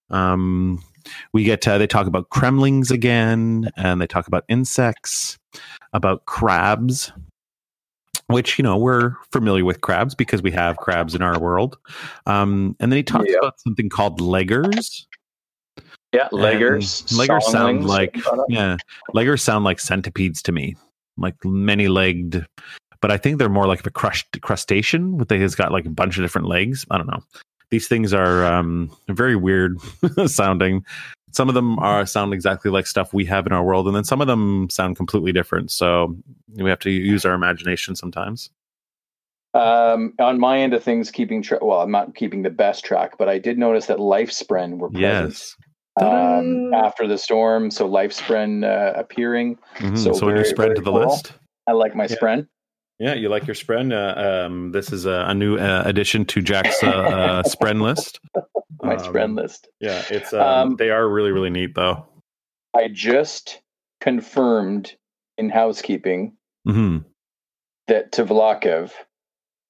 Um, 0.09 0.83
we 1.31 1.43
get, 1.43 1.67
uh, 1.67 1.77
they 1.77 1.87
talk 1.87 2.07
about 2.07 2.29
cremlings 2.29 2.91
again, 2.91 3.69
and 3.77 4.01
they 4.01 4.07
talk 4.07 4.27
about 4.27 4.43
insects, 4.49 5.37
about 5.93 6.25
crabs, 6.25 7.11
which, 8.27 8.59
you 8.59 8.63
know, 8.63 8.77
we're 8.77 9.15
familiar 9.31 9.65
with 9.65 9.81
crabs 9.81 10.15
because 10.15 10.41
we 10.41 10.51
have 10.51 10.77
crabs 10.77 11.15
in 11.15 11.21
our 11.21 11.39
world. 11.39 11.77
Um, 12.25 12.75
and 12.79 12.91
then 12.91 12.97
he 12.97 13.03
talks 13.03 13.33
about 13.37 13.59
something 13.59 13.89
called 13.89 14.19
leggers. 14.19 15.05
Yeah, 16.11 16.27
leggers. 16.31 17.03
leggers 17.13 17.43
sound 17.43 17.85
like 17.85 18.17
yeah, 18.49 18.77
leggers 19.13 19.41
sound 19.41 19.63
like 19.63 19.79
centipedes 19.79 20.41
to 20.43 20.51
me, 20.51 20.75
like 21.17 21.35
many 21.45 21.87
legged. 21.87 22.45
But 23.01 23.11
I 23.11 23.17
think 23.17 23.37
they're 23.37 23.47
more 23.47 23.67
like 23.67 23.85
a 23.85 23.91
crushed 23.91 24.41
crustacean. 24.41 25.17
With 25.17 25.29
they 25.29 25.39
has 25.39 25.53
got 25.53 25.71
like 25.71 25.85
a 25.85 25.91
bunch 25.91 26.17
of 26.17 26.23
different 26.23 26.47
legs. 26.47 26.85
I 26.89 26.97
don't 26.97 27.07
know. 27.07 27.23
these 27.69 27.87
things 27.87 28.13
are 28.13 28.43
um, 28.45 28.91
very 29.07 29.35
weird 29.35 29.79
sounding. 30.25 30.83
Some 31.31 31.47
of 31.49 31.55
them 31.55 31.77
are 31.79 32.05
sound 32.05 32.33
exactly 32.33 32.71
like 32.71 32.87
stuff 32.87 33.13
we 33.13 33.25
have 33.25 33.45
in 33.45 33.51
our 33.53 33.63
world, 33.63 33.87
and 33.87 33.95
then 33.95 34.03
some 34.03 34.21
of 34.21 34.27
them 34.27 34.69
sound 34.69 34.95
completely 34.95 35.31
different. 35.31 35.71
So 35.71 36.15
we 36.55 36.69
have 36.69 36.79
to 36.79 36.89
use 36.89 37.25
our 37.25 37.33
imagination 37.33 37.95
sometimes. 37.95 38.49
Um, 39.53 40.13
on 40.19 40.39
my 40.39 40.59
end 40.59 40.73
of 40.73 40.83
things, 40.83 41.09
keeping 41.11 41.41
track. 41.41 41.61
Well, 41.63 41.81
I'm 41.81 41.91
not 41.91 42.15
keeping 42.15 42.43
the 42.43 42.49
best 42.49 42.85
track, 42.85 43.17
but 43.17 43.27
I 43.29 43.39
did 43.39 43.57
notice 43.57 43.87
that 43.87 43.97
Lifespren 43.97 44.77
were 44.77 44.89
present. 44.89 45.31
Yes. 45.31 45.55
Um, 45.99 46.71
after 46.73 47.07
the 47.07 47.17
storm, 47.17 47.71
so 47.71 47.89
Lifespren 47.89 48.63
uh, 48.63 48.97
appearing. 48.97 49.57
Mhm. 49.77 49.97
So 49.97 50.13
So, 50.13 50.27
when 50.27 50.37
you 50.37 50.45
spread 50.45 50.75
to 50.75 50.81
the 50.81 50.91
cool. 50.91 51.07
list. 51.07 51.33
I 51.67 51.73
like 51.73 51.95
my 51.95 52.05
Yeah. 52.05 52.15
spren. 52.15 52.47
Yeah, 52.99 53.13
you 53.13 53.29
like 53.29 53.47
your 53.47 53.55
spren. 53.55 53.91
Uh, 53.93 54.45
um, 54.45 54.71
this 54.71 54.91
is 54.91 55.05
a, 55.05 55.25
a 55.27 55.33
new 55.33 55.57
uh, 55.57 55.83
addition 55.85 56.25
to 56.25 56.41
Jack's 56.41 56.83
uh, 56.83 56.87
uh, 56.87 57.43
spren 57.43 57.81
list. 57.81 58.19
My 58.89 58.95
Um, 58.95 59.03
spren 59.13 59.35
list. 59.37 59.69
Yeah, 59.79 60.03
it's 60.09 60.33
um, 60.33 60.41
Um, 60.41 60.75
they 60.77 60.89
are 60.89 61.07
really 61.07 61.31
really 61.31 61.49
neat 61.49 61.75
though. 61.75 62.07
I 62.75 62.87
just 62.87 63.61
confirmed 64.01 64.95
in 65.37 65.49
housekeeping 65.49 66.35
hmm 66.65 66.99
that 67.87 68.11
Tvlakv 68.11 68.91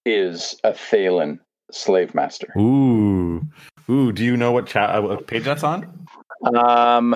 is 0.06 0.60
a 0.64 0.72
Thaylen 0.72 1.40
slave 1.72 2.14
master. 2.16 2.52
Ooh, 2.58 3.48
ooh. 3.90 4.12
Do 4.12 4.24
you 4.26 4.36
know 4.36 4.52
what, 4.52 4.68
cha- 4.68 4.98
uh, 4.98 5.02
what 5.02 5.28
page 5.28 5.44
that's 5.44 5.64
on? 5.64 6.08
Um, 6.54 7.16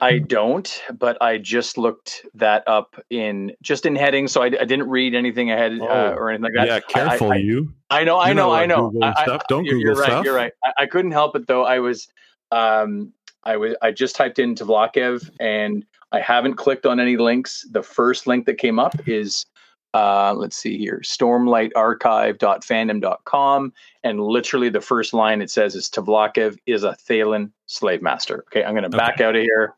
I 0.00 0.18
don't, 0.18 0.82
but 0.98 1.20
I 1.20 1.38
just 1.38 1.76
looked 1.78 2.24
that 2.34 2.62
up 2.66 2.96
in 3.10 3.52
just 3.62 3.86
in 3.86 3.94
heading, 3.96 4.28
so 4.28 4.42
I, 4.42 4.46
I 4.46 4.64
didn't 4.64 4.88
read 4.88 5.14
anything 5.14 5.50
ahead 5.50 5.72
uh, 5.80 5.86
Oh. 5.86 6.12
or 6.14 6.30
anything 6.30 6.44
like 6.44 6.54
that. 6.54 6.66
yeah, 6.66 6.80
careful 6.80 7.32
I, 7.32 7.36
you. 7.36 7.72
I 7.90 8.04
know, 8.04 8.18
I 8.18 8.32
know, 8.32 8.50
I 8.52 8.66
know. 8.66 8.92
I- 9.02 9.14
I- 9.16 9.22
stuff. 9.24 9.42
Don't 9.48 9.64
you're, 9.64 9.78
you're 9.78 9.94
right. 9.94 10.06
stuff. 10.06 10.24
You're 10.24 10.34
right. 10.34 10.52
I, 10.64 10.72
I 10.80 10.86
couldn't 10.86 11.12
help 11.12 11.36
it 11.36 11.46
though. 11.46 11.64
I 11.64 11.78
was, 11.80 12.08
um, 12.50 13.12
I 13.44 13.56
was, 13.56 13.74
I 13.82 13.90
just 13.90 14.16
typed 14.16 14.38
in 14.38 14.54
Tvlakv 14.54 15.30
and 15.40 15.84
I 16.12 16.20
haven't 16.20 16.54
clicked 16.54 16.86
on 16.86 17.00
any 17.00 17.16
links. 17.16 17.66
The 17.70 17.82
first 17.82 18.26
link 18.26 18.46
that 18.46 18.54
came 18.58 18.78
up 18.78 18.94
is, 19.08 19.46
uh, 19.94 20.32
let's 20.34 20.56
see 20.56 20.76
here, 20.78 21.00
stormlightarchive.fandom.com. 21.04 23.72
And 24.04 24.20
literally 24.20 24.68
the 24.68 24.80
first 24.80 25.12
line 25.14 25.42
it 25.42 25.50
says 25.50 25.74
is 25.74 25.88
Tvlakv 25.90 26.56
is 26.66 26.84
a 26.84 26.96
Thaylen 27.08 27.50
slave 27.66 28.02
master. 28.02 28.44
Okay. 28.48 28.62
I'm 28.64 28.74
going 28.74 28.88
to 28.90 28.96
back 28.96 29.20
out 29.20 29.34
of 29.36 29.42
here 29.42 29.74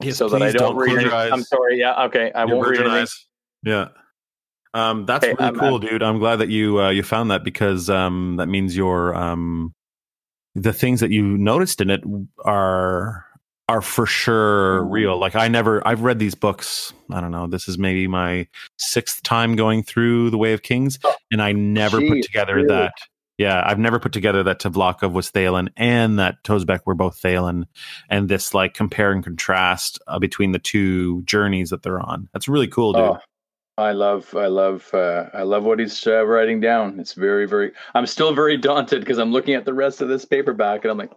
Yes, 0.00 0.16
so 0.18 0.28
that 0.28 0.42
I 0.42 0.50
please 0.50 0.58
don't, 0.58 0.76
read 0.76 0.86
close 0.86 0.96
any. 0.98 1.04
your 1.06 1.14
eyes. 1.14 1.30
I'm 1.32 1.42
sorry. 1.42 1.78
Yeah. 1.78 2.04
Okay. 2.04 2.32
I 2.32 2.44
Your 2.44 2.56
won't 2.56 2.68
read 2.68 2.80
anything. 2.80 2.98
eyes. 3.02 3.26
Yeah. 3.62 3.88
Um, 4.74 5.06
that's 5.06 5.24
Okay, 5.24 5.34
really 5.34 5.44
I'm- 5.44 5.56
cool, 5.56 5.78
dude. 5.78 6.02
I'm 6.02 6.18
glad 6.18 6.36
that 6.36 6.48
you 6.48 6.80
uh, 6.80 6.90
you 6.90 7.02
found 7.02 7.30
that 7.30 7.44
because 7.44 7.88
um, 7.88 8.36
that 8.38 8.48
means 8.48 8.76
your 8.76 9.14
um, 9.14 9.72
the 10.56 10.72
things 10.72 11.00
that 11.00 11.10
you 11.10 11.22
noticed 11.38 11.80
in 11.80 11.90
it 11.90 12.02
are 12.44 13.24
are 13.68 13.80
for 13.80 14.04
sure 14.04 14.80
Mm-hmm. 14.82 14.90
real. 14.92 15.18
Like 15.18 15.34
I 15.36 15.48
never, 15.48 15.86
I've 15.86 16.02
read 16.02 16.18
these 16.18 16.34
books. 16.34 16.92
I 17.10 17.20
don't 17.20 17.30
know. 17.30 17.46
This 17.46 17.66
is 17.68 17.78
maybe 17.78 18.06
my 18.08 18.46
sixth 18.78 19.22
time 19.22 19.56
going 19.56 19.82
through 19.84 20.30
the 20.30 20.38
Way 20.38 20.52
of 20.52 20.62
Kings, 20.62 20.98
Oh, 21.04 21.14
and 21.30 21.40
I 21.40 21.52
never 21.52 22.00
put 22.00 22.22
together 22.22 22.56
really? 22.56 22.68
that. 22.68 22.92
Yeah, 23.36 23.62
I've 23.66 23.78
never 23.80 23.98
put 23.98 24.12
together 24.12 24.44
that 24.44 24.60
Tvlakv 24.60 25.12
was 25.12 25.30
Thaylen 25.30 25.68
and 25.76 26.18
that 26.20 26.42
Tozbek 26.44 26.80
were 26.86 26.94
both 26.94 27.20
Thaylen, 27.20 27.64
and 28.08 28.28
this 28.28 28.54
like 28.54 28.74
compare 28.74 29.10
and 29.10 29.24
contrast 29.24 29.98
uh, 30.06 30.18
between 30.20 30.52
the 30.52 30.60
two 30.60 31.22
journeys 31.22 31.70
that 31.70 31.82
they're 31.82 32.00
on. 32.00 32.28
That's 32.32 32.48
really 32.48 32.68
cool, 32.68 32.92
dude. 32.92 33.02
Oh, 33.02 33.18
I 33.76 33.90
love, 33.90 34.36
I 34.36 34.46
love, 34.46 34.88
uh, 34.94 35.30
I 35.34 35.42
love 35.42 35.64
what 35.64 35.80
he's 35.80 36.06
uh, 36.06 36.24
writing 36.24 36.60
down. 36.60 37.00
It's 37.00 37.14
very, 37.14 37.46
very. 37.46 37.72
I'm 37.94 38.06
still 38.06 38.32
very 38.32 38.56
daunted 38.56 39.00
because 39.00 39.18
I'm 39.18 39.32
looking 39.32 39.54
at 39.54 39.64
the 39.64 39.74
rest 39.74 40.00
of 40.00 40.08
this 40.08 40.24
paperback 40.24 40.84
and 40.84 40.92
I'm 40.92 40.98
like, 40.98 41.10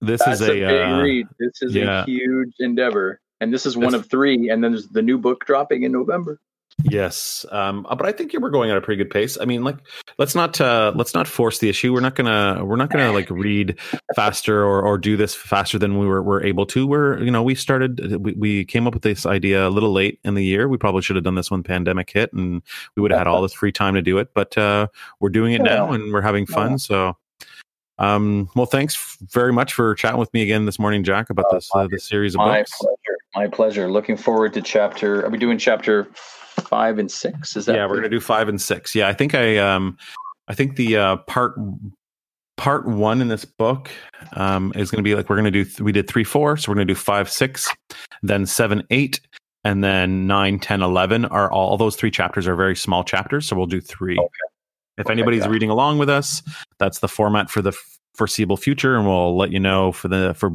This 0.00 0.26
is 0.26 0.40
a, 0.40 0.50
a, 0.50 0.54
big 0.54 0.92
uh, 0.92 1.02
read. 1.02 1.26
This 1.38 1.60
is 1.60 1.74
yeah. 1.74 2.02
a 2.02 2.06
huge 2.06 2.54
endeavor, 2.58 3.20
and 3.40 3.52
this 3.52 3.66
is 3.66 3.76
one 3.76 3.94
of 3.94 4.08
three. 4.08 4.48
And 4.48 4.64
then 4.64 4.72
there's 4.72 4.88
the 4.88 5.02
new 5.02 5.18
book 5.18 5.44
dropping 5.44 5.82
in 5.82 5.92
November. 5.92 6.40
Yes, 6.82 7.46
um, 7.52 7.86
uh, 7.88 7.94
but 7.94 8.06
I 8.06 8.12
think 8.12 8.32
we're 8.38 8.50
going 8.50 8.70
at 8.70 8.76
a 8.76 8.80
pretty 8.80 9.02
good 9.02 9.10
pace. 9.10 9.38
I 9.40 9.44
mean, 9.44 9.62
like, 9.62 9.76
let's 10.18 10.34
not 10.34 10.60
uh, 10.60 10.92
let's 10.96 11.14
not 11.14 11.28
force 11.28 11.58
the 11.58 11.68
issue. 11.68 11.92
We're 11.92 12.00
not 12.00 12.16
gonna 12.16 12.64
we're 12.64 12.76
not 12.76 12.90
gonna 12.90 13.12
like 13.12 13.30
read 13.30 13.78
faster 14.16 14.62
or, 14.64 14.82
or 14.82 14.98
do 14.98 15.16
this 15.16 15.34
faster 15.34 15.78
than 15.78 15.98
we 15.98 16.06
were, 16.06 16.22
were 16.22 16.44
able 16.44 16.66
to. 16.66 16.86
We're 16.86 17.22
you 17.22 17.30
know 17.30 17.42
we 17.42 17.54
started 17.54 18.16
we, 18.22 18.32
we 18.32 18.64
came 18.64 18.86
up 18.88 18.94
with 18.94 19.04
this 19.04 19.24
idea 19.24 19.68
a 19.68 19.70
little 19.70 19.92
late 19.92 20.18
in 20.24 20.34
the 20.34 20.44
year. 20.44 20.68
We 20.68 20.76
probably 20.76 21.02
should 21.02 21.16
have 21.16 21.24
done 21.24 21.36
this 21.36 21.50
when 21.50 21.62
pandemic 21.62 22.10
hit, 22.10 22.32
and 22.32 22.60
we 22.96 23.02
would 23.02 23.12
have 23.12 23.18
had 23.18 23.26
all 23.28 23.40
this 23.40 23.52
free 23.52 23.72
time 23.72 23.94
to 23.94 24.02
do 24.02 24.18
it. 24.18 24.34
But 24.34 24.58
uh, 24.58 24.88
we're 25.20 25.28
doing 25.30 25.52
it 25.52 25.62
now, 25.62 25.92
and 25.92 26.12
we're 26.12 26.22
having 26.22 26.46
fun. 26.46 26.78
So. 26.78 27.16
Um, 27.96 28.50
well, 28.56 28.66
thanks 28.66 29.16
very 29.30 29.52
much 29.52 29.72
for 29.72 29.94
chatting 29.94 30.18
with 30.18 30.34
me 30.34 30.42
again 30.42 30.64
this 30.64 30.80
morning, 30.80 31.04
Jack, 31.04 31.30
about 31.30 31.46
Uh, 31.50 31.54
this 31.54 31.70
uh, 31.72 31.86
this 31.88 32.02
series 32.02 32.34
of 32.34 32.38
My 32.38 32.58
books. 32.58 32.76
pleasure. 32.76 33.18
My 33.36 33.46
pleasure. 33.46 33.88
Looking 33.88 34.16
forward 34.16 34.52
to 34.54 34.62
chapter. 34.62 35.24
Are 35.24 35.30
we 35.30 35.38
doing 35.38 35.58
chapter 35.58 36.08
five 36.62 36.98
and 36.98 37.10
six? 37.10 37.56
Is 37.56 37.66
that? 37.66 37.76
yeah 37.76 37.86
we're 37.86 37.96
gonna 37.96 38.08
do 38.08 38.20
five 38.20 38.48
and 38.48 38.60
six 38.60 38.94
yeah 38.94 39.08
i 39.08 39.12
think 39.12 39.34
i 39.34 39.56
um 39.58 39.96
i 40.48 40.54
think 40.54 40.76
the 40.76 40.96
uh 40.96 41.16
part 41.18 41.54
part 42.56 42.86
one 42.86 43.20
in 43.20 43.28
this 43.28 43.44
book 43.44 43.90
um 44.34 44.72
is 44.76 44.90
gonna 44.90 45.02
be 45.02 45.14
like 45.14 45.28
we're 45.28 45.36
gonna 45.36 45.50
do 45.50 45.64
th- 45.64 45.80
we 45.80 45.90
did 45.92 46.08
three 46.08 46.24
four 46.24 46.56
so 46.56 46.70
we're 46.70 46.76
gonna 46.76 46.84
do 46.84 46.94
five 46.94 47.28
six 47.30 47.68
then 48.22 48.46
seven 48.46 48.82
eight 48.90 49.20
and 49.64 49.82
then 49.82 50.26
nine 50.26 50.58
ten 50.58 50.82
eleven 50.82 51.24
are 51.26 51.50
all, 51.50 51.70
all 51.70 51.76
those 51.76 51.96
three 51.96 52.10
chapters 52.10 52.46
are 52.46 52.54
very 52.54 52.76
small 52.76 53.02
chapters 53.02 53.46
so 53.46 53.56
we'll 53.56 53.66
do 53.66 53.80
three 53.80 54.16
Okay. 54.18 54.28
if 54.98 55.06
Okay, 55.06 55.12
anybody's 55.12 55.42
yeah. 55.44 55.48
reading 55.50 55.70
along 55.70 55.98
with 55.98 56.08
us 56.08 56.42
that's 56.78 57.00
the 57.00 57.08
format 57.08 57.50
for 57.50 57.60
the 57.62 57.72
foreseeable 58.14 58.56
future 58.56 58.96
and 58.96 59.06
we'll 59.06 59.36
let 59.36 59.50
you 59.50 59.60
know 59.60 59.92
for 59.92 60.08
the 60.08 60.34
for 60.34 60.50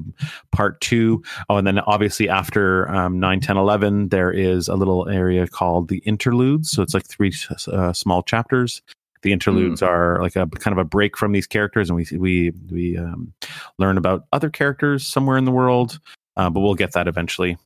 part 0.51 0.80
two. 0.82 1.22
Oh 1.49 1.57
and 1.57 1.68
then 1.68 1.80
obviously 1.80 2.30
after 2.30 2.89
um, 2.89 3.20
9 3.20 3.39
10 3.39 3.57
11 3.57 4.10
there 4.10 4.32
is 4.32 4.68
a 4.68 4.76
little 4.76 5.07
area 5.10 5.47
called 5.47 5.89
the 5.89 5.99
interludes. 5.99 6.72
So 6.72 6.82
it's 6.82 6.93
like 6.93 7.05
three 7.05 7.34
uh, 7.72 7.93
small 7.93 8.24
chapters. 8.24 8.82
The 9.22 9.34
interludes 9.34 9.82
are 9.82 10.22
like 10.22 10.38
a 10.38 10.47
kind 10.47 10.72
of 10.72 10.78
a 10.78 10.86
break 10.86 11.18
from 11.18 11.34
these 11.34 11.47
characters 11.47 11.89
and 11.89 11.97
we 11.97 12.18
we 12.18 12.51
we 12.72 12.97
um, 12.97 13.34
learn 13.78 13.97
about 13.97 14.26
other 14.32 14.49
characters 14.49 15.05
somewhere 15.05 15.38
in 15.38 15.45
the 15.45 15.51
world. 15.51 15.99
Uh, 16.38 16.49
but 16.49 16.62
we'll 16.62 16.76
get 16.76 16.93
that 16.93 17.07
eventually 17.07 17.57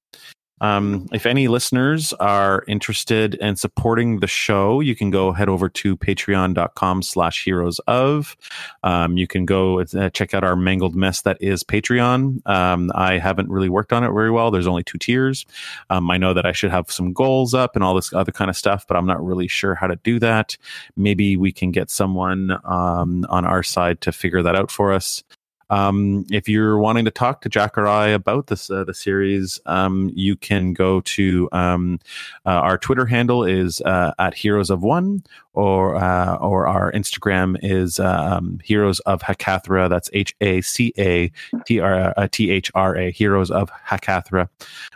um, 0.63 1.07
if 1.11 1.25
any 1.25 1.49
listeners 1.49 2.13
are 2.13 2.63
interested 2.69 3.35
in 3.35 3.57
supporting 3.57 4.21
the 4.21 4.27
show, 4.27 4.79
you 4.79 4.95
can 4.95 5.09
go 5.09 5.33
head 5.33 5.49
over 5.49 5.67
to 5.67 5.97
patreon.com 5.97 7.01
slash 7.01 7.43
heroes 7.43 7.79
of. 7.79 8.37
Um, 8.81 9.17
you 9.17 9.27
can 9.27 9.45
go 9.45 9.81
uh, 9.81 10.09
check 10.11 10.33
out 10.33 10.45
our 10.45 10.55
mangled 10.55 10.95
mess 10.95 11.23
that 11.23 11.37
is 11.41 11.65
Patreon. 11.65 12.47
Um, 12.47 12.91
I 12.95 13.17
haven't 13.17 13.49
really 13.49 13.67
worked 13.67 13.91
on 13.91 14.05
it 14.05 14.11
very 14.13 14.31
well. 14.31 14.51
There's 14.51 14.65
only 14.65 14.83
two 14.83 14.97
tiers. 14.97 15.45
Um, 15.89 16.09
I 16.09 16.15
know 16.15 16.33
that 16.33 16.45
I 16.45 16.53
should 16.53 16.71
have 16.71 16.89
some 16.89 17.11
goals 17.11 17.53
up 17.53 17.75
and 17.75 17.83
all 17.83 17.93
this 17.93 18.13
other 18.13 18.31
kind 18.31 18.49
of 18.49 18.55
stuff, 18.55 18.87
but 18.87 18.95
I'm 18.95 19.05
not 19.05 19.23
really 19.23 19.49
sure 19.49 19.75
how 19.75 19.87
to 19.87 19.97
do 19.97 20.17
that. 20.19 20.55
Maybe 20.95 21.35
we 21.35 21.51
can 21.51 21.71
get 21.71 21.91
someone 21.91 22.57
um, 22.63 23.25
on 23.27 23.43
our 23.45 23.63
side 23.63 23.99
to 24.01 24.13
figure 24.13 24.41
that 24.41 24.55
out 24.55 24.71
for 24.71 24.93
us. 24.93 25.25
Um, 25.73 26.25
if 26.31 26.47
you're 26.47 26.77
wanting 26.77 27.05
to 27.05 27.11
talk 27.11 27.41
to 27.41 27.49
Jack 27.49 27.77
or 27.79 27.87
I 27.87 28.09
about 28.09 28.47
this 28.47 28.69
uh, 28.69 28.83
the 28.83 28.93
series, 28.93 29.59
um, 29.65 30.11
you 30.13 30.35
can 30.35 30.73
go 30.73 31.01
to 31.01 31.49
um, 31.51 31.99
uh, 32.45 32.61
our 32.67 32.77
Twitter 32.77 33.07
handle 33.07 33.43
is 33.43 33.81
uh, 33.81 34.11
at 34.19 34.35
Heroes 34.35 34.69
of 34.69 34.83
One, 34.83 35.23
or 35.53 35.95
uh, 35.95 36.35
or 36.35 36.67
our 36.67 36.91
Instagram 36.91 37.57
is 37.63 37.99
um, 37.99 38.59
Heroes 38.63 38.99
of 39.01 39.21
Hakathra. 39.23 39.89
That's 39.89 40.09
H 40.13 40.35
A 40.41 40.61
C 40.61 40.93
A 40.99 41.31
T 41.65 41.81
uh, 41.81 42.13
H 42.17 42.71
R 42.75 42.95
A 42.95 43.11
Heroes 43.11 43.49
of 43.49 43.71
Hakathra, 43.89 44.49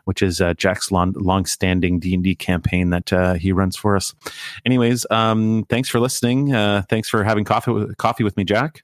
which 0.06 0.22
is 0.22 0.42
uh, 0.42 0.54
Jack's 0.54 0.92
long 0.92 1.14
long-standing 1.14 2.00
D 2.00 2.14
and 2.14 2.24
D 2.24 2.36
campaign 2.36 2.92
that 2.92 3.12
uh, 3.12 3.34
he 3.34 3.52
runs 3.52 3.76
for 3.76 3.96
us. 3.96 4.14
Anyways, 4.64 5.08
um, 5.10 5.66
thanks 5.70 5.90
for 5.90 6.00
listening. 6.00 6.54
Uh, 6.54 6.84
thanks 6.88 7.10
for 7.10 7.24
having 7.24 7.46
coffee 7.46 7.74
coffee 7.98 8.24
with 8.24 8.38
me, 8.38 8.44
Jack. 8.44 8.84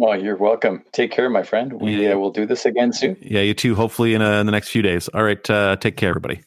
Well, 0.00 0.22
you're 0.22 0.36
welcome. 0.36 0.84
Take 0.92 1.10
care, 1.10 1.28
my 1.28 1.42
friend. 1.42 1.72
We 1.72 2.04
Yeah. 2.04 2.12
uh, 2.12 2.18
will 2.18 2.30
do 2.30 2.46
this 2.46 2.64
again 2.64 2.92
soon. 2.92 3.16
Yeah, 3.20 3.40
you 3.40 3.52
too. 3.52 3.74
Hopefully 3.74 4.14
in, 4.14 4.22
uh, 4.22 4.38
in 4.38 4.46
the 4.46 4.52
next 4.52 4.68
few 4.68 4.80
days. 4.80 5.08
All 5.08 5.24
right. 5.24 5.50
Uh, 5.50 5.74
take 5.74 5.96
care, 5.96 6.10
everybody. 6.10 6.40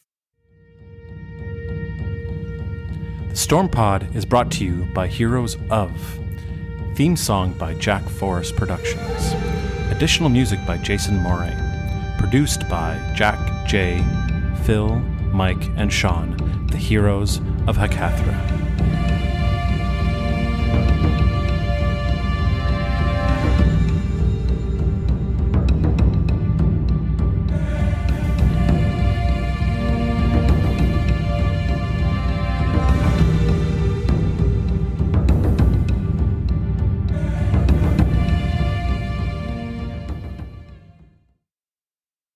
The 3.28 3.36
Storm 3.36 3.68
Pod 3.68 4.06
is 4.16 4.24
brought 4.24 4.50
to 4.52 4.64
you 4.64 4.86
by 4.94 5.06
Heroes 5.06 5.58
of. 5.70 5.90
Theme 6.96 7.14
song 7.14 7.52
by 7.58 7.74
Jack 7.74 8.02
Forrest 8.08 8.56
Productions. 8.56 9.34
Additional 9.90 10.30
music 10.30 10.58
by 10.66 10.78
Jason 10.78 11.18
Moray. 11.18 11.54
Produced 12.18 12.66
by 12.70 12.98
Jack, 13.14 13.38
Jay, 13.66 14.02
Phil, 14.64 14.96
Mike, 15.32 15.68
and 15.76 15.92
Sean, 15.92 16.36
the 16.70 16.78
heroes 16.78 17.36
of 17.66 17.76
Hakathra. 17.76 18.38